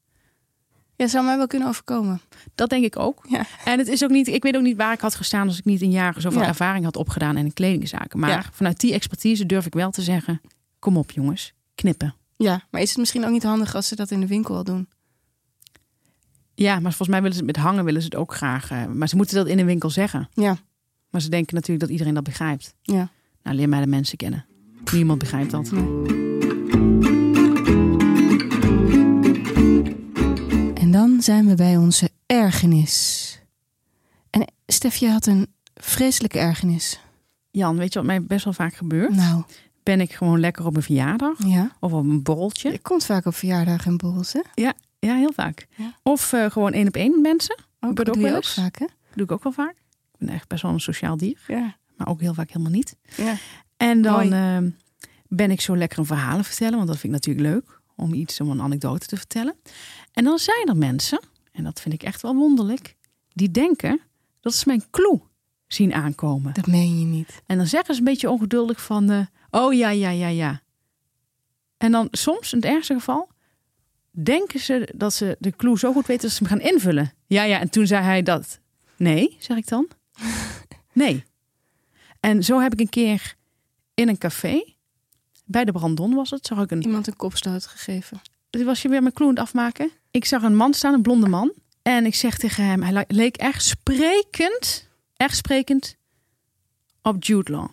Ja, 0.97 1.07
zou 1.07 1.25
mij 1.25 1.37
wel 1.37 1.47
kunnen 1.47 1.69
overkomen. 1.69 2.21
Dat 2.55 2.71
denk 2.71 2.85
ik 2.85 2.99
ook. 2.99 3.25
Ja. 3.29 3.47
En 3.65 3.79
het 3.79 3.89
is 3.89 4.05
ook 4.05 4.11
niet, 4.11 4.29
ik 4.29 4.43
weet 4.43 4.57
ook 4.57 4.63
niet 4.63 4.77
waar 4.77 4.93
ik 4.93 5.01
had 5.01 5.15
gestaan 5.15 5.47
als 5.47 5.59
ik 5.59 5.65
niet 5.65 5.83
een 5.83 5.91
jaar 5.91 6.15
zoveel 6.21 6.41
Ja. 6.41 6.47
ervaring 6.47 6.85
had 6.85 6.97
opgedaan 6.97 7.37
in 7.37 7.53
kledingzaken. 7.53 8.19
Maar 8.19 8.31
Ja. 8.31 8.45
vanuit 8.53 8.81
die 8.81 8.93
expertise 8.93 9.47
durf 9.47 9.67
ik 9.67 9.75
wel 9.75 9.91
te 9.91 10.03
zeggen: 10.03 10.41
kom 10.79 10.97
op 10.97 11.11
jongens, 11.11 11.53
knippen. 11.75 12.15
Ja, 12.37 12.63
maar 12.71 12.81
is 12.81 12.89
het 12.89 12.99
misschien 12.99 13.25
ook 13.25 13.31
niet 13.31 13.43
handig 13.43 13.75
als 13.75 13.89
ze 13.89 13.97
dat 13.97 14.11
in 14.11 14.21
de 14.21 14.27
winkel 14.27 14.57
al 14.57 14.65
doen? 14.65 14.89
Ja, 16.55 16.73
maar 16.73 16.81
volgens 16.93 17.09
mij 17.09 17.19
willen 17.21 17.37
ze 17.37 17.43
het 17.45 17.57
met 17.57 17.65
hangen 17.65 17.85
willen 17.85 18.01
ze 18.01 18.07
het 18.07 18.17
ook 18.17 18.35
graag. 18.35 18.71
eh, 18.71 18.87
maar 18.87 19.09
ze 19.09 19.17
moeten 19.17 19.37
dat 19.37 19.47
in 19.47 19.59
een 19.59 19.67
winkel 19.67 19.91
zeggen. 19.91 20.29
Ja, 20.33 20.57
Maar 21.11 21.21
ze 21.21 21.29
denken 21.29 21.55
natuurlijk 21.55 21.81
dat 21.81 21.91
iedereen 21.91 22.15
dat 22.15 22.25
begrijpt. 22.25 22.75
ja. 22.83 23.11
Nou, 23.43 23.57
leer 23.57 23.69
mij 23.69 23.81
de 23.81 23.87
mensen 23.87 24.17
kennen. 24.17 24.45
Niemand 24.93 25.19
begrijpt 25.19 25.51
dat. 25.51 25.71
Dan 31.21 31.35
zijn 31.35 31.47
we 31.49 31.55
bij 31.55 31.77
onze 31.77 32.11
ergernis. 32.27 33.39
En 34.31 34.53
Stef, 34.67 34.97
je 34.97 35.11
had 35.11 35.27
een 35.27 35.47
vreselijke 35.75 36.39
ergernis. 36.39 37.01
Jan, 37.51 37.77
weet 37.77 37.93
je 37.93 37.99
wat 37.99 38.09
mij 38.09 38.23
best 38.23 38.45
wel 38.45 38.53
vaak 38.53 38.75
gebeurt? 38.75 39.15
Nou, 39.15 39.43
Ben 39.83 40.01
ik 40.01 40.13
gewoon 40.13 40.41
lekker 40.41 40.67
op 40.67 40.77
een 40.77 40.83
verjaardag 40.83 41.47
ja. 41.47 41.77
of 41.81 41.93
op 41.93 42.05
een 42.05 42.23
borreltje. 42.23 42.71
Je 42.73 42.79
komt 42.79 43.05
vaak 43.05 43.27
op 43.27 43.35
verjaardagen 43.35 43.91
en 43.91 43.97
borrels, 43.97 44.33
hè? 44.33 44.41
Ja, 44.55 44.75
heel 44.99 45.33
vaak. 45.33 45.67
Ja. 45.77 45.99
Of 46.03 46.33
eh, 46.33 46.51
gewoon 46.51 46.73
één 46.73 46.87
op 46.87 46.97
één 46.97 47.21
mensen. 47.21 47.57
Ook, 47.59 47.89
Gebeurt 47.89 48.07
dat 48.07 48.17
ook 48.17 48.23
doe 48.23 48.31
ook 48.31 48.37
eens. 48.37 48.53
vaak, 48.55 48.79
hè? 48.79 48.87
doe 49.15 49.25
ik 49.25 49.33
ook 49.33 49.43
wel 49.43 49.53
vaak. 49.53 49.75
Ik 50.13 50.19
ben 50.27 50.29
echt 50.29 50.49
best 50.49 50.63
wel 50.63 50.73
een 50.73 50.81
sociaal 50.81 51.17
dier. 51.17 51.39
Ja. 51.47 51.77
Maar 51.97 52.09
ook 52.09 52.21
heel 52.21 52.35
vaak 52.35 52.49
helemaal 52.49 52.73
niet. 52.73 52.97
ja. 53.17 53.35
En 53.77 54.03
dan 54.03 54.29
Mooi. 54.29 54.57
eh, 54.57 54.73
ben 55.29 55.51
ik 55.51 55.61
zo 55.61 55.77
lekker 55.77 55.99
een 55.99 56.07
verhalen 56.07 56.45
vertellen. 56.45 56.77
Want 56.77 56.87
dat 56.89 56.99
vind 56.99 57.15
ik 57.15 57.25
natuurlijk 57.27 57.55
leuk. 57.55 57.79
Om 57.97 58.15
iets, 58.15 58.41
om 58.41 58.51
een 58.51 58.61
anekdote 58.63 59.07
te 59.07 59.17
vertellen. 59.17 59.55
En 60.13 60.25
dan 60.25 60.39
zijn 60.39 60.69
er 60.69 60.77
mensen, 60.77 61.21
en 61.53 61.65
dat 61.65 61.81
vind 61.81 61.95
ik 61.95 62.03
echt 62.03 62.23
wel 62.23 62.35
wonderlijk. 62.35 62.97
Die 63.33 63.51
denken 63.51 64.01
dat 64.41 64.55
ze 64.55 64.65
mijn 64.67 64.85
clue 64.91 65.21
zien 65.67 65.95
aankomen. 65.95 66.55
Dat 66.55 66.67
meen 66.67 66.99
je 66.99 67.05
niet. 67.05 67.43
En 67.47 67.57
dan 67.57 67.67
zeggen 67.67 67.95
ze 67.95 68.01
een 68.01 68.07
beetje 68.07 68.31
ongeduldig 68.31 68.83
van... 68.83 69.11
eh, 69.11 69.27
oh 69.51 69.73
ja, 69.75 69.91
ja, 69.91 70.11
ja, 70.11 70.29
ja. 70.29 70.63
En 71.77 71.93
dan 71.93 72.09
soms, 72.11 72.53
in 72.53 72.59
het 72.59 72.67
ergste 72.69 72.95
geval... 72.95 73.29
denken 74.11 74.61
ze 74.61 74.93
dat 74.97 75.15
ze 75.15 75.37
de 75.39 75.51
clue 75.57 75.79
zo 75.79 75.93
goed 75.93 76.07
weten 76.07 76.23
dat 76.23 76.37
ze 76.37 76.45
hem 76.45 76.53
gaan 76.53 76.73
invullen. 76.73 77.13
Ja, 77.27 77.43
ja, 77.43 77.61
en 77.61 77.71
toen 77.71 77.87
zei 77.87 78.05
hij 78.05 78.23
dat. 78.23 78.61
Nee, 78.97 79.37
zeg 79.39 79.57
ik 79.57 79.69
dan. 79.69 79.89
Nee. 80.93 81.25
En 82.21 82.45
zo 82.45 82.61
heb 82.61 82.73
ik 82.73 82.81
een 82.81 82.89
keer 82.89 83.35
in 83.95 84.09
een 84.09 84.19
café... 84.19 84.75
bij 85.45 85.65
de 85.65 85.73
Brandon 85.73 86.15
was 86.15 86.31
het, 86.31 86.47
zag 86.47 86.63
ik 86.63 86.71
een... 86.71 86.83
Iemand 86.83 87.07
een 87.07 87.17
kopstoot 87.17 87.67
gegeven. 87.67 88.21
Was 88.51 88.83
je 88.83 88.89
weer 88.89 89.03
mijn 89.03 89.15
clue 89.15 89.29
aan 89.29 89.35
het 89.35 89.43
afmaken? 89.43 89.91
Ik 90.11 90.25
zag 90.25 90.43
een 90.43 90.57
man 90.57 90.75
staan, 90.75 90.95
een 90.95 91.03
blonde 91.03 91.29
man. 91.29 91.53
En 91.83 92.07
ik 92.07 92.15
zeg 92.15 92.37
tegen 92.39 92.65
hem, 92.65 92.83
hij 92.83 92.93
le- 92.93 93.05
leek 93.09 93.37
echt 93.37 93.65
sprekend... 93.65 94.89
echt 95.17 95.37
sprekend 95.37 95.97
op 97.03 97.25
Jude 97.25 97.53
Law. 97.53 97.69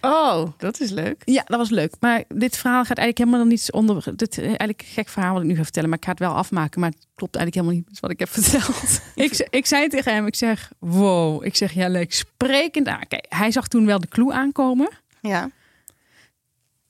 Oh, 0.00 0.46
dat 0.58 0.80
is 0.80 0.90
leuk. 0.90 1.22
Ja, 1.24 1.42
dat 1.46 1.58
was 1.58 1.70
leuk. 1.70 1.94
Maar 2.00 2.24
dit 2.28 2.56
verhaal 2.56 2.84
gaat 2.84 2.96
eigenlijk 2.98 3.18
helemaal 3.18 3.40
nog 3.40 3.48
niets 3.48 3.70
onder. 3.70 4.16
Dit 4.16 4.30
is 4.38 4.44
eigenlijk 4.44 4.80
een 4.80 4.86
gek 4.86 5.08
verhaal 5.08 5.32
wat 5.32 5.42
ik 5.42 5.48
nu 5.48 5.56
ga 5.56 5.62
vertellen, 5.62 5.88
maar 5.88 5.98
ik 5.98 6.04
ga 6.04 6.10
het 6.10 6.20
wel 6.20 6.34
afmaken. 6.34 6.80
Maar 6.80 6.90
het 6.90 7.06
klopt 7.14 7.36
eigenlijk 7.36 7.66
helemaal 7.66 7.86
niet 7.90 8.00
wat 8.00 8.10
ik 8.10 8.18
heb 8.18 8.28
verteld. 8.28 9.00
ik, 9.26 9.46
ik 9.50 9.66
zei 9.66 9.88
tegen 9.88 10.14
hem, 10.14 10.26
ik 10.26 10.34
zeg, 10.34 10.72
wow. 10.78 11.44
Ik 11.44 11.56
zeg, 11.56 11.72
ja, 11.72 11.88
leuk 11.88 12.12
sprekend 12.12 12.86
aan. 12.88 13.06
Kijk, 13.08 13.26
hij 13.28 13.50
zag 13.50 13.68
toen 13.68 13.86
wel 13.86 14.00
de 14.00 14.08
clue 14.08 14.32
aankomen. 14.32 14.88
Ja. 15.20 15.50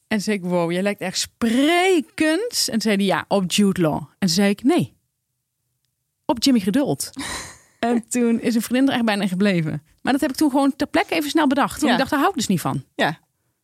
En 0.08 0.20
zei 0.20 0.36
ik, 0.36 0.42
wow, 0.44 0.72
jij 0.72 0.82
lijkt 0.82 1.00
echt 1.00 1.18
sprekend. 1.18 2.68
En 2.70 2.80
zei 2.80 2.96
hij, 2.96 3.04
ja, 3.04 3.24
op 3.28 3.50
Jude 3.52 3.80
Law. 3.80 4.02
En 4.18 4.28
zei 4.28 4.50
ik, 4.50 4.62
nee, 4.62 4.94
op 6.24 6.42
Jimmy 6.42 6.60
Geduld. 6.60 7.10
en 7.78 8.08
toen 8.08 8.40
is 8.40 8.54
een 8.54 8.62
vriendin 8.62 8.88
er 8.88 8.94
echt 8.94 9.04
bijna 9.04 9.26
gebleven. 9.26 9.82
Maar 10.02 10.12
dat 10.12 10.20
heb 10.22 10.30
ik 10.30 10.36
toen 10.36 10.50
gewoon 10.50 10.76
ter 10.76 10.86
plekke 10.86 11.14
even 11.14 11.30
snel 11.30 11.46
bedacht. 11.46 11.72
Want 11.80 11.84
Ja. 11.86 11.92
ik 11.92 11.98
dacht, 11.98 12.10
daar 12.10 12.18
hou 12.18 12.30
ik 12.30 12.36
dus 12.38 12.46
niet 12.48 12.60
van 12.60 12.84
Ja. 12.94 13.18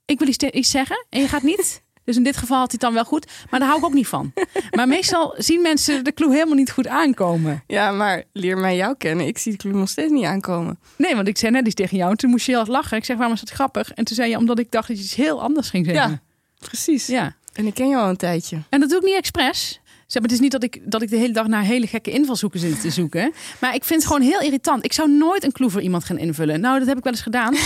ik 0.05 0.19
wil 0.19 0.29
iets, 0.29 0.71
zeggen 0.71 1.07
en 1.09 1.21
je 1.21 1.29
gaat 1.29 1.43
niet. 1.43 1.83
Dus 2.05 2.17
in 2.17 2.23
dit 2.23 2.37
geval 2.37 2.59
had 2.59 2.71
hij 2.71 2.79
het 2.81 2.81
dan 2.81 2.93
wel 2.95 3.05
goed, 3.05 3.27
maar 3.51 3.61
daar 3.61 3.69
hou 3.69 3.81
ik 3.81 3.87
ook 3.87 3.93
niet 3.95 4.07
van. 4.07 4.33
Maar 4.71 4.89
meestal 4.89 5.35
zien 5.39 5.63
mensen 5.63 6.05
de 6.05 6.13
clue 6.15 6.33
helemaal 6.33 6.55
niet 6.55 6.71
goed 6.71 6.87
aankomen. 6.87 7.65
Ja, 7.67 7.91
maar 7.91 8.23
leer 8.33 8.59
mij 8.59 8.77
jou 8.77 8.95
kennen. 8.97 9.27
Ik 9.27 9.39
zie 9.39 9.53
de 9.53 9.59
clue 9.59 9.73
nog 9.75 9.89
steeds 9.89 10.11
niet 10.13 10.25
aankomen. 10.25 10.79
Nee, 10.97 11.15
want 11.15 11.29
ik 11.29 11.39
zei 11.39 11.53
net 11.53 11.67
iets 11.67 11.75
tegen 11.75 11.97
jou 11.97 12.11
en 12.11 12.17
toen 12.17 12.31
moest 12.31 12.45
je 12.47 12.51
heel 12.51 12.61
hard 12.61 12.73
lachen. 12.73 12.97
Ik 12.97 13.05
zeg, 13.05 13.17
waarom 13.17 13.35
is 13.35 13.41
dat 13.41 13.51
grappig? 13.51 13.93
En 13.93 14.05
toen 14.05 14.17
zei 14.17 14.31
je, 14.31 14.37
omdat 14.37 14.59
ik 14.59 14.71
dacht 14.71 14.89
dat 14.89 14.97
je 14.97 15.03
iets 15.03 15.15
heel 15.15 15.43
anders 15.43 15.71
ging 15.71 15.87
zeggen. 15.87 16.11
Ja, 16.11 16.21
precies. 16.67 17.07
ja. 17.07 17.35
En 17.53 17.67
ik 17.67 17.75
ken 17.75 17.89
jou 17.89 18.03
al 18.03 18.09
een 18.09 18.17
tijdje. 18.17 18.59
En 18.69 18.81
dat 18.81 18.89
doe 18.89 18.99
ik 18.99 19.05
niet 19.05 19.17
expres. 19.17 19.81
Zeg, 20.07 20.23
maar 20.23 20.31
het 20.31 20.33
is 20.33 20.41
niet 20.41 20.53
dat 20.53 20.63
ik, 20.63 20.81
dat 20.85 21.03
ik 21.03 21.11
de 21.11 21.17
hele 21.17 21.33
dag 21.33 21.47
naar 21.47 21.63
hele 21.63 21.87
gekke 21.87 22.11
invalshoeken 22.11 22.61
zit 22.61 22.81
te 22.81 22.91
zoeken. 22.91 23.33
Maar 23.61 23.75
ik 23.75 23.85
vind 23.85 24.03
het 24.03 24.13
gewoon 24.13 24.27
heel 24.29 24.41
irritant. 24.41 24.85
Ik 24.85 24.93
zou 24.93 25.11
nooit 25.11 25.45
een 25.45 25.53
clue 25.53 25.71
voor 25.71 25.81
iemand 25.83 26.05
gaan 26.05 26.19
invullen. 26.19 26.61
Nou, 26.61 26.79
dat 26.79 26.89
heb 26.89 26.97
ik 26.99 27.05
wel 27.05 27.13
eens 27.13 27.23
gedaan. 27.23 27.55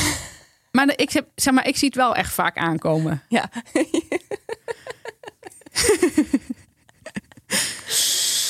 Maar, 0.71 0.93
ik, 0.97 1.11
heb, 1.13 1.27
zeg 1.35 1.55
maar 1.55 1.67
ik 1.69 1.77
zie 1.77 1.87
het 1.89 1.97
wel 1.97 2.15
echt 2.15 2.33
vaak 2.33 2.57
aankomen. 2.57 3.23
Ja. 3.29 3.51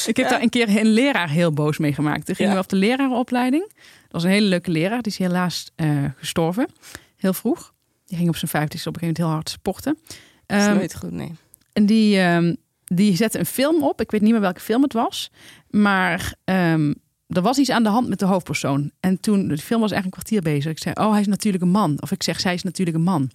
Ik 0.07 0.17
heb 0.17 0.29
daar 0.29 0.43
een 0.43 0.49
keer 0.49 0.77
een 0.77 0.87
leraar 0.87 1.29
heel 1.31 1.53
boos 1.53 1.79
mee 1.79 1.93
gemaakt. 1.93 2.27
Toen 2.27 2.35
gingen 2.35 2.53
Ja. 2.53 2.59
we 2.59 2.65
op 2.65 2.71
de 2.71 2.77
lerarenopleiding. 2.77 3.73
Dat 3.75 4.11
was 4.11 4.23
een 4.25 4.31
hele 4.31 4.47
leuke 4.47 4.71
leraar. 4.71 5.03
Die 5.03 5.13
is 5.13 5.19
helaas 5.19 5.71
eh, 5.77 6.05
gestorven. 6.17 6.69
Heel 7.17 7.33
vroeg. 7.33 7.73
Die 8.07 8.17
ging 8.17 8.29
op 8.29 8.37
zijn 8.37 8.51
vijftigste 8.51 8.89
op 8.89 8.95
een 8.95 9.01
gegeven 9.01 9.23
moment 9.25 9.45
heel 9.47 9.57
hard 9.57 9.61
sporten. 9.61 9.99
Dat 10.47 10.59
is 10.59 10.65
Ehm, 10.67 10.75
nooit 10.75 10.95
goed, 10.97 11.11
nee. 11.13 11.33
en 11.73 11.87
die, 11.87 12.19
ehm, 12.21 12.55
die 12.85 13.17
zette 13.17 13.39
een 13.39 13.47
film 13.47 13.83
op. 13.83 14.01
Ik 14.01 14.11
weet 14.11 14.21
niet 14.21 14.33
meer 14.33 14.41
welke 14.41 14.61
film 14.61 14.83
het 14.83 14.93
was. 14.93 15.31
Maar 15.71 16.35
ehm, 16.45 16.93
er 17.29 17.43
was 17.43 17.59
iets 17.59 17.71
aan 17.71 17.83
de 17.83 17.89
hand 17.89 18.09
met 18.09 18.19
de 18.19 18.25
hoofdpersoon. 18.27 18.91
En 19.01 19.21
toen, 19.21 19.49
de 19.49 19.59
film 19.59 19.81
was 19.81 19.91
eigenlijk 19.93 20.05
een 20.05 20.11
kwartier 20.11 20.53
bezig. 20.53 20.71
Ik 20.71 20.79
zei, 20.79 20.95
oh, 20.95 21.11
hij 21.11 21.21
is 21.21 21.27
natuurlijk 21.27 21.65
een 21.65 21.71
man. 21.71 22.03
Of 22.03 22.11
ik 22.11 22.23
zeg, 22.23 22.41
zij 22.41 22.55
is 22.55 22.63
natuurlijk 22.63 22.97
een 22.97 23.03
man. 23.03 23.31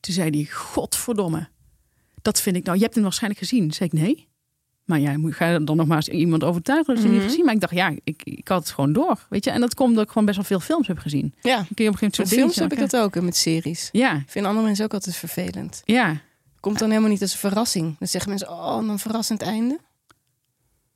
Toen 0.00 0.14
zei 0.14 0.30
hij, 0.30 0.44
godverdomme. 0.44 1.48
Dat 2.22 2.40
vind 2.40 2.56
ik 2.56 2.64
nou, 2.64 2.76
je 2.76 2.82
hebt 2.82 2.94
hem 2.94 3.02
waarschijnlijk 3.02 3.42
gezien. 3.42 3.60
Toen 3.60 3.72
zei 3.72 3.90
ik, 3.92 4.00
nee. 4.00 4.28
Maar 4.88 4.98
ja, 5.00 5.18
moet- 5.18 5.34
ga 5.34 5.46
je 5.48 5.64
dan 5.64 5.76
nog 5.76 5.86
maar 5.86 5.96
eens 5.96 6.08
iemand 6.08 6.44
overtuigen 6.44 6.94
dat 6.94 7.02
je 7.02 7.02
het 7.02 7.12
Mhm. 7.12 7.20
niet 7.22 7.30
gezien. 7.30 7.44
Maar 7.44 7.54
ik 7.54 7.60
dacht, 7.60 7.72
ja, 7.72 7.92
ik, 8.04 8.22
ik 8.24 8.48
had 8.48 8.58
het 8.60 8.70
gewoon 8.70 8.92
door. 8.92 9.26
Weet 9.28 9.44
je, 9.44 9.50
en 9.50 9.60
dat 9.60 9.74
komt 9.74 9.88
omdat 9.88 10.04
ik 10.04 10.10
gewoon 10.10 10.24
best 10.24 10.36
wel 10.36 10.46
veel 10.46 10.60
films 10.60 10.86
heb 10.86 10.98
gezien. 10.98 11.34
Ja, 11.40 11.50
je 11.50 11.54
op 11.54 11.58
een 11.58 11.66
gegeven 11.76 11.92
moment 11.94 12.18
met 12.18 12.28
zo 12.28 12.34
films 12.36 12.56
heb 12.56 12.72
ik 12.72 12.78
dat 12.78 12.96
ook 12.96 13.16
en 13.16 13.24
met 13.24 13.36
series. 13.36 13.88
Ja, 13.92 14.22
Vinden 14.26 14.50
andere 14.50 14.66
mensen 14.66 14.84
ook 14.84 14.92
altijd 14.94 15.16
vervelend. 15.16 15.82
ja, 15.84 16.20
Komt 16.60 16.78
dan 16.78 16.88
helemaal 16.88 17.10
niet 17.10 17.22
als 17.22 17.32
een 17.32 17.38
verrassing. 17.38 17.96
Dan 17.98 18.08
zeggen 18.08 18.30
mensen, 18.30 18.50
oh, 18.50 18.78
een 18.88 18.98
verrassend 18.98 19.42
einde. 19.42 19.78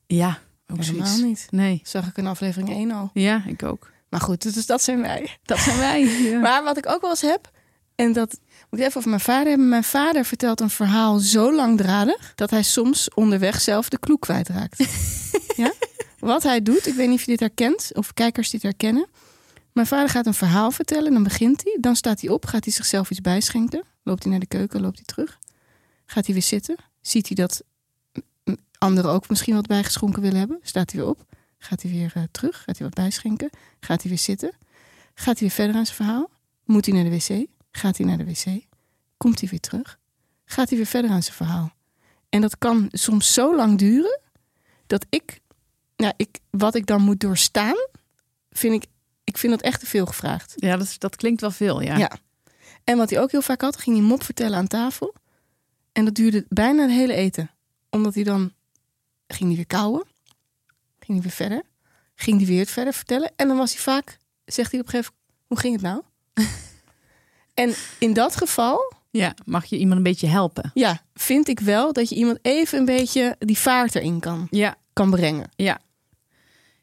ja. 0.06 0.38
Ook 0.66 0.82
Helemaal 0.84 1.16
niet. 1.18 1.46
Nee, 1.50 1.80
Zag 1.84 2.06
ik 2.06 2.16
in 2.16 2.26
aflevering 2.26 2.70
1 2.70 2.90
al. 2.90 3.10
ja, 3.14 3.42
ik 3.46 3.62
ook. 3.62 3.90
Maar 4.08 4.20
goed, 4.20 4.54
dus 4.54 4.66
dat 4.66 4.82
zijn 4.82 5.00
wij. 5.00 5.38
Dat 5.42 5.58
zijn 5.58 5.78
wij. 5.78 6.00
Ja. 6.30 6.38
Maar 6.40 6.64
wat 6.64 6.76
ik 6.76 6.88
ook 6.88 7.00
wel 7.00 7.10
eens 7.10 7.20
heb, 7.20 7.50
en 7.94 8.12
dat 8.12 8.40
moet 8.70 8.80
ik 8.80 8.86
even 8.86 8.96
over 8.96 9.10
mijn 9.10 9.20
vader 9.20 9.48
hebben. 9.48 9.68
Mijn 9.68 9.84
vader 9.84 10.24
vertelt 10.24 10.60
een 10.60 10.70
verhaal 10.70 11.18
zo 11.18 11.54
langdradig 11.54 12.32
dat 12.34 12.50
hij 12.50 12.62
soms 12.62 13.14
onderweg 13.14 13.60
zelf 13.60 13.88
de 13.88 13.98
kloek 13.98 14.20
kwijtraakt. 14.20 14.84
ja? 15.62 15.72
Wat 16.18 16.42
hij 16.42 16.62
doet, 16.62 16.86
ik 16.86 16.94
weet 16.94 17.08
niet 17.08 17.18
of 17.18 17.24
je 17.24 17.30
dit 17.30 17.40
herkent 17.40 17.90
of 17.94 18.14
kijkers 18.14 18.50
dit 18.50 18.62
herkennen. 18.62 19.08
Mijn 19.72 19.86
vader 19.86 20.08
gaat 20.08 20.26
een 20.26 20.34
verhaal 20.34 20.70
vertellen, 20.70 21.12
dan 21.12 21.22
begint 21.22 21.64
hij, 21.64 21.76
dan 21.80 21.96
staat 21.96 22.20
hij 22.20 22.30
op, 22.30 22.46
gaat 22.46 22.64
hij 22.64 22.72
zichzelf 22.72 23.10
iets 23.10 23.20
bijschenken, 23.20 23.84
loopt 24.02 24.22
hij 24.22 24.30
naar 24.30 24.40
de 24.40 24.46
keuken, 24.46 24.80
loopt 24.80 24.96
hij 24.96 25.04
terug, 25.04 25.38
gaat 26.06 26.24
hij 26.24 26.34
weer 26.34 26.44
zitten, 26.44 26.76
ziet 27.00 27.26
hij 27.26 27.36
dat 27.36 27.62
anderen 28.78 29.10
ook 29.10 29.28
misschien 29.28 29.54
wat 29.54 29.66
bijgeschonken 29.66 30.22
willen 30.22 30.38
hebben, 30.38 30.58
staat 30.62 30.90
hij 30.92 31.00
weer 31.00 31.10
op, 31.10 31.24
gaat 31.58 31.82
hij 31.82 31.90
weer 31.90 32.12
eh, 32.14 32.22
terug, 32.30 32.56
gaat 32.56 32.78
hij 32.78 32.86
wat 32.86 32.94
bijschenken, 32.94 33.50
gaat 33.80 34.00
hij 34.00 34.10
weer 34.10 34.20
zitten, 34.20 34.52
gaat 35.14 35.38
hij 35.38 35.48
weer 35.48 35.56
verder 35.56 35.76
aan 35.76 35.84
zijn 35.84 35.96
verhaal, 35.96 36.30
moet 36.64 36.86
hij 36.86 36.94
naar 36.94 37.04
de 37.04 37.10
wc, 37.10 37.46
gaat 37.72 37.96
hij 37.96 38.06
naar 38.06 38.18
de 38.18 38.24
wc, 38.24 38.64
komt 39.16 39.40
hij 39.40 39.48
weer 39.48 39.60
terug, 39.60 39.98
gaat 40.44 40.68
hij 40.68 40.78
weer 40.78 40.86
verder 40.86 41.10
aan 41.10 41.22
zijn 41.22 41.36
verhaal. 41.36 41.72
En 42.28 42.40
dat 42.40 42.58
kan 42.58 42.88
soms 42.90 43.32
zo 43.32 43.56
lang 43.56 43.78
duren 43.78 44.20
dat 44.86 45.06
ik, 45.08 45.40
nou, 45.96 46.12
ik 46.16 46.38
wat 46.50 46.74
ik 46.74 46.86
dan 46.86 47.02
moet 47.02 47.20
doorstaan, 47.20 47.76
vind 48.50 48.74
ik, 48.82 48.90
Ik 49.24 49.38
vind 49.38 49.52
dat 49.52 49.62
echt 49.62 49.80
te 49.80 49.86
veel 49.86 50.06
gevraagd. 50.06 50.52
Ja, 50.56 50.76
dat, 50.76 50.94
dat 50.98 51.16
klinkt 51.16 51.40
wel 51.40 51.50
veel, 51.50 51.80
ja. 51.80 51.96
Ja. 51.96 52.10
En 52.84 52.96
wat 52.96 53.10
hij 53.10 53.20
ook 53.20 53.30
heel 53.30 53.42
vaak 53.42 53.60
had, 53.60 53.76
ging 53.76 53.96
hij 53.96 54.06
mop 54.06 54.22
vertellen 54.22 54.58
aan 54.58 54.66
tafel. 54.66 55.14
En 55.92 56.04
dat 56.04 56.14
duurde 56.14 56.46
bijna 56.48 56.82
het 56.82 56.90
hele 56.90 57.14
eten. 57.14 57.50
Omdat 57.90 58.14
hij 58.14 58.24
dan 58.24 58.52
ging 59.26 59.48
hij 59.48 59.56
weer 59.56 59.66
kauwen. 59.66 60.06
Ging 60.98 61.12
hij 61.12 61.20
weer 61.20 61.30
verder. 61.30 61.62
Ging 62.14 62.36
hij 62.36 62.46
weer 62.46 62.60
het 62.60 62.70
verder 62.70 62.92
vertellen. 62.92 63.32
En 63.36 63.48
dan 63.48 63.56
was 63.56 63.72
hij 63.72 63.82
vaak, 63.82 64.18
zegt 64.44 64.70
hij 64.70 64.80
op 64.80 64.86
een 64.86 64.92
gegeven 64.92 65.14
moment, 65.14 65.46
hoe 65.46 65.58
ging 65.58 65.72
het 65.72 65.82
nou? 65.82 66.02
En 67.54 67.74
in 67.98 68.12
dat 68.12 68.36
geval, 68.36 68.92
Ja, 69.10 69.34
mag 69.44 69.64
je 69.64 69.76
iemand 69.78 69.96
een 69.96 70.02
beetje 70.02 70.26
helpen? 70.26 70.70
ja, 70.74 71.02
vind 71.14 71.48
ik 71.48 71.60
wel 71.60 71.92
dat 71.92 72.08
je 72.08 72.14
iemand 72.14 72.38
even 72.42 72.78
een 72.78 72.84
beetje 72.84 73.36
die 73.38 73.58
vaart 73.58 73.94
erin 73.94 74.20
kan, 74.20 74.46
Ja, 74.50 74.74
kan 74.92 75.10
brengen. 75.10 75.50
ja. 75.56 75.78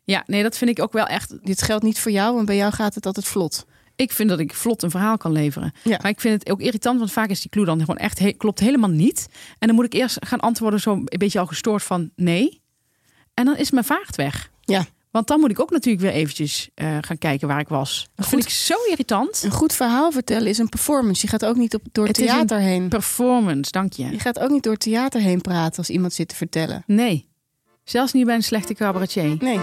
Ja, 0.04 0.24
nee, 0.26 0.44
dat 0.44 0.58
vind 0.58 0.70
ik 0.72 0.82
ook 0.82 0.94
wel 0.94 1.06
echt. 1.06 1.46
Dit 1.46 1.62
geldt 1.62 1.84
niet 1.84 2.00
voor 2.00 2.12
jou, 2.12 2.34
want 2.36 2.46
bij 2.46 2.56
jou 2.56 2.74
gaat 2.74 2.96
het 2.96 3.06
altijd 3.06 3.26
vlot. 3.26 3.66
Ik 3.96 4.12
vind 4.12 4.30
dat 4.30 4.40
ik 4.40 4.54
vlot 4.54 4.84
een 4.84 4.90
verhaal 4.92 5.18
kan 5.18 5.32
leveren. 5.32 5.72
Ja. 5.84 6.00
Maar 6.02 6.12
ik 6.12 6.20
vind 6.20 6.40
het 6.40 6.52
ook 6.52 6.62
irritant, 6.62 7.00
want 7.00 7.12
vaak 7.12 7.30
is 7.30 7.42
die 7.42 7.50
clue 7.50 7.66
dan 7.66 7.80
gewoon 7.80 7.98
echt 7.98 8.20
he- 8.20 8.32
klopt 8.32 8.60
helemaal 8.60 8.90
niet. 8.90 9.28
En 9.60 9.68
dan 9.68 9.76
moet 9.76 9.86
ik 9.86 9.94
eerst 9.94 10.18
gaan 10.26 10.40
antwoorden, 10.40 10.80
zo 10.80 10.92
een 10.94 11.06
beetje 11.06 11.40
al 11.40 11.46
gestoord 11.46 11.84
van 11.84 12.12
nee. 12.16 12.62
En 13.34 13.46
dan 13.46 13.58
is 13.58 13.72
mijn 13.72 13.86
vaart 13.86 14.16
weg. 14.16 14.52
Ja. 14.62 14.86
Want 15.12 15.28
dan 15.28 15.40
moet 15.40 15.52
ik 15.52 15.60
ook 15.60 15.72
natuurlijk 15.72 16.04
weer 16.04 16.14
eventjes 16.14 16.70
eh, 16.74 16.98
gaan 17.02 17.18
kijken 17.18 17.48
waar 17.48 17.60
ik 17.60 17.68
was. 17.68 18.08
Dat 18.16 18.26
Goed. 18.26 18.34
vind 18.34 18.44
ik 18.44 18.50
zo 18.58 18.74
irritant. 18.90 19.42
Een 19.44 19.52
goed 19.52 19.74
verhaal 19.74 20.12
vertellen 20.12 20.48
is 20.48 20.58
een 20.58 20.70
performance. 20.70 21.22
Je 21.22 21.28
gaat 21.28 21.46
ook 21.46 21.56
niet 21.56 21.74
op, 21.76 21.82
door 21.92 22.06
Het 22.06 22.16
theater 22.16 22.58
heen. 22.60 22.90
Performance, 22.90 23.72
dank 23.72 23.94
Je 23.94 24.10
je. 24.12 24.20
gaat 24.20 24.40
ook 24.40 24.50
niet 24.50 24.64
door 24.64 24.78
theater 24.78 25.22
heen 25.22 25.42
praten 25.42 25.78
als 25.78 25.90
iemand 25.90 26.14
zit 26.14 26.28
te 26.28 26.36
vertellen. 26.36 26.84
Nee. 26.86 27.28
Zelfs 27.84 28.14
niet 28.14 28.26
bij 28.26 28.36
een 28.36 28.44
slechte 28.44 28.74
cabaretier. 28.74 29.36
Nee. 29.40 29.60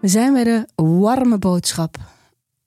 We 0.00 0.08
zijn 0.08 0.32
bij 0.32 0.44
de 0.44 0.66
warme 0.74 1.38
boodschap. 1.38 1.96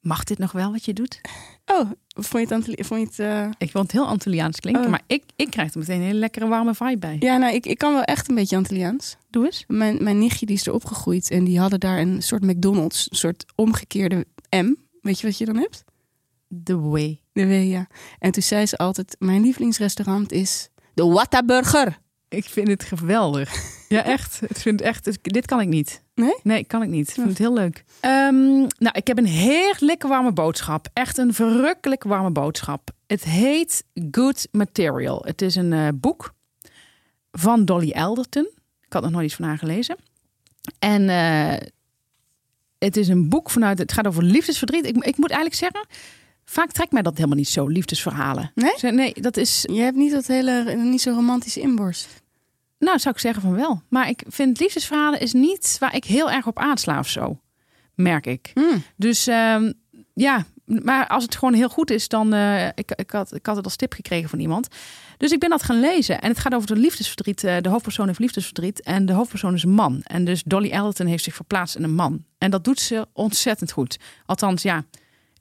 Mag 0.01 0.23
dit 0.23 0.37
nog 0.37 0.51
wel 0.51 0.71
wat 0.71 0.85
je 0.85 0.93
doet? 0.93 1.21
Oh, 1.65 1.91
vond 2.07 2.49
je 2.49 2.55
het, 2.55 2.87
vond 2.87 2.99
je 2.99 3.05
het 3.05 3.19
eh, 3.19 3.49
Ik 3.57 3.71
vond 3.71 3.83
het 3.83 3.91
heel 3.91 4.07
Antilliaans 4.07 4.59
klinken, 4.59 4.83
Oh. 4.83 4.89
maar 4.89 5.01
ik, 5.07 5.23
ik 5.35 5.49
krijg 5.49 5.73
er 5.73 5.79
meteen 5.79 5.95
een 5.99 6.05
hele 6.05 6.19
lekkere 6.19 6.47
warme 6.47 6.75
vibe 6.75 6.97
bij. 6.97 7.15
Ja, 7.19 7.37
nou, 7.37 7.53
ik, 7.53 7.65
ik 7.65 7.77
kan 7.77 7.93
wel 7.93 8.03
echt 8.03 8.29
een 8.29 8.35
beetje 8.35 8.55
Antilliaans. 8.55 9.17
Doe 9.29 9.45
eens. 9.45 9.63
Mijn, 9.67 10.03
mijn 10.03 10.19
nichtje 10.19 10.45
die 10.45 10.55
is 10.55 10.67
er 10.67 10.73
opgegroeid 10.73 11.29
en 11.31 11.43
die 11.43 11.59
hadden 11.59 11.79
daar 11.79 11.99
een 11.99 12.21
soort 12.21 12.43
McDonald's, 12.43 13.07
een 13.11 13.17
soort 13.17 13.45
omgekeerde 13.55 14.25
M. 14.49 14.73
Weet 15.01 15.19
je 15.19 15.27
wat 15.27 15.37
je 15.37 15.45
dan 15.45 15.55
hebt? 15.57 15.83
The 16.63 16.79
way. 16.79 17.21
De 17.33 17.47
W, 17.47 17.63
ja. 17.63 17.87
En 18.19 18.31
toen 18.31 18.43
zei 18.43 18.65
ze 18.65 18.77
altijd, 18.77 19.15
mijn 19.19 19.41
lievelingsrestaurant 19.41 20.31
is 20.31 20.69
de 20.93 21.05
Whataburger. 21.05 21.99
Ik 22.31 22.45
vind 22.45 22.67
het 22.67 22.83
geweldig. 22.83 23.53
Ja, 23.91 24.03
echt. 24.03 24.39
Ik 24.47 24.57
vind 24.57 24.79
het 24.79 24.89
echt. 24.89 25.17
Dit 25.21 25.45
kan 25.45 25.61
ik 25.61 25.67
niet. 25.67 26.03
Nee? 26.15 26.35
Nee, 26.43 26.63
kan 26.63 26.83
ik 26.83 26.89
niet. 26.89 27.07
Ik 27.07 27.13
vind 27.13 27.27
het 27.27 27.37
heel 27.37 27.53
leuk. 27.53 27.83
Ehm, 27.99 28.57
nou, 28.57 28.91
ik 28.91 29.07
heb 29.07 29.17
een 29.17 29.25
heerlijke 29.25 30.07
warme 30.07 30.31
boodschap. 30.31 30.87
Echt 30.93 31.17
een 31.17 31.33
verrukkelijk 31.33 32.03
warme 32.03 32.31
boodschap. 32.31 32.89
Het 33.07 33.23
heet 33.23 33.83
Good 34.11 34.47
Material. 34.51 35.21
Het 35.25 35.41
is 35.41 35.55
een 35.55 35.73
eh, 35.73 35.87
boek 35.95 36.33
van 37.31 37.65
Dolly 37.65 37.91
Elderton. 37.91 38.49
Ik 38.81 38.93
had 38.93 39.01
nog 39.01 39.11
nooit 39.11 39.25
iets 39.25 39.35
van 39.35 39.45
haar 39.45 39.57
gelezen. 39.57 39.95
En 40.79 41.09
eh, 41.09 41.67
het 42.77 42.97
is 42.97 43.07
een 43.07 43.29
boek 43.29 43.49
vanuit. 43.49 43.77
Het 43.77 43.91
gaat 43.93 44.07
over 44.07 44.23
liefdesverdriet. 44.23 44.85
Ik, 44.85 44.95
ik 44.95 45.17
moet 45.17 45.31
eigenlijk 45.31 45.59
zeggen. 45.59 45.87
Vaak 46.45 46.71
trekt 46.71 46.91
mij 46.91 47.01
dat 47.01 47.15
helemaal 47.15 47.37
niet 47.37 47.49
zo, 47.49 47.67
liefdesverhalen. 47.67 48.51
Nee? 48.55 48.91
Nee, 48.91 49.13
dat 49.13 49.37
is. 49.37 49.65
Je 49.71 49.81
hebt 49.81 49.97
niet 49.97 50.11
dat 50.11 50.27
hele, 50.27 50.75
niet 50.75 51.01
zo 51.01 51.11
romantische 51.11 51.59
inborst. 51.59 52.20
Nou, 52.81 52.99
zou 52.99 53.15
ik 53.15 53.21
zeggen 53.21 53.41
van 53.41 53.55
wel. 53.55 53.81
Maar 53.89 54.09
ik 54.09 54.23
vind 54.27 54.59
liefdesverhalen 54.59 55.19
is 55.19 55.33
niet 55.33 55.75
waar 55.79 55.95
ik 55.95 56.03
heel 56.03 56.31
erg 56.31 56.47
op 56.47 56.59
aansla 56.59 56.99
of 56.99 57.07
zo. 57.07 57.39
Merk 57.95 58.25
ik. 58.25 58.51
Hmm. 58.53 58.83
Dus 58.95 59.27
ehm, 59.27 59.71
ja, 60.13 60.45
maar 60.65 61.07
als 61.07 61.23
het 61.23 61.35
gewoon 61.35 61.53
heel 61.53 61.69
goed 61.69 61.91
is, 61.91 62.07
dan. 62.07 62.33
eh, 62.33 62.67
ik, 62.67 62.91
ik, 62.95 63.11
had, 63.11 63.33
ik 63.35 63.45
had 63.45 63.55
het 63.55 63.65
als 63.65 63.75
tip 63.75 63.93
gekregen 63.93 64.29
van 64.29 64.39
iemand. 64.39 64.67
Dus 65.17 65.31
ik 65.31 65.39
ben 65.39 65.49
dat 65.49 65.63
gaan 65.63 65.79
lezen. 65.79 66.21
En 66.21 66.29
het 66.29 66.39
gaat 66.39 66.53
over 66.53 66.67
de 66.67 66.75
liefdesverdriet. 66.75 67.43
eh, 67.43 67.55
de 67.61 67.69
hoofdpersoon 67.69 68.07
heeft 68.07 68.19
liefdesverdriet. 68.19 68.81
En 68.81 69.05
de 69.05 69.13
hoofdpersoon 69.13 69.53
is 69.53 69.63
een 69.63 69.69
man. 69.69 70.01
En 70.03 70.25
dus 70.25 70.43
Dolly 70.43 70.69
Elton 70.69 71.05
heeft 71.05 71.23
zich 71.23 71.35
verplaatst 71.35 71.75
in 71.75 71.83
een 71.83 71.95
man. 71.95 72.23
En 72.37 72.51
dat 72.51 72.63
doet 72.63 72.79
ze 72.79 73.07
ontzettend 73.13 73.71
goed. 73.71 73.97
Althans, 74.25 74.61
ja. 74.61 74.83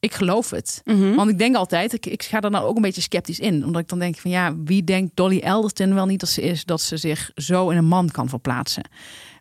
Ik 0.01 0.15
geloof 0.15 0.51
het. 0.51 0.81
Mhm. 0.85 1.15
Want 1.15 1.31
ik 1.31 1.39
denk 1.39 1.57
altijd, 1.57 1.93
ik, 1.93 2.07
ik 2.07 2.23
ga 2.23 2.41
er 2.41 2.51
dan 2.51 2.63
ook 2.63 2.77
een 2.77 2.83
beetje 2.83 3.01
sceptisch 3.01 3.39
in. 3.39 3.65
Omdat 3.65 3.83
ik 3.83 3.89
dan 3.89 3.99
denk 3.99 4.17
van 4.17 4.31
ja, 4.31 4.57
wie 4.57 4.85
denkt 4.85 5.17
Dolly 5.17 5.39
Elderton 5.39 5.95
wel 5.95 6.07
niet 6.07 6.21
dat 6.21 6.29
ze 6.29 6.43
is 6.43 6.65
dat 6.65 6.81
ze 6.81 6.97
zich 6.97 7.31
zo 7.35 7.71
in 7.71 7.77
een 7.77 7.87
man 7.87 8.11
kan 8.11 8.29
verplaatsen. 8.29 8.85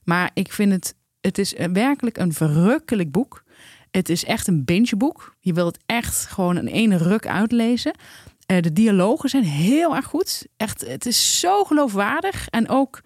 Maar 0.03 0.31
ik 0.33 0.53
vind 0.53 0.71
het, 0.71 0.95
het 1.21 1.37
is 1.37 1.53
werkelijk 1.73 2.17
een 2.17 2.33
verrukkelijk 2.33 3.11
boek. 3.11 3.43
Het 3.91 4.09
is 4.09 4.25
echt 4.25 4.47
een 4.47 4.65
bingeboek. 4.65 5.35
Je 5.39 5.53
wilt 5.53 5.73
het 5.73 5.83
echt 5.85 6.25
gewoon 6.25 6.57
in 6.57 6.67
één 6.67 6.97
ruk 6.97 7.27
uitlezen. 7.27 7.93
Eh, 8.45 8.61
de 8.61 8.73
dialogen 8.73 9.29
zijn 9.29 9.43
heel 9.43 9.95
erg 9.95 10.05
goed. 10.05 10.47
Echt, 10.57 10.87
het 10.87 11.05
is 11.05 11.39
zo 11.39 11.63
geloofwaardig. 11.63 12.47
En 12.47 12.69
ook 12.69 13.01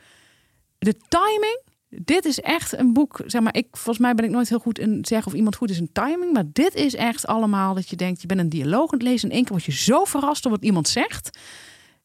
de 0.80 0.96
timing. 1.08 1.62
Dit 2.02 2.26
is 2.26 2.40
echt 2.40 2.78
een 2.78 2.94
boek. 2.94 3.22
Zeg 3.26 3.42
maar, 3.42 3.56
ik, 3.56 3.68
volgens 3.72 3.98
mij 3.98 4.16
ben 4.16 4.26
ik 4.26 4.32
nooit 4.32 4.50
heel 4.50 4.60
goed 4.60 4.80
in 4.80 5.06
zeggen 5.06 5.32
of 5.32 5.38
iemand 5.38 5.56
goed 5.56 5.70
is 5.70 5.78
in 5.78 5.90
timing. 5.92 6.34
Maar 6.34 6.44
dit 6.54 6.74
is 6.74 6.96
echt 6.96 7.28
allemaal 7.28 7.74
dat 7.74 7.90
je 7.90 7.96
denkt, 7.96 8.22
je 8.22 8.28
bent 8.28 8.40
een 8.40 8.50
dialoog 8.50 8.92
aan 8.92 8.98
het 9.00 9.08
lezen. 9.08 9.24
En 9.24 9.30
in 9.30 9.36
één 9.36 9.44
keer 9.44 9.52
word 9.54 9.64
je 9.66 9.72
zo 9.84 10.04
verrast 10.04 10.44
door 10.44 10.52
wat 10.52 10.64
iemand 10.64 10.88
zegt. 10.88 11.38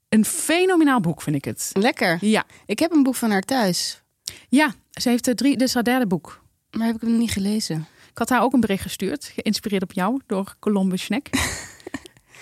Een 0.09 0.25
fenomenaal 0.25 1.01
boek 1.01 1.23
vind 1.23 1.37
ik 1.37 1.45
het. 1.45 1.71
Lekker. 1.73 2.19
Ja, 2.21 2.45
Ik 2.67 2.79
heb 2.79 2.93
een 2.93 3.03
boek 3.03 3.15
van 3.15 3.31
haar 3.31 3.43
thuis, 3.43 4.03
ja 4.49 4.75
ze 4.91 5.09
heeft 5.09 5.27
er 5.27 5.35
drie, 5.35 5.57
dit 5.57 5.69
is 5.69 5.75
haar 5.75 5.83
derde 5.85 6.07
boek. 6.07 6.43
maar 6.71 6.87
heb 6.87 6.95
ik 6.97 7.01
hem 7.01 7.19
niet 7.19 7.31
gelezen. 7.31 7.87
Ik 8.11 8.19
had 8.19 8.29
haar 8.29 8.43
ook 8.43 8.53
een 8.53 8.61
bericht 8.61 8.83
gestuurd, 8.83 9.33
geïnspireerd 9.35 9.83
op 9.83 9.93
jou 9.93 10.21
door 10.27 10.55
Columbus 10.59 11.03
Schneck. 11.03 11.29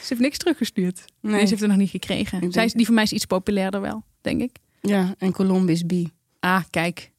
ze 0.03 0.07
heeft 0.09 0.21
niks 0.21 0.39
teruggestuurd. 0.39 1.05
Nee, 1.21 1.41
ze 1.41 1.49
heeft 1.49 1.61
het 1.61 1.71
nog 1.71 1.79
niet 1.79 1.91
gekregen. 1.91 2.53
Zij 2.53 2.71
die 2.75 2.85
van 2.87 2.95
mij 2.95 3.03
is 3.03 3.13
iets 3.13 3.25
populairder 3.25 3.81
wel, 3.81 4.05
denk 4.21 4.41
ik. 4.41 4.57
Ja, 4.81 5.15
en 5.19 5.33
Columbus 5.33 5.83
B. 5.83 5.93
Ah, 6.41 6.63
kijk. 6.71 7.11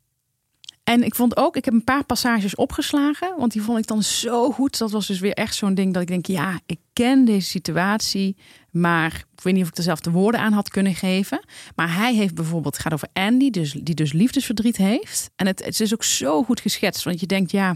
En 0.88 1.04
ik 1.04 1.16
vond 1.16 1.38
ook, 1.38 1.56
ik 1.56 1.66
heb 1.66 1.74
een 1.74 1.84
paar 1.84 2.04
passages 2.04 2.56
opgeslagen, 2.56 3.34
want 3.38 3.52
die 3.52 3.62
vond 3.62 3.80
ik 3.80 3.88
dan 3.88 4.04
zo 4.04 4.52
goed. 4.52 4.78
Dat 4.78 4.92
was 4.92 5.08
dus 5.08 5.20
weer 5.20 5.34
echt 5.34 5.56
zo'n 5.56 5.74
ding 5.74 5.94
dat 5.94 6.02
ik 6.02 6.08
denk, 6.08 6.26
ja, 6.26 6.60
ik 6.66 6.80
ken 6.94 7.26
deze 7.26 7.48
situatie, 7.48 8.36
maar 8.72 9.26
ik 9.36 9.44
weet 9.44 9.54
niet 9.54 9.64
of 9.64 9.70
ik 9.70 9.78
er 9.78 9.84
zelf 9.84 10.00
de 10.00 10.12
woorden 10.12 10.42
aan 10.42 10.54
had 10.54 10.70
kunnen 10.70 10.96
geven. 10.96 11.40
Maar 11.76 11.96
hij 11.96 12.16
heeft 12.16 12.36
bijvoorbeeld, 12.36 12.74
het 12.74 12.84
gaat 12.84 12.94
over 12.94 13.08
Andy, 13.14 13.50
dus, 13.50 13.72
die 13.72 13.96
dus 13.96 14.14
liefdesverdriet 14.14 14.78
heeft. 14.78 15.30
En 15.36 15.48
het, 15.48 15.66
het 15.66 15.80
is 15.80 15.94
ook 15.94 16.04
zo 16.04 16.44
goed 16.44 16.60
geschetst, 16.62 17.04
want 17.04 17.20
je 17.20 17.26
denkt, 17.26 17.52
ja, 17.52 17.76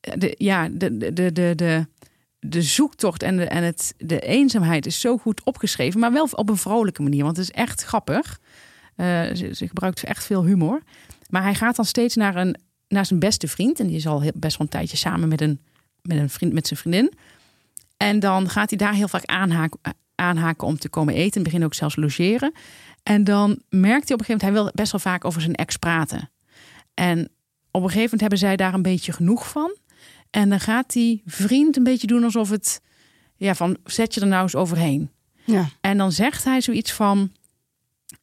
de, 0.00 0.34
ja, 0.38 0.68
de, 0.68 0.96
de, 0.96 1.12
de, 1.12 1.32
de, 1.32 1.52
de, 1.54 1.86
de 2.40 2.62
zoektocht 2.62 3.22
en, 3.22 3.36
de, 3.36 3.44
en 3.44 3.62
het, 3.62 3.94
de 3.96 4.20
eenzaamheid 4.20 4.86
is 4.86 5.00
zo 5.00 5.16
goed 5.16 5.44
opgeschreven, 5.44 6.00
maar 6.00 6.12
wel 6.12 6.28
op 6.32 6.48
een 6.48 6.56
vrolijke 6.56 7.02
manier, 7.02 7.24
want 7.24 7.36
het 7.36 7.48
is 7.48 7.54
echt 7.54 7.84
grappig. 7.84 8.40
Eh, 8.96 9.06
ze, 9.34 9.50
ze 9.54 9.68
gebruikt 9.68 10.04
echt 10.04 10.24
veel 10.24 10.44
humor. 10.44 10.82
Maar 11.30 11.42
hij 11.42 11.54
gaat 11.54 11.76
dan 11.76 11.84
steeds 11.84 12.14
naar, 12.14 12.36
een, 12.36 12.56
naar 12.88 13.06
zijn 13.06 13.20
beste 13.20 13.48
vriend. 13.48 13.80
En 13.80 13.86
die 13.86 13.96
is 13.96 14.06
al 14.06 14.20
heel- 14.20 14.32
best 14.34 14.58
wel 14.58 14.66
een 14.66 14.72
tijdje 14.72 14.96
samen 14.96 15.28
met, 15.28 15.40
een, 15.40 15.60
met, 16.02 16.18
een 16.18 16.30
vriend, 16.30 16.52
met 16.52 16.66
zijn 16.66 16.80
vriendin. 16.80 17.12
En 17.96 18.20
dan 18.20 18.48
gaat 18.48 18.70
hij 18.70 18.78
daar 18.78 18.94
heel 18.94 19.08
vaak 19.08 19.24
aanhaken, 19.24 19.80
aanhaken 20.14 20.66
om 20.66 20.78
te 20.78 20.88
komen 20.88 21.14
eten. 21.14 21.24
In 21.24 21.32
het 21.32 21.42
begin 21.42 21.64
ook 21.64 21.74
zelfs 21.74 21.96
logeren. 21.96 22.52
En 23.02 23.24
dan 23.24 23.48
merkt 23.68 24.08
hij 24.08 24.14
op 24.14 24.20
een 24.20 24.26
gegeven 24.26 24.28
moment... 24.28 24.42
hij 24.42 24.52
wil 24.52 24.70
best 24.74 24.92
wel 24.92 25.00
vaak 25.00 25.24
over 25.24 25.40
zijn 25.40 25.54
ex 25.54 25.76
praten. 25.76 26.30
En 26.94 27.18
op 27.70 27.82
een 27.82 27.88
gegeven 27.88 28.02
moment 28.02 28.20
hebben 28.20 28.38
zij 28.38 28.56
daar 28.56 28.74
een 28.74 28.82
beetje 28.82 29.12
genoeg 29.12 29.48
van. 29.48 29.76
En 30.30 30.48
dan 30.48 30.60
gaat 30.60 30.92
die 30.92 31.22
vriend 31.26 31.76
een 31.76 31.84
beetje 31.84 32.06
doen 32.06 32.24
alsof 32.24 32.50
het... 32.50 32.80
Ja, 33.36 33.54
van 33.54 33.76
zet 33.84 34.14
je 34.14 34.20
er 34.20 34.26
nou 34.26 34.42
eens 34.42 34.56
overheen. 34.56 35.10
Ja. 35.44 35.68
En 35.80 35.98
dan 35.98 36.12
zegt 36.12 36.44
hij 36.44 36.60
zoiets 36.60 36.92
van. 36.92 37.32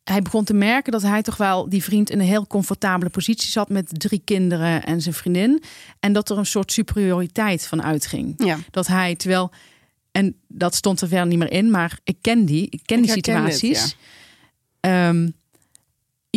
Hij 0.10 0.22
begon 0.22 0.44
te 0.44 0.54
merken 0.54 0.92
dat 0.92 1.02
hij 1.02 1.22
toch 1.22 1.38
wel 1.38 1.70
die 1.70 1.84
vriend 1.84 2.10
in 2.10 2.20
een 2.20 2.26
heel 2.26 2.48
comfortabele 2.48 3.10
positie 3.10 3.50
zat 3.50 3.70
met 3.70 4.00
drie 4.00 4.22
kinderen 4.24 4.86
en 4.86 5.02
zijn 5.02 5.16
vriendin. 5.16 5.64
En 6.00 6.14
dat 6.14 6.30
er 6.30 6.38
een 6.38 6.46
soort 6.46 6.72
superioriteit 6.72 7.68
van 7.68 7.84
uitging. 7.84 8.34
Ja. 8.38 8.58
Dat 8.72 8.88
hij, 8.88 9.16
terwijl. 9.16 9.52
En 10.12 10.36
dat 10.48 10.76
stond 10.76 11.02
er 11.02 11.08
verder 11.08 11.28
niet 11.28 11.38
meer 11.38 11.52
in, 11.52 11.72
maar 11.72 12.00
ik 12.04 12.18
ken 12.22 12.46
die. 12.46 12.68
Ik 12.70 12.82
ken 12.86 12.98
Ik 12.98 13.04
die 13.04 13.12
situaties. 13.12 13.96
Ehm, 14.80 15.30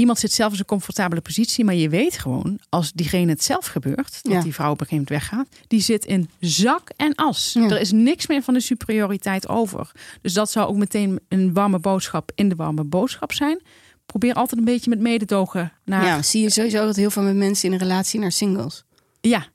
iemand 0.01 0.19
zit 0.19 0.33
zelf 0.33 0.53
in 0.53 0.59
een 0.59 0.65
comfortabele 0.65 1.21
positie, 1.21 1.65
maar 1.65 1.75
je 1.75 1.89
weet 1.89 2.19
gewoon, 2.19 2.59
als 2.69 2.93
diegene 2.93 3.31
het 3.31 3.45
zelf 3.45 3.67
gebeurt, 3.67 4.19
dat 4.23 4.33
Ja. 4.33 4.41
die 4.43 4.55
vrouw 4.55 4.71
op 4.71 4.81
een 4.81 4.87
gegeven 4.87 5.07
moment 5.13 5.31
weggaat, 5.31 5.67
die 5.67 5.81
zit 5.81 6.05
in 6.05 6.31
zak 6.41 6.91
en 6.97 7.15
as. 7.15 7.53
Ja. 7.53 7.69
Er 7.69 7.81
is 7.81 7.93
niks 7.93 8.27
meer 8.27 8.43
van 8.43 8.55
de 8.55 8.61
superioriteit 8.61 9.49
over. 9.49 9.91
Dus 10.23 10.33
dat 10.33 10.51
zou 10.51 10.69
ook 10.69 10.77
meteen 10.77 11.21
een 11.29 11.53
warme 11.53 11.79
boodschap 11.79 12.33
in 12.35 12.49
de 12.49 12.55
warme 12.55 12.85
boodschap 12.85 13.33
zijn. 13.33 13.63
Probeer 14.07 14.35
altijd 14.35 14.59
een 14.59 14.65
beetje 14.67 14.91
met 14.91 14.99
mededogen 15.01 15.73
naar. 15.85 16.05
ja, 16.05 16.23
zie 16.23 16.43
je 16.43 16.51
sowieso 16.51 16.85
dat 16.87 16.97
heel 16.97 17.11
veel 17.11 17.23
met 17.23 17.37
mensen 17.37 17.67
in 17.69 17.73
een 17.75 17.81
relatie 17.81 18.21
naar 18.21 18.33
singles. 18.33 18.85
ja. 19.21 19.47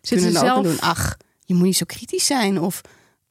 Zitten 0.00 0.32
ze 0.32 0.38
zelf. 0.38 0.64
doen. 0.64 0.80
Ach, 0.80 1.16
je 1.44 1.54
moet 1.54 1.64
niet 1.64 1.76
zo 1.76 1.84
kritisch 1.86 2.26
zijn. 2.26 2.60
Of, 2.60 2.80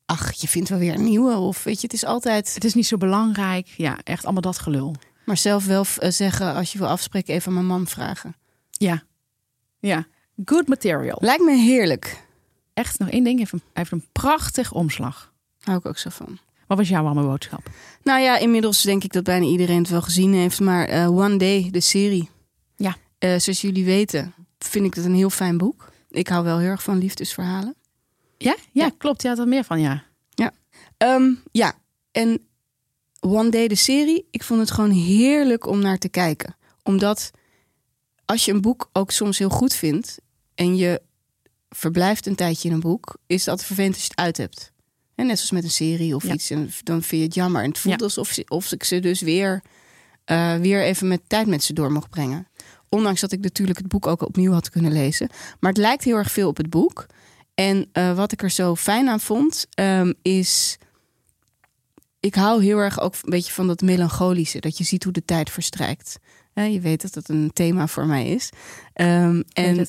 ach, 0.06 0.32
je 0.34 0.48
vindt 0.48 0.70
wel 0.70 0.80
weer 0.80 0.94
een 0.94 1.04
nieuwe. 1.04 1.36
Of 1.36 1.64
weet 1.64 1.76
je, 1.76 1.82
het 1.82 1.94
is 1.94 2.06
altijd. 2.06 2.54
Het 2.54 2.64
is 2.64 2.74
niet 2.74 2.88
zo 2.88 2.98
belangrijk. 2.98 3.68
Ja, 3.78 4.00
echt 4.04 4.24
allemaal 4.24 4.42
dat 4.42 4.58
gelul. 4.60 4.96
Maar 5.26 5.38
zelf 5.38 5.66
wel 5.66 5.86
eh, 5.98 6.12
zeggen, 6.12 6.54
als 6.54 6.72
je 6.72 6.78
wil 6.78 6.88
afspreken, 6.88 7.34
even 7.34 7.54
mijn 7.54 7.66
man 7.66 7.88
vragen. 7.88 8.36
Ja. 8.70 9.04
Ja. 9.80 10.06
Good 10.46 10.68
material. 10.68 11.18
Lijkt 11.22 11.44
me 11.44 11.56
heerlijk. 11.56 12.24
Echt 12.74 13.00
nog 13.00 13.10
één 13.10 13.24
ding. 13.24 13.40
Hij 13.40 13.48
heeft 13.50 13.54
een, 13.54 13.62
hij 13.74 13.84
heeft 13.84 13.92
een 13.92 14.06
prachtig 14.12 14.72
omslag. 14.72 15.34
Hou 15.60 15.78
ik 15.78 15.86
ook 15.86 15.98
zo 15.98 16.10
van. 16.10 16.40
Wat 16.68 16.78
was 16.78 16.90
jouw 16.90 17.04
warme 17.04 17.24
boodschap? 17.24 17.70
Nou 18.04 18.22
ja, 18.22 18.38
inmiddels 18.38 18.82
denk 18.82 19.04
ik 19.04 19.14
dat 19.14 19.24
bijna 19.24 19.46
iedereen 19.46 19.78
het 19.78 19.90
wel 19.90 20.02
gezien 20.02 20.34
heeft. 20.34 20.60
Maar 20.60 20.88
eh, 20.88 21.18
One 21.18 21.38
Day, 21.38 21.70
de 21.72 21.80
serie. 21.80 22.30
Ja. 22.76 22.96
Eh, 23.18 23.40
zoals 23.40 23.62
jullie 23.62 23.86
weten, 23.86 24.34
vind 24.60 24.86
ik 24.86 24.94
het 24.94 25.06
een 25.06 25.16
heel 25.16 25.30
fijn 25.30 25.58
boek. 25.58 25.90
Ik 26.10 26.28
hou 26.28 26.44
wel 26.44 26.58
heel 26.58 26.70
erg 26.70 26.84
van 26.84 26.98
liefdesverhalen. 26.98 27.76
Ja? 28.38 28.56
Ja, 28.72 28.92
klopt. 28.98 29.22
Je 29.22 29.28
had 29.28 29.40
er 29.40 29.48
meer 29.48 29.64
van, 29.64 29.80
ja. 29.80 30.04
Ehm, 31.02 31.34
ja, 31.52 31.74
en 32.12 32.42
One 33.26 33.50
Day, 33.50 33.68
de 33.68 33.76
serie, 33.76 34.28
ik 34.32 34.44
vond 34.44 34.60
het 34.60 34.72
gewoon 34.72 34.92
heerlijk 34.92 35.68
om 35.68 35.80
naar 35.80 35.98
te 35.98 36.10
kijken. 36.10 36.56
Omdat 36.84 37.32
als 38.26 38.46
je 38.46 38.52
een 38.52 38.62
boek 38.62 38.90
ook 38.94 39.12
soms 39.12 39.38
heel 39.38 39.50
goed 39.50 39.74
vindt 39.74 40.18
en 40.56 40.76
je 40.76 41.02
verblijft 41.70 42.26
een 42.26 42.36
tijdje 42.36 42.68
in 42.70 42.74
een 42.74 42.80
boek, 42.82 43.18
is 43.28 43.44
dat 43.44 43.64
vervelend 43.66 43.94
als 43.94 44.04
je 44.04 44.10
het 44.10 44.20
uit 44.20 44.38
hebt. 44.38 44.72
En 45.16 45.26
net 45.28 45.36
zoals 45.36 45.52
met 45.52 45.64
een 45.64 45.70
serie 45.70 46.16
of 46.16 46.24
Ja. 46.28 46.34
iets, 46.34 46.50
en 46.50 46.70
dan 46.84 47.02
vind 47.02 47.22
je 47.22 47.28
het 47.28 47.34
jammer. 47.36 47.64
En 47.64 47.70
het 47.70 47.78
voelt 47.80 48.00
Ja. 48.00 48.06
alsof 48.06 48.28
ze, 48.30 48.44
of 48.48 48.72
ik 48.72 48.84
ze 48.84 49.00
dus 49.00 49.22
weer, 49.22 49.62
eh, 50.26 50.56
weer 50.56 50.84
even 50.84 51.08
met 51.08 51.22
tijd 51.28 51.48
met 51.48 51.64
ze 51.64 51.74
door 51.74 51.92
mocht 51.92 52.10
brengen. 52.10 52.48
Ondanks 52.90 53.22
dat 53.22 53.32
ik 53.32 53.40
natuurlijk 53.40 53.78
het 53.78 53.88
boek 53.88 54.08
ook 54.08 54.22
opnieuw 54.22 54.52
had 54.52 54.70
kunnen 54.70 54.92
lezen. 54.92 55.30
Maar 55.60 55.72
het 55.72 55.80
lijkt 55.82 56.04
heel 56.04 56.16
erg 56.18 56.32
veel 56.32 56.48
op 56.48 56.58
het 56.58 56.70
boek. 56.70 57.06
En 57.54 57.90
eh, 57.92 58.16
wat 58.16 58.32
ik 58.32 58.42
er 58.44 58.50
zo 58.50 58.76
fijn 58.76 59.10
aan 59.10 59.20
vond, 59.20 59.66
ehm, 59.70 60.14
is. 60.22 60.78
Ik 62.22 62.36
hou 62.36 62.64
heel 62.64 62.78
erg 62.78 63.00
ook 63.00 63.14
een 63.14 63.30
beetje 63.30 63.52
van 63.54 63.68
dat 63.68 63.82
melancholische. 63.82 64.60
Dat 64.60 64.78
je 64.78 64.84
ziet 64.84 65.04
hoe 65.04 65.14
de 65.14 65.26
tijd 65.26 65.50
verstrijkt. 65.50 66.18
Je 66.54 66.80
weet 66.80 67.02
dat 67.02 67.14
dat 67.14 67.30
een 67.30 67.52
thema 67.54 67.88
voor 67.88 68.06
mij 68.06 68.28
is. 68.28 68.50
Ehm, 68.94 69.42
En 69.54 69.88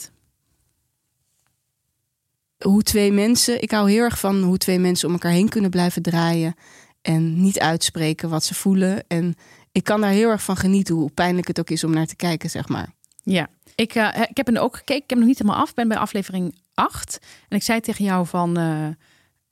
hoe 2.58 2.82
twee 2.82 3.12
mensen. 3.12 3.62
Ik 3.62 3.70
hou 3.70 3.90
heel 3.90 4.02
erg 4.02 4.18
van 4.18 4.42
hoe 4.42 4.58
twee 4.58 4.78
mensen 4.78 5.06
om 5.08 5.12
elkaar 5.14 5.32
heen 5.32 5.48
kunnen 5.48 5.70
blijven 5.70 6.02
draaien. 6.02 6.54
En 7.02 7.40
niet 7.40 7.58
uitspreken 7.60 8.28
wat 8.28 8.44
ze 8.44 8.54
voelen. 8.54 9.04
En 9.08 9.34
ik 9.72 9.84
kan 9.84 10.00
daar 10.00 10.10
heel 10.10 10.30
erg 10.30 10.42
van 10.42 10.56
genieten. 10.56 10.94
Hoe 10.94 11.10
pijnlijk 11.10 11.46
het 11.46 11.60
ook 11.60 11.70
is 11.70 11.84
om 11.84 11.92
naar 11.92 12.06
te 12.06 12.16
kijken, 12.16 12.50
zeg 12.50 12.68
maar. 12.68 12.92
Ja, 13.22 13.48
ik, 13.74 13.94
eh, 13.94 14.20
ik 14.28 14.36
heb 14.36 14.46
hem 14.46 14.56
ook 14.56 14.76
gekeken. 14.76 15.02
Ik 15.02 15.10
heb 15.10 15.10
hem 15.10 15.18
nog 15.18 15.28
niet 15.28 15.38
helemaal 15.38 15.60
af. 15.60 15.68
Ik 15.68 15.74
ben 15.74 15.88
bij 15.88 15.96
aflevering 15.98 16.54
8. 16.74 17.18
En 17.48 17.56
ik 17.56 17.62
zei 17.62 17.80
tegen 17.80 18.04
jou 18.04 18.26
van... 18.26 18.56
eh, 18.56 18.88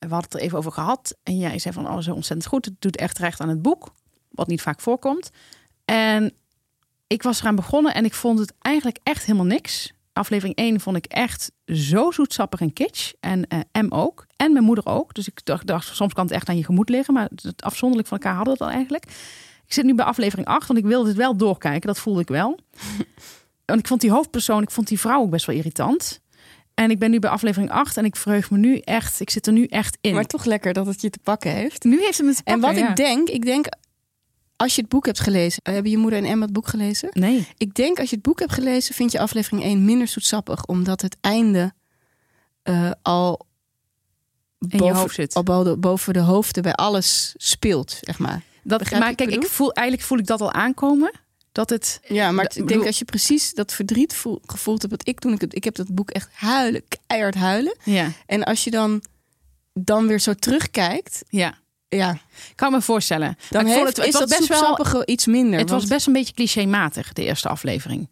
we 0.09 0.14
hadden 0.14 0.30
het 0.30 0.34
er 0.34 0.40
even 0.40 0.59
over 0.59 0.72
gehad. 0.72 1.16
En 1.22 1.38
jij 1.38 1.59
zei 1.59 1.74
van, 1.74 1.88
oh, 1.88 1.98
zo 1.98 2.14
ontzettend 2.14 2.48
goed. 2.48 2.64
Het 2.64 2.74
doet 2.78 2.96
echt 2.96 3.18
recht 3.18 3.40
aan 3.40 3.48
het 3.48 3.62
boek. 3.62 3.94
Wat 4.30 4.46
niet 4.46 4.62
vaak 4.62 4.80
voorkomt. 4.80 5.30
En 5.84 6.32
ik 7.07 7.22
was 7.22 7.40
eraan 7.40 7.57
begonnen 7.57 7.94
en 7.94 8.05
ik 8.05 8.14
vond 8.14 8.38
het 8.38 8.53
eigenlijk 8.59 8.98
echt 9.03 9.24
helemaal 9.24 9.46
niks. 9.46 9.92
Aflevering 10.12 10.57
1 10.57 10.80
vond 10.80 10.96
ik 10.96 11.07
echt 11.07 11.53
zo 11.64 12.11
zoetsappig 12.11 12.61
en 12.61 12.72
kitsch. 12.72 13.12
En 13.20 13.46
eh, 13.46 13.82
M 13.82 13.92
ook. 13.92 14.26
En 14.36 14.53
mijn 14.53 14.64
moeder 14.64 14.86
ook. 14.86 15.14
Dus 15.14 15.28
ik 15.28 15.44
dacht, 15.44 15.66
dacht, 15.66 15.94
soms 15.94 16.12
kan 16.12 16.24
het 16.24 16.34
echt 16.34 16.48
aan 16.48 16.57
je 16.57 16.64
gemoed 16.64 16.88
liggen. 16.88 17.14
Maar 17.14 17.28
het 17.34 17.62
afzonderlijk 17.62 18.09
van 18.09 18.18
elkaar 18.18 18.36
hadden 18.36 18.57
we 18.57 18.64
het 18.64 18.68
al 18.68 18.76
eigenlijk. 18.76 19.05
Ik 19.66 19.72
zit 19.72 19.84
nu 19.84 19.94
bij 19.94 20.05
aflevering 20.05 20.46
8, 20.46 20.66
want 20.66 20.78
ik 20.78 20.84
wilde 20.84 21.09
het 21.09 21.16
wel 21.16 21.36
doorkijken. 21.36 21.86
Dat 21.86 21.98
voelde 21.98 22.20
ik 22.20 22.28
wel. 22.28 22.59
En 23.64 23.78
ik 23.78 23.86
vond 23.86 24.01
die 24.01 24.11
hoofdpersoon, 24.11 24.62
ik 24.62 24.70
vond 24.70 24.88
die 24.88 25.01
vrouw 25.01 25.20
ook 25.20 25.30
best 25.30 25.46
wel 25.46 25.57
irritant. 25.57 26.20
En 26.74 26.90
ik 26.90 26.98
ben 26.98 27.10
nu 27.10 27.18
bij 27.18 27.30
aflevering 27.30 27.70
8 27.70 27.96
en 27.96 28.04
ik 28.04 28.16
verheug 28.16 28.50
me 28.50 28.58
nu 28.58 28.78
echt, 28.78 29.20
ik 29.20 29.30
zit 29.30 29.46
er 29.46 29.52
nu 29.52 29.64
echt 29.64 29.98
in. 30.00 30.14
Maar 30.14 30.24
toch 30.26 30.44
lekker 30.44 30.72
dat 30.72 30.86
het 30.86 31.00
je 31.00 31.10
te 31.10 31.18
pakken 31.22 31.52
heeft. 31.52 31.84
nu 31.84 32.00
heeft 32.00 32.16
het 32.18 32.26
me 32.26 32.34
te 32.34 32.40
En 32.44 32.60
pakken, 32.60 32.78
wat 32.80 32.84
ja. 32.86 32.90
ik 32.90 32.96
denk, 32.96 33.28
ik 33.28 33.44
denk. 33.44 33.66
Als 34.56 34.74
je 34.74 34.80
het 34.80 34.90
boek 34.90 35.06
hebt 35.06 35.20
gelezen. 35.20 35.62
eh, 35.62 35.72
Hebben 35.72 35.90
je 35.90 35.98
moeder 35.98 36.18
en 36.18 36.24
Emma 36.24 36.44
het 36.44 36.52
boek 36.52 36.68
gelezen? 36.68 37.08
Nee. 37.12 37.46
Ik 37.56 37.74
denk 37.74 37.98
als 37.98 38.08
je 38.10 38.14
het 38.14 38.24
boek 38.24 38.38
hebt 38.38 38.52
gelezen, 38.52 38.94
vind 38.94 39.12
je 39.12 39.20
aflevering 39.20 39.62
1 39.62 39.84
minder 39.84 40.08
zoetsappig. 40.08 40.64
Omdat 40.64 41.00
het 41.00 41.16
einde 41.20 41.72
eh, 42.62 42.90
al, 43.02 43.46
In 44.68 44.84
je 44.84 44.92
hoofd 44.92 45.14
zit. 45.14 45.34
al 45.34 45.42
boven, 45.42 45.80
boven 45.80 46.12
de 46.12 46.18
hoofden 46.20 46.62
bij 46.62 46.72
alles 46.74 47.34
speelt, 47.36 47.98
zeg 48.00 48.18
maar. 48.18 48.42
Dat, 48.62 48.78
Begrijp 48.78 49.00
maar 49.02 49.10
ik 49.10 49.16
kijk, 49.16 49.30
ik 49.30 49.46
voel, 49.46 49.72
eigenlijk 49.72 50.08
voel 50.08 50.18
ik 50.18 50.26
dat 50.26 50.40
al 50.40 50.52
aankomen. 50.52 51.10
Dat 51.53 51.70
het, 51.70 52.01
Ja, 52.09 52.32
maar 52.32 52.44
ik 52.44 52.51
bedoel- 52.53 52.66
denk 52.66 52.86
als 52.86 52.98
je 52.98 53.05
precies 53.05 53.55
dat 53.55 53.72
verdriet 53.72 54.14
voel, 54.14 54.40
gevoeld 54.46 54.80
hebt, 54.82 54.92
wat 54.96 55.09
ik 55.09 55.18
toen 55.18 55.32
ik 55.32 55.40
het, 55.40 55.55
ik 55.55 55.64
heb 55.64 55.74
dat 55.74 55.94
boek 55.94 56.11
echt 56.11 56.28
huilen, 56.32 56.82
keihard 57.07 57.34
huilen. 57.34 57.76
ja, 57.84 58.12
En 58.26 58.44
als 58.44 58.64
je 58.64 58.70
dan, 58.70 59.03
dan 59.72 60.07
weer 60.07 60.20
zo 60.20 60.34
terugkijkt, 60.34 61.22
ja. 61.28 61.55
ja, 61.88 62.11
Ik 62.48 62.57
kan 62.57 62.72
me 62.72 62.80
voorstellen. 62.82 63.36
dan 63.51 63.66
heeft, 63.66 63.86
het, 63.86 63.98
is 63.98 64.05
het 64.05 64.12
was 64.12 64.20
dat 64.30 64.38
best 64.48 64.92
wel, 64.92 65.03
iets 65.05 65.26
minder. 65.26 65.59
het 65.59 65.70
was 65.70 65.86
best 65.86 66.07
een 66.07 66.12
beetje 66.12 66.34
clichématig, 66.34 67.12
de 67.12 67.24
eerste 67.24 67.48
aflevering. 67.48 68.11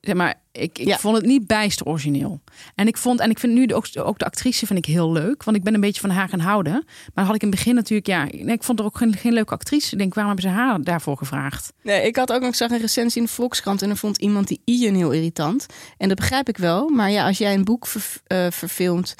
Zeg 0.00 0.14
maar 0.14 0.34
ik, 0.52 0.78
ik 0.78 0.86
Ja. 0.86 0.98
vond 0.98 1.16
het 1.16 1.26
niet 1.26 1.46
bijster 1.46 1.86
origineel. 1.86 2.40
En 2.74 2.86
ik 2.86 2.96
vond, 2.96 3.20
en 3.20 3.30
ik 3.30 3.38
vind 3.38 3.52
nu 3.52 3.66
de- 3.66 3.74
ook, 3.74 3.86
ook 3.94 4.18
de 4.18 4.24
actrice 4.24 4.66
vind 4.66 4.78
ik 4.78 4.84
heel 4.84 5.12
leuk, 5.12 5.44
want 5.44 5.56
ik 5.56 5.62
ben 5.62 5.74
een 5.74 5.80
beetje 5.80 6.00
van 6.00 6.10
haar 6.10 6.28
gaan 6.28 6.40
houden. 6.40 6.72
Maar 6.72 7.10
dan 7.14 7.24
had 7.24 7.34
ik 7.34 7.42
in 7.42 7.48
het 7.48 7.56
begin 7.56 7.74
natuurlijk, 7.74 8.06
ja, 8.08 8.24
nee, 8.24 8.54
ik 8.54 8.62
vond 8.62 8.78
er 8.78 8.84
ook 8.84 8.96
geen, 8.96 9.16
geen 9.16 9.32
leuke 9.32 9.52
actrice. 9.54 9.92
Ik 9.92 9.98
denk, 9.98 10.14
waarom 10.14 10.34
hebben 10.34 10.50
ze 10.52 10.56
haar 10.58 10.82
daarvoor 10.82 11.16
gevraagd? 11.16 11.72
Nee, 11.82 12.06
ik 12.06 12.16
had 12.16 12.32
ook 12.32 12.40
nog 12.42 12.54
zag 12.56 12.70
een 12.70 12.78
recensie 12.80 13.20
in 13.20 13.26
de 13.26 13.32
Volkskrant 13.32 13.82
en 13.82 13.90
er 13.90 13.96
vond 13.96 14.16
iemand 14.18 14.48
die 14.48 14.60
Ian 14.64 14.94
heel 14.94 15.10
irritant. 15.10 15.66
En 15.96 16.08
dat 16.08 16.16
begrijp 16.16 16.48
ik 16.48 16.56
wel. 16.56 16.88
Maar 16.88 17.10
ja, 17.10 17.26
als 17.26 17.38
jij 17.38 17.54
een 17.54 17.64
boek 17.64 17.86
ver- 17.86 18.20
eh, 18.26 18.46
verfilmt, 18.50 19.14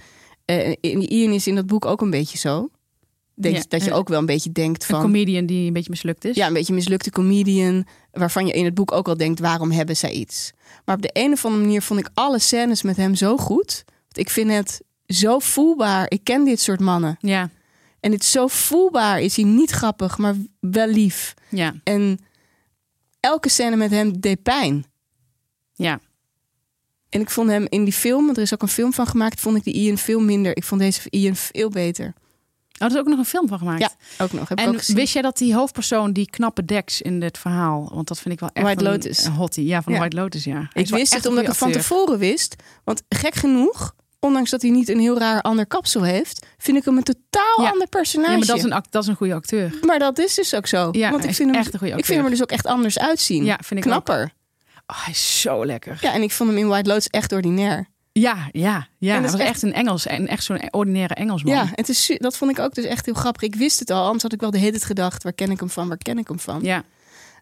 en 0.45 0.76
Ian 1.12 1.33
is 1.33 1.47
in 1.47 1.55
dat 1.55 1.66
boek 1.66 1.85
ook 1.85 2.01
een 2.01 2.11
beetje 2.11 2.39
zo. 2.39 2.68
Denk 3.41 3.57
Ja, 3.57 3.62
dat 3.68 3.84
je 3.84 3.91
eh, 3.91 3.97
ook 3.97 4.09
wel 4.09 4.18
een 4.18 4.26
beetje 4.26 4.53
denkt 4.53 4.82
Een 4.82 4.89
van, 4.89 5.01
comedian 5.01 5.47
die 5.47 5.66
een 5.66 5.72
beetje 5.72 5.91
mislukt 5.91 6.24
is. 6.24 6.36
ja, 6.36 6.47
een 6.47 6.53
beetje 6.53 6.74
mislukte 6.74 7.11
comedian, 7.11 7.86
waarvan 8.12 8.47
je 8.47 8.53
in 8.53 8.64
het 8.64 8.74
boek 8.74 8.93
ook 8.93 9.09
al 9.09 9.16
denkt, 9.16 9.41
waarom 9.41 9.70
hebben 9.70 9.97
zij 9.97 10.11
iets? 10.12 10.53
Maar 10.84 10.97
op 10.97 11.03
de 11.03 11.11
een 11.12 11.32
of 11.32 11.45
andere 11.45 11.64
manier 11.64 11.82
vond 11.82 12.01
ik 12.01 12.09
alle 12.14 12.39
scènes 12.39 12.82
met 12.82 12.97
hem 12.97 13.14
zo 13.14 13.36
goed. 13.36 13.84
Want 13.86 14.18
ik 14.18 14.30
vind 14.30 14.51
het 14.51 14.80
zo 15.07 15.39
voelbaar. 15.39 16.07
Ik 16.11 16.24
ken 16.24 16.45
dit 16.45 16.61
soort 16.61 16.80
mannen. 16.80 17.16
ja, 17.20 17.51
En 18.01 18.12
het 18.12 18.22
is 18.22 18.30
zo 18.30 18.47
voelbaar. 18.47 19.20
Is 19.20 19.36
hij 19.36 19.45
niet 19.45 19.70
grappig, 19.70 20.18
maar 20.18 20.34
wel 20.61 20.86
lief. 20.86 21.34
ja. 21.49 21.74
En 21.84 22.18
elke 23.20 23.49
scène 23.49 23.76
met 23.76 23.91
hem 23.91 24.20
deed 24.20 24.43
pijn. 24.43 24.84
ja. 25.74 26.01
En 27.09 27.20
ik 27.20 27.30
vond 27.30 27.49
hem 27.51 27.66
in 27.68 27.84
die 27.84 27.93
film, 27.93 28.24
want 28.24 28.36
er 28.36 28.43
is 28.43 28.55
ook 28.55 28.62
een 28.62 28.68
film 28.68 28.93
van 28.93 29.07
gemaakt, 29.07 29.41
vond 29.41 29.57
ik 29.57 29.64
die 29.64 29.74
Ian 29.74 29.99
veel 29.99 30.20
minder. 30.20 30.57
Ik 30.57 30.64
vond 30.64 30.80
deze 30.80 31.01
Ian 31.11 31.36
veel 31.36 31.68
beter. 31.70 32.14
Oh, 32.79 32.87
er 32.87 32.91
is 32.95 32.97
ook 32.97 33.07
nog 33.07 33.18
een 33.18 33.24
film 33.24 33.49
van 33.49 33.59
gemaakt. 33.59 33.81
Ja, 33.81 33.91
ook 34.24 34.33
nog. 34.33 34.49
Heb 34.49 34.59
ik 34.59 34.64
En 34.64 34.70
ook 34.70 34.79
gezien. 34.79 34.97
wist 34.97 35.12
jij 35.12 35.22
dat 35.22 35.37
die 35.39 35.55
hoofdpersoon, 35.55 36.12
die 36.12 36.31
knappe 36.31 36.64
Dex 36.64 37.03
in 37.03 37.20
dit 37.20 37.39
verhaal, 37.39 37.91
want 37.95 38.09
dat 38.09 38.18
vind 38.20 38.35
ik 38.35 38.41
wel 38.41 38.51
echt 38.53 38.66
White 38.66 38.85
een, 38.85 38.91
Lotus. 38.91 39.24
een 39.24 39.33
hottie. 39.33 39.66
Ja, 39.66 39.83
van 39.83 39.93
Ja. 39.93 39.99
White 39.99 40.16
Lotus, 40.16 40.45
ja. 40.45 40.53
Hij 40.72 40.83
ik 40.83 40.89
wist 40.89 40.93
echt 41.12 41.12
het 41.12 41.26
omdat 41.26 41.43
ik 41.43 41.49
het 41.49 41.59
van 41.59 41.72
tevoren 41.72 42.18
wist. 42.18 42.55
Want 42.85 43.03
gek 43.09 43.35
genoeg, 43.35 43.95
ondanks 44.20 44.51
dat 44.51 44.62
hij 44.62 44.70
niet 44.70 44.89
een 44.89 44.99
heel 45.01 45.18
raar 45.18 45.43
ander 45.43 45.66
kapsel 45.66 46.03
heeft, 46.03 46.47
vind 46.59 46.76
ik 46.76 46.85
hem 46.85 46.97
een 46.97 47.03
totaal 47.03 47.64
Ja. 47.64 47.70
ander 47.70 47.89
personage. 47.89 48.31
Ja, 48.31 48.37
maar 48.39 48.47
dat 48.47 48.57
is 48.57 48.62
een, 48.62 48.72
act- 48.72 48.93
dat 48.93 49.03
is 49.03 49.09
een 49.09 49.16
goede 49.16 49.35
acteur. 49.35 49.72
Maar 49.87 49.99
dat 49.99 50.18
is 50.18 50.35
dus 50.35 50.55
ook 50.55 50.66
zo. 50.66 50.89
Ja, 50.93 51.11
want 51.11 51.24
ik 51.24 51.35
vind, 51.35 51.51
hem, 51.51 51.59
echt 51.59 51.72
een 51.72 51.79
goede 51.79 51.93
ik 51.95 51.99
acteur. 51.99 52.05
vind 52.05 52.16
hem 52.16 52.24
er 52.24 52.31
dus 52.31 52.43
ook 52.43 52.51
echt 52.51 52.66
anders 52.66 52.99
uitzien. 52.99 53.45
Ja, 53.45 53.59
vind 53.64 53.81
ik 53.81 53.87
Knapper. 53.91 54.33
Oh, 54.87 55.05
hij 55.05 55.12
is 55.12 55.41
zo 55.41 55.66
lekker. 55.66 55.99
Ja, 56.01 56.12
en 56.12 56.22
ik 56.22 56.31
vond 56.33 56.49
hem 56.51 56.59
in 56.59 56.68
White 56.68 56.89
Lotus 56.89 57.07
echt 57.09 57.33
ordinair. 57.33 57.89
Ja, 58.21 58.49
ja, 58.53 58.89
ja. 58.99 59.16
En 59.16 59.23
dat 59.23 59.31
was 59.31 59.41
echt- 59.41 59.51
echt 59.51 59.62
een 59.62 59.73
Engels, 59.73 60.07
en 60.07 60.27
echt 60.29 60.45
zo'n 60.45 60.73
ordinaire 60.73 61.14
Engelsman. 61.14 61.55
Ja, 61.55 61.69
het 61.75 61.89
is, 61.89 62.16
dat 62.19 62.37
vond 62.37 62.51
ik 62.51 62.59
ook 62.59 62.75
dus 62.75 62.85
echt 62.85 63.05
heel 63.05 63.14
grappig. 63.14 63.43
Ik 63.43 63.55
wist 63.55 63.79
het 63.79 63.91
al, 63.91 64.05
anders 64.05 64.23
had 64.23 64.33
ik 64.33 64.41
wel 64.41 64.51
de 64.51 64.59
hele 64.59 64.71
tijd 64.71 64.85
gedacht... 64.85 65.23
waar 65.23 65.33
ken 65.33 65.51
ik 65.51 65.61
hem 65.61 65.71
van, 65.71 65.89
waar 65.89 65.97
ken 65.99 66.19
ik 66.19 66.29
hem 66.29 66.39
van? 66.41 66.62
ja. 66.62 66.85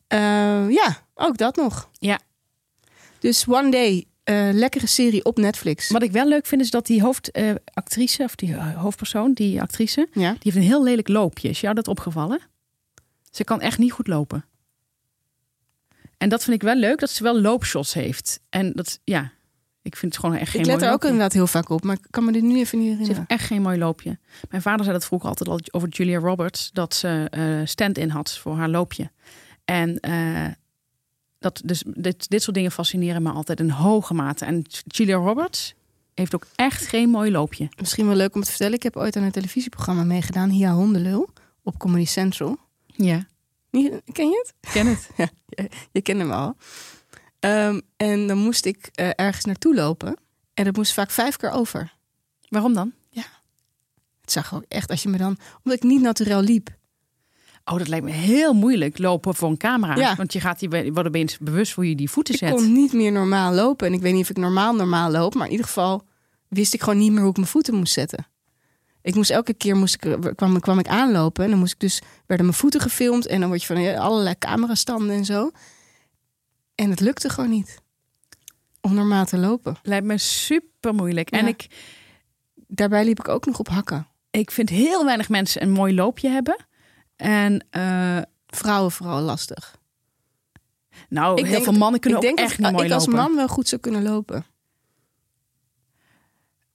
Eh, 0.07 0.71
ja, 0.71 1.03
ook 1.15 1.37
dat 1.39 1.57
nog. 1.57 1.89
Ja. 1.99 2.19
Dus 3.19 3.47
One 3.49 3.71
Day, 3.71 4.05
eh, 4.25 4.49
lekkere 4.53 4.87
serie 4.87 5.25
op 5.25 5.37
Netflix. 5.39 5.89
Wat 5.91 6.03
ik 6.03 6.13
wel 6.13 6.29
leuk 6.29 6.47
vind 6.47 6.61
is 6.61 6.71
dat 6.71 6.87
die 6.87 7.03
hoofdactrice, 7.03 8.23
of 8.23 8.35
die 8.35 8.55
eh, 8.55 8.77
hoofdpersoon, 8.83 9.33
die 9.33 9.61
actrice, 9.61 10.09
Ja. 10.13 10.31
die 10.31 10.39
heeft 10.43 10.57
een 10.57 10.63
heel 10.63 10.83
lelijk 10.83 11.09
loopje. 11.09 11.49
Is 11.49 11.61
jou 11.61 11.75
dat 11.75 11.89
opgevallen? 11.89 12.41
Ze 13.31 13.45
kan 13.45 13.61
echt 13.61 13.79
niet 13.79 13.93
goed 13.93 14.07
lopen. 14.07 14.45
En 16.19 16.29
dat 16.29 16.45
vind 16.45 16.57
ik 16.57 16.63
wel 16.63 16.75
leuk, 16.77 16.99
dat 16.99 17.11
ze 17.11 17.23
wel 17.23 17.41
loopshots 17.41 17.95
heeft. 17.95 18.41
En 18.51 18.73
dat, 18.73 19.01
ja, 19.05 19.33
ik 19.87 19.97
vind 19.97 20.13
het 20.15 20.25
gewoon 20.25 20.37
echt 20.41 20.51
geen 20.51 20.61
Ik 20.61 20.67
let 20.67 20.83
er 20.83 20.93
ook 20.93 21.05
inderdaad 21.05 21.33
heel 21.33 21.47
vaak 21.47 21.69
op, 21.69 21.85
maar 21.85 21.97
ik 21.97 22.07
kan 22.11 22.25
me 22.25 22.33
dit 22.33 22.43
nu 22.43 22.59
even 22.59 22.79
niet 22.79 22.87
Ze 22.91 22.97
heeft 22.97 23.01
herinneren. 23.09 23.27
echt 23.39 23.47
geen 23.47 23.63
mooi 23.63 23.79
loopje. 23.79 24.19
Mijn 24.51 24.63
vader 24.63 24.85
zei 24.85 24.97
dat 24.99 25.07
vroeger 25.07 25.29
altijd 25.29 25.49
al 25.49 25.61
over 25.71 25.89
Julia 25.89 26.19
Roberts. 26.19 26.71
Dat 26.73 26.95
ze 26.95 27.27
eh 27.31 27.61
stand-in 27.65 28.09
had 28.09 28.39
voor 28.39 28.57
haar 28.57 28.69
loopje. 28.69 29.11
En 29.65 30.01
eh, 30.01 30.47
dat, 31.39 31.61
dus 31.65 31.83
dit, 31.87 32.29
dit 32.29 32.43
soort 32.43 32.57
dingen 32.57 32.71
fascineren 32.73 33.23
me 33.23 33.31
altijd 33.31 33.61
in 33.61 33.71
hoge 33.71 34.15
mate. 34.15 34.45
En 34.45 34.63
Julia 34.87 35.17
Roberts 35.17 35.75
heeft 36.15 36.35
ook 36.35 36.47
echt 36.55 36.87
geen 36.87 37.09
mooi 37.09 37.31
loopje. 37.31 37.69
Misschien 37.81 38.07
wel 38.07 38.17
leuk 38.17 38.35
om 38.35 38.43
te 38.43 38.49
vertellen. 38.51 38.75
Ik 38.75 38.83
heb 38.83 38.97
ooit 38.97 39.17
aan 39.17 39.23
een 39.23 39.31
televisieprogramma 39.31 40.05
meegedaan, 40.05 40.51
Hia 40.51 40.73
Hondelul, 40.75 41.29
op 41.63 41.79
Comedy 41.79 42.05
Central. 42.07 42.57
Ja, 42.87 43.27
Niet- 43.71 44.01
Ken 44.13 44.29
je 44.29 44.45
het? 44.61 44.73
ken 44.73 44.87
het. 44.87 45.09
Je 45.93 46.01
kent 46.03 46.19
hem 46.19 46.31
al. 46.31 46.57
Ehm, 47.47 47.81
en 47.97 48.27
dan 48.27 48.39
moest 48.39 48.65
ik 48.65 48.89
eh, 48.95 49.11
ergens 49.15 49.45
naartoe 49.45 49.75
lopen. 49.75 50.17
En 50.55 50.65
dat 50.65 50.77
moest 50.77 50.93
vaak 50.93 51.11
vijf 51.11 51.37
keer 51.37 51.51
over. 51.51 51.95
Waarom 52.49 52.75
dan? 52.75 52.93
Het 54.21 54.35
zag 54.35 54.55
ook 54.55 54.65
echt, 54.69 54.91
als 54.91 55.03
je 55.03 55.09
me 55.09 55.17
dan... 55.17 55.39
Omdat 55.63 55.83
ik 55.83 55.83
niet 55.83 56.01
naturel 56.01 56.41
liep. 56.41 56.69
Oh, 57.65 57.79
dat 57.79 57.89
lijkt 57.89 58.05
me 58.05 58.11
heel 58.11 58.55
moeilijk 58.55 58.99
lopen 58.99 59.35
voor 59.35 59.49
een 59.49 59.57
camera. 59.57 59.97
Ja. 59.97 60.15
Want 60.15 60.33
je 60.33 60.41
gaat 60.41 60.59
die, 60.59 60.69
wordt 60.69 61.09
opeens 61.09 61.39
bewust 61.39 61.73
hoe 61.73 61.89
je 61.89 61.95
die 61.95 62.11
voeten 62.11 62.35
Ik 62.35 62.41
zet. 62.41 62.51
kon 62.51 62.73
niet 62.73 62.93
meer 62.93 63.13
normaal 63.13 63.53
lopen. 63.53 63.87
En 63.87 63.93
ik 63.93 64.01
weet 64.01 64.13
niet 64.13 64.23
of 64.23 64.31
ik 64.31 64.37
normaal 64.37 64.75
normaal 64.75 65.11
loop. 65.11 65.35
Maar 65.35 65.45
in 65.45 65.51
ieder 65.51 65.67
geval 65.67 66.03
wist 66.49 66.75
ik 66.75 66.83
gewoon 66.83 66.99
niet 66.99 67.13
meer 67.13 67.21
hoe 67.21 67.31
ik 67.31 67.37
mijn 67.37 67.49
voeten 67.49 67.75
moest 67.75 67.93
zetten. 67.93 68.27
Ik 69.03 69.15
moest 69.15 69.31
elke 69.31 69.55
keer 69.55 69.77
moest 69.77 70.05
ik, 70.05 70.19
kwam, 70.35 70.61
kwam 70.61 70.79
ik 70.79 70.89
aanlopen. 70.89 71.45
En 71.45 71.51
dan 71.51 71.59
moest 71.59 71.73
ik 71.73 71.81
dus, 71.81 72.01
werden 72.27 72.47
mijn 72.47 72.59
voeten 72.59 72.81
gefilmd. 72.81 73.27
En 73.27 73.41
dan 73.41 73.49
word 73.49 73.61
je 73.61 73.67
van 73.67 73.77
eh, 73.77 74.01
allerlei 74.01 74.39
camerastanden 74.39 75.17
en 75.17 75.25
zo. 75.25 75.51
En 76.77 76.91
het 76.91 77.01
lukte 77.01 77.29
gewoon 77.29 77.51
niet. 77.51 77.79
Om 78.81 78.95
normaal 78.95 79.25
te 79.27 79.37
lopen. 79.39 79.77
Lijkt 79.83 80.07
me 80.07 80.19
super 80.19 80.95
moeilijk. 80.95 81.31
En 81.31 81.47
ik, 81.47 81.67
Daarbij 82.69 83.05
liep 83.05 83.19
ik 83.19 83.29
ook 83.29 83.47
nog 83.47 83.59
op 83.59 83.69
hakken. 83.69 84.07
ik 84.31 84.51
vind 84.51 84.69
heel 84.69 85.05
weinig 85.05 85.29
mensen 85.29 85.63
een 85.63 85.71
mooi 85.71 85.95
loopje 85.95 86.29
hebben. 86.29 86.57
En 87.17 87.67
eh, 87.71 88.19
Vrouwen 88.47 88.93
vooral 88.93 89.21
lastig. 89.21 89.77
nou, 91.09 91.37
Ik 91.39 91.43
heel 91.45 91.53
denk 91.53 91.65
veel 91.65 91.73
mannen 91.73 92.01
kunnen 92.01 92.21
ik 92.21 92.29
ook 92.29 92.37
denk 92.37 92.49
echt 92.49 92.57
dat 92.57 92.67
niet 92.67 92.77
mooi 92.77 92.87
ik 92.87 92.95
als 92.95 93.07
lopen. 93.07 93.23
man 93.23 93.37
wel 93.37 93.49
goed 93.49 93.69
zou 93.69 93.81
kunnen 93.81 94.03
lopen. 94.03 94.45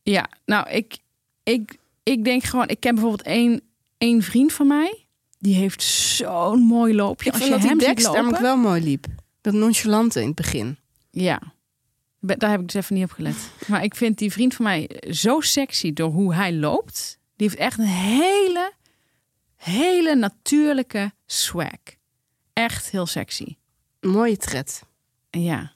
Ja, 0.04 0.30
nou, 0.46 0.70
ik, 0.70 0.98
ik, 1.44 1.78
ik 2.04 2.24
denk 2.24 2.44
gewoon, 2.44 2.68
ik 2.68 2.80
ken 2.80 2.94
bijvoorbeeld 2.94 3.28
één, 3.28 3.62
één 3.98 4.22
vriend 4.22 4.54
van 4.54 4.68
mij. 4.68 5.06
Die 5.40 5.56
heeft 5.56 5.84
zo'n 5.84 6.60
mooi 6.60 6.96
loopje. 6.96 7.28
Ik 7.30 7.34
Als 7.34 7.44
je 7.44 7.50
dat 7.50 7.60
hem 7.60 7.78
die 7.78 7.88
ziet 7.88 7.96
Dex 7.96 8.04
lopen, 8.04 8.22
namelijk 8.22 8.44
wel 8.44 8.58
mooi 8.58 8.84
liep. 8.84 9.06
Dat 9.42 9.54
nonchalante 9.54 10.20
in 10.20 10.28
het 10.28 10.36
begin. 10.36 10.78
Ja, 11.10 11.42
daar 12.20 12.50
heb 12.50 12.60
ik 12.60 12.72
dus 12.72 12.84
even 12.84 12.96
niet 12.96 13.04
op 13.04 13.12
gelet. 13.12 13.36
Maar 13.68 13.84
ik 13.84 13.96
vind 13.96 14.18
die 14.18 14.32
vriend 14.32 14.54
van 14.54 14.66
mij 14.66 15.02
zo 15.10 15.40
sexy 15.40 15.94
door 15.94 16.12
hoe 16.12 16.34
hij 16.34 16.54
loopt. 16.54 17.20
Die 17.36 17.48
heeft 17.48 17.60
echt 17.60 17.80
een 17.80 17.86
hele, 17.86 18.74
hele 19.56 20.16
natuurlijke 20.16 21.12
swag. 21.26 21.80
Echt 22.54 22.90
heel 22.90 23.06
sexy. 23.06 23.56
Mooie 24.00 24.38
tred. 24.38 24.84
Ja. 25.30 25.72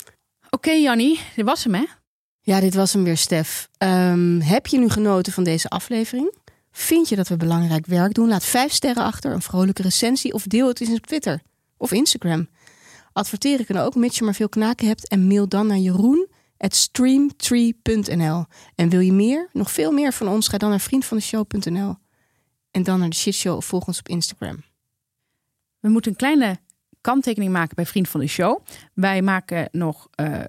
Oké, 0.50 0.72
Jannie, 0.72 1.20
dit 1.36 1.46
was 1.46 1.64
hem, 1.64 1.74
hè? 1.74 1.86
Ja, 2.42 2.60
dit 2.60 2.74
was 2.74 2.94
hem 2.94 3.04
weer, 3.04 3.18
Stef. 3.18 3.70
Ehm, 3.78 4.40
heb 4.40 4.68
je 4.68 4.78
nu 4.78 4.90
genoten 4.90 5.34
van 5.34 5.44
deze 5.44 5.70
aflevering? 5.70 6.34
Vind 6.72 7.10
je 7.10 7.16
dat 7.16 7.28
we 7.28 7.38
belangrijk 7.38 7.86
werk 7.86 8.14
doen? 8.14 8.28
Laat 8.28 8.46
vijf 8.46 8.72
sterren 8.72 9.04
achter, 9.04 9.32
een 9.32 9.42
vrolijke 9.42 9.82
recensie 9.82 10.34
of 10.34 10.44
deel 10.44 10.68
het 10.68 10.82
eens 10.82 10.90
op 10.90 11.06
Twitter 11.06 11.42
of 11.78 11.92
Instagram. 11.92 12.48
Adverteren 13.16 13.66
kan 13.66 13.78
ook, 13.78 13.96
mits 13.96 14.18
je 14.18 14.24
maar 14.24 14.34
veel 14.34 14.50
knaken 14.50 14.88
hebt. 14.88 15.08
En 15.08 15.28
mail 15.28 15.48
dan 15.48 15.68
naar 15.68 15.78
jeroen.streamtree.nl. 15.78 18.46
En 18.76 18.90
wil 18.90 19.00
je 19.00 19.14
meer, 19.14 19.50
nog 19.54 19.72
veel 19.72 19.92
meer 19.92 20.14
van 20.14 20.28
ons? 20.28 20.48
Ga 20.48 20.58
dan 20.58 20.70
naar 20.70 20.80
vriendvandeshow.nl. 20.80 21.96
En 22.72 22.84
dan 22.84 23.00
naar 23.00 23.10
de 23.10 23.16
shitshow 23.16 23.56
of 23.56 23.66
volg 23.66 23.88
ons 23.88 24.00
op 24.00 24.08
Instagram. 24.08 24.64
We 25.80 25.90
moeten 25.90 26.12
een 26.12 26.18
kleine 26.18 26.58
kanttekening 27.02 27.52
maken 27.52 27.76
bij 27.76 27.86
Vriend 27.86 28.10
van 28.10 28.20
de 28.20 28.28
Show. 28.28 28.60
Wij 28.94 29.22
maken 29.22 29.70
nog 29.72 30.08
eh, 30.12 30.40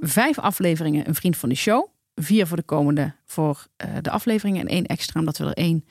vijf 0.00 0.38
afleveringen 0.38 1.08
een 1.08 1.14
Vriend 1.14 1.36
van 1.36 1.48
de 1.48 1.54
Show. 1.54 1.86
Vier 2.14 2.46
voor 2.46 2.56
de 2.56 2.62
komende 2.62 3.14
voor 3.24 3.66
eh, 3.76 3.90
de 4.00 4.10
afleveringen 4.10 4.60
en 4.60 4.68
één 4.68 4.86
extra 4.86 5.20
omdat 5.20 5.38
we 5.38 5.44
er 5.44 5.52
één 5.52 5.84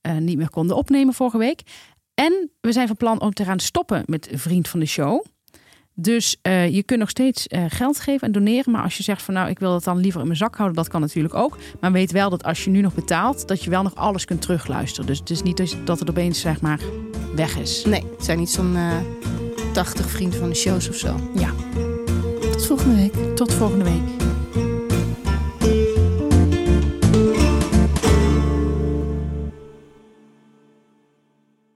eh, 0.00 0.16
niet 0.16 0.36
meer 0.36 0.50
konden 0.50 0.76
opnemen 0.76 1.14
vorige 1.14 1.38
week. 1.38 1.62
En 2.14 2.50
we 2.60 2.72
zijn 2.72 2.86
van 2.86 2.96
plan 2.96 3.20
om 3.20 3.32
te 3.32 3.44
gaan 3.44 3.60
stoppen 3.60 4.02
met 4.06 4.28
Vriend 4.32 4.68
van 4.68 4.80
de 4.80 4.86
Show. 4.86 5.24
Dus 5.98 6.36
eh, 6.42 6.74
je 6.74 6.82
kunt 6.82 7.00
nog 7.00 7.10
steeds 7.10 7.46
eh, 7.46 7.64
geld 7.68 8.00
geven 8.00 8.26
en 8.26 8.32
doneren. 8.32 8.72
Maar 8.72 8.82
als 8.82 8.96
je 8.96 9.02
zegt 9.02 9.22
van 9.22 9.34
nou, 9.34 9.48
ik 9.48 9.58
wil 9.58 9.74
het 9.74 9.84
dan 9.84 9.98
liever 9.98 10.20
in 10.20 10.26
mijn 10.26 10.38
zak 10.38 10.56
houden, 10.56 10.76
dat 10.76 10.88
kan 10.88 11.00
natuurlijk 11.00 11.34
ook. 11.34 11.58
Maar 11.80 11.92
weet 11.92 12.12
wel 12.12 12.30
dat 12.30 12.44
als 12.44 12.64
je 12.64 12.70
nu 12.70 12.80
nog 12.80 12.94
betaalt, 12.94 13.48
dat 13.48 13.64
je 13.64 13.70
wel 13.70 13.82
nog 13.82 13.94
alles 13.94 14.24
kunt 14.24 14.40
terugluisteren. 14.42 15.06
Dus 15.06 15.18
het 15.18 15.30
is 15.30 15.42
niet 15.42 15.56
dat- 15.56 15.76
dat 15.84 15.98
het 15.98 16.10
opeens 16.10 16.40
zeg 16.40 16.60
maar 16.60 16.80
weg 17.34 17.58
is. 17.58 17.84
Nee, 17.84 18.04
het 18.16 18.24
zijn 18.24 18.38
niet 18.38 18.50
zo'n 18.50 18.76
eh 18.76 18.92
80 19.72 20.10
vrienden 20.10 20.38
van 20.38 20.48
de 20.48 20.54
shows 20.54 20.88
of 20.88 20.94
zo. 20.96 21.30
Ja. 21.34 21.50
Tot 22.52 22.66
volgende 22.66 22.94
week. 22.96 23.36
Tot 23.36 23.52
volgende 23.54 23.84
week. 23.84 24.25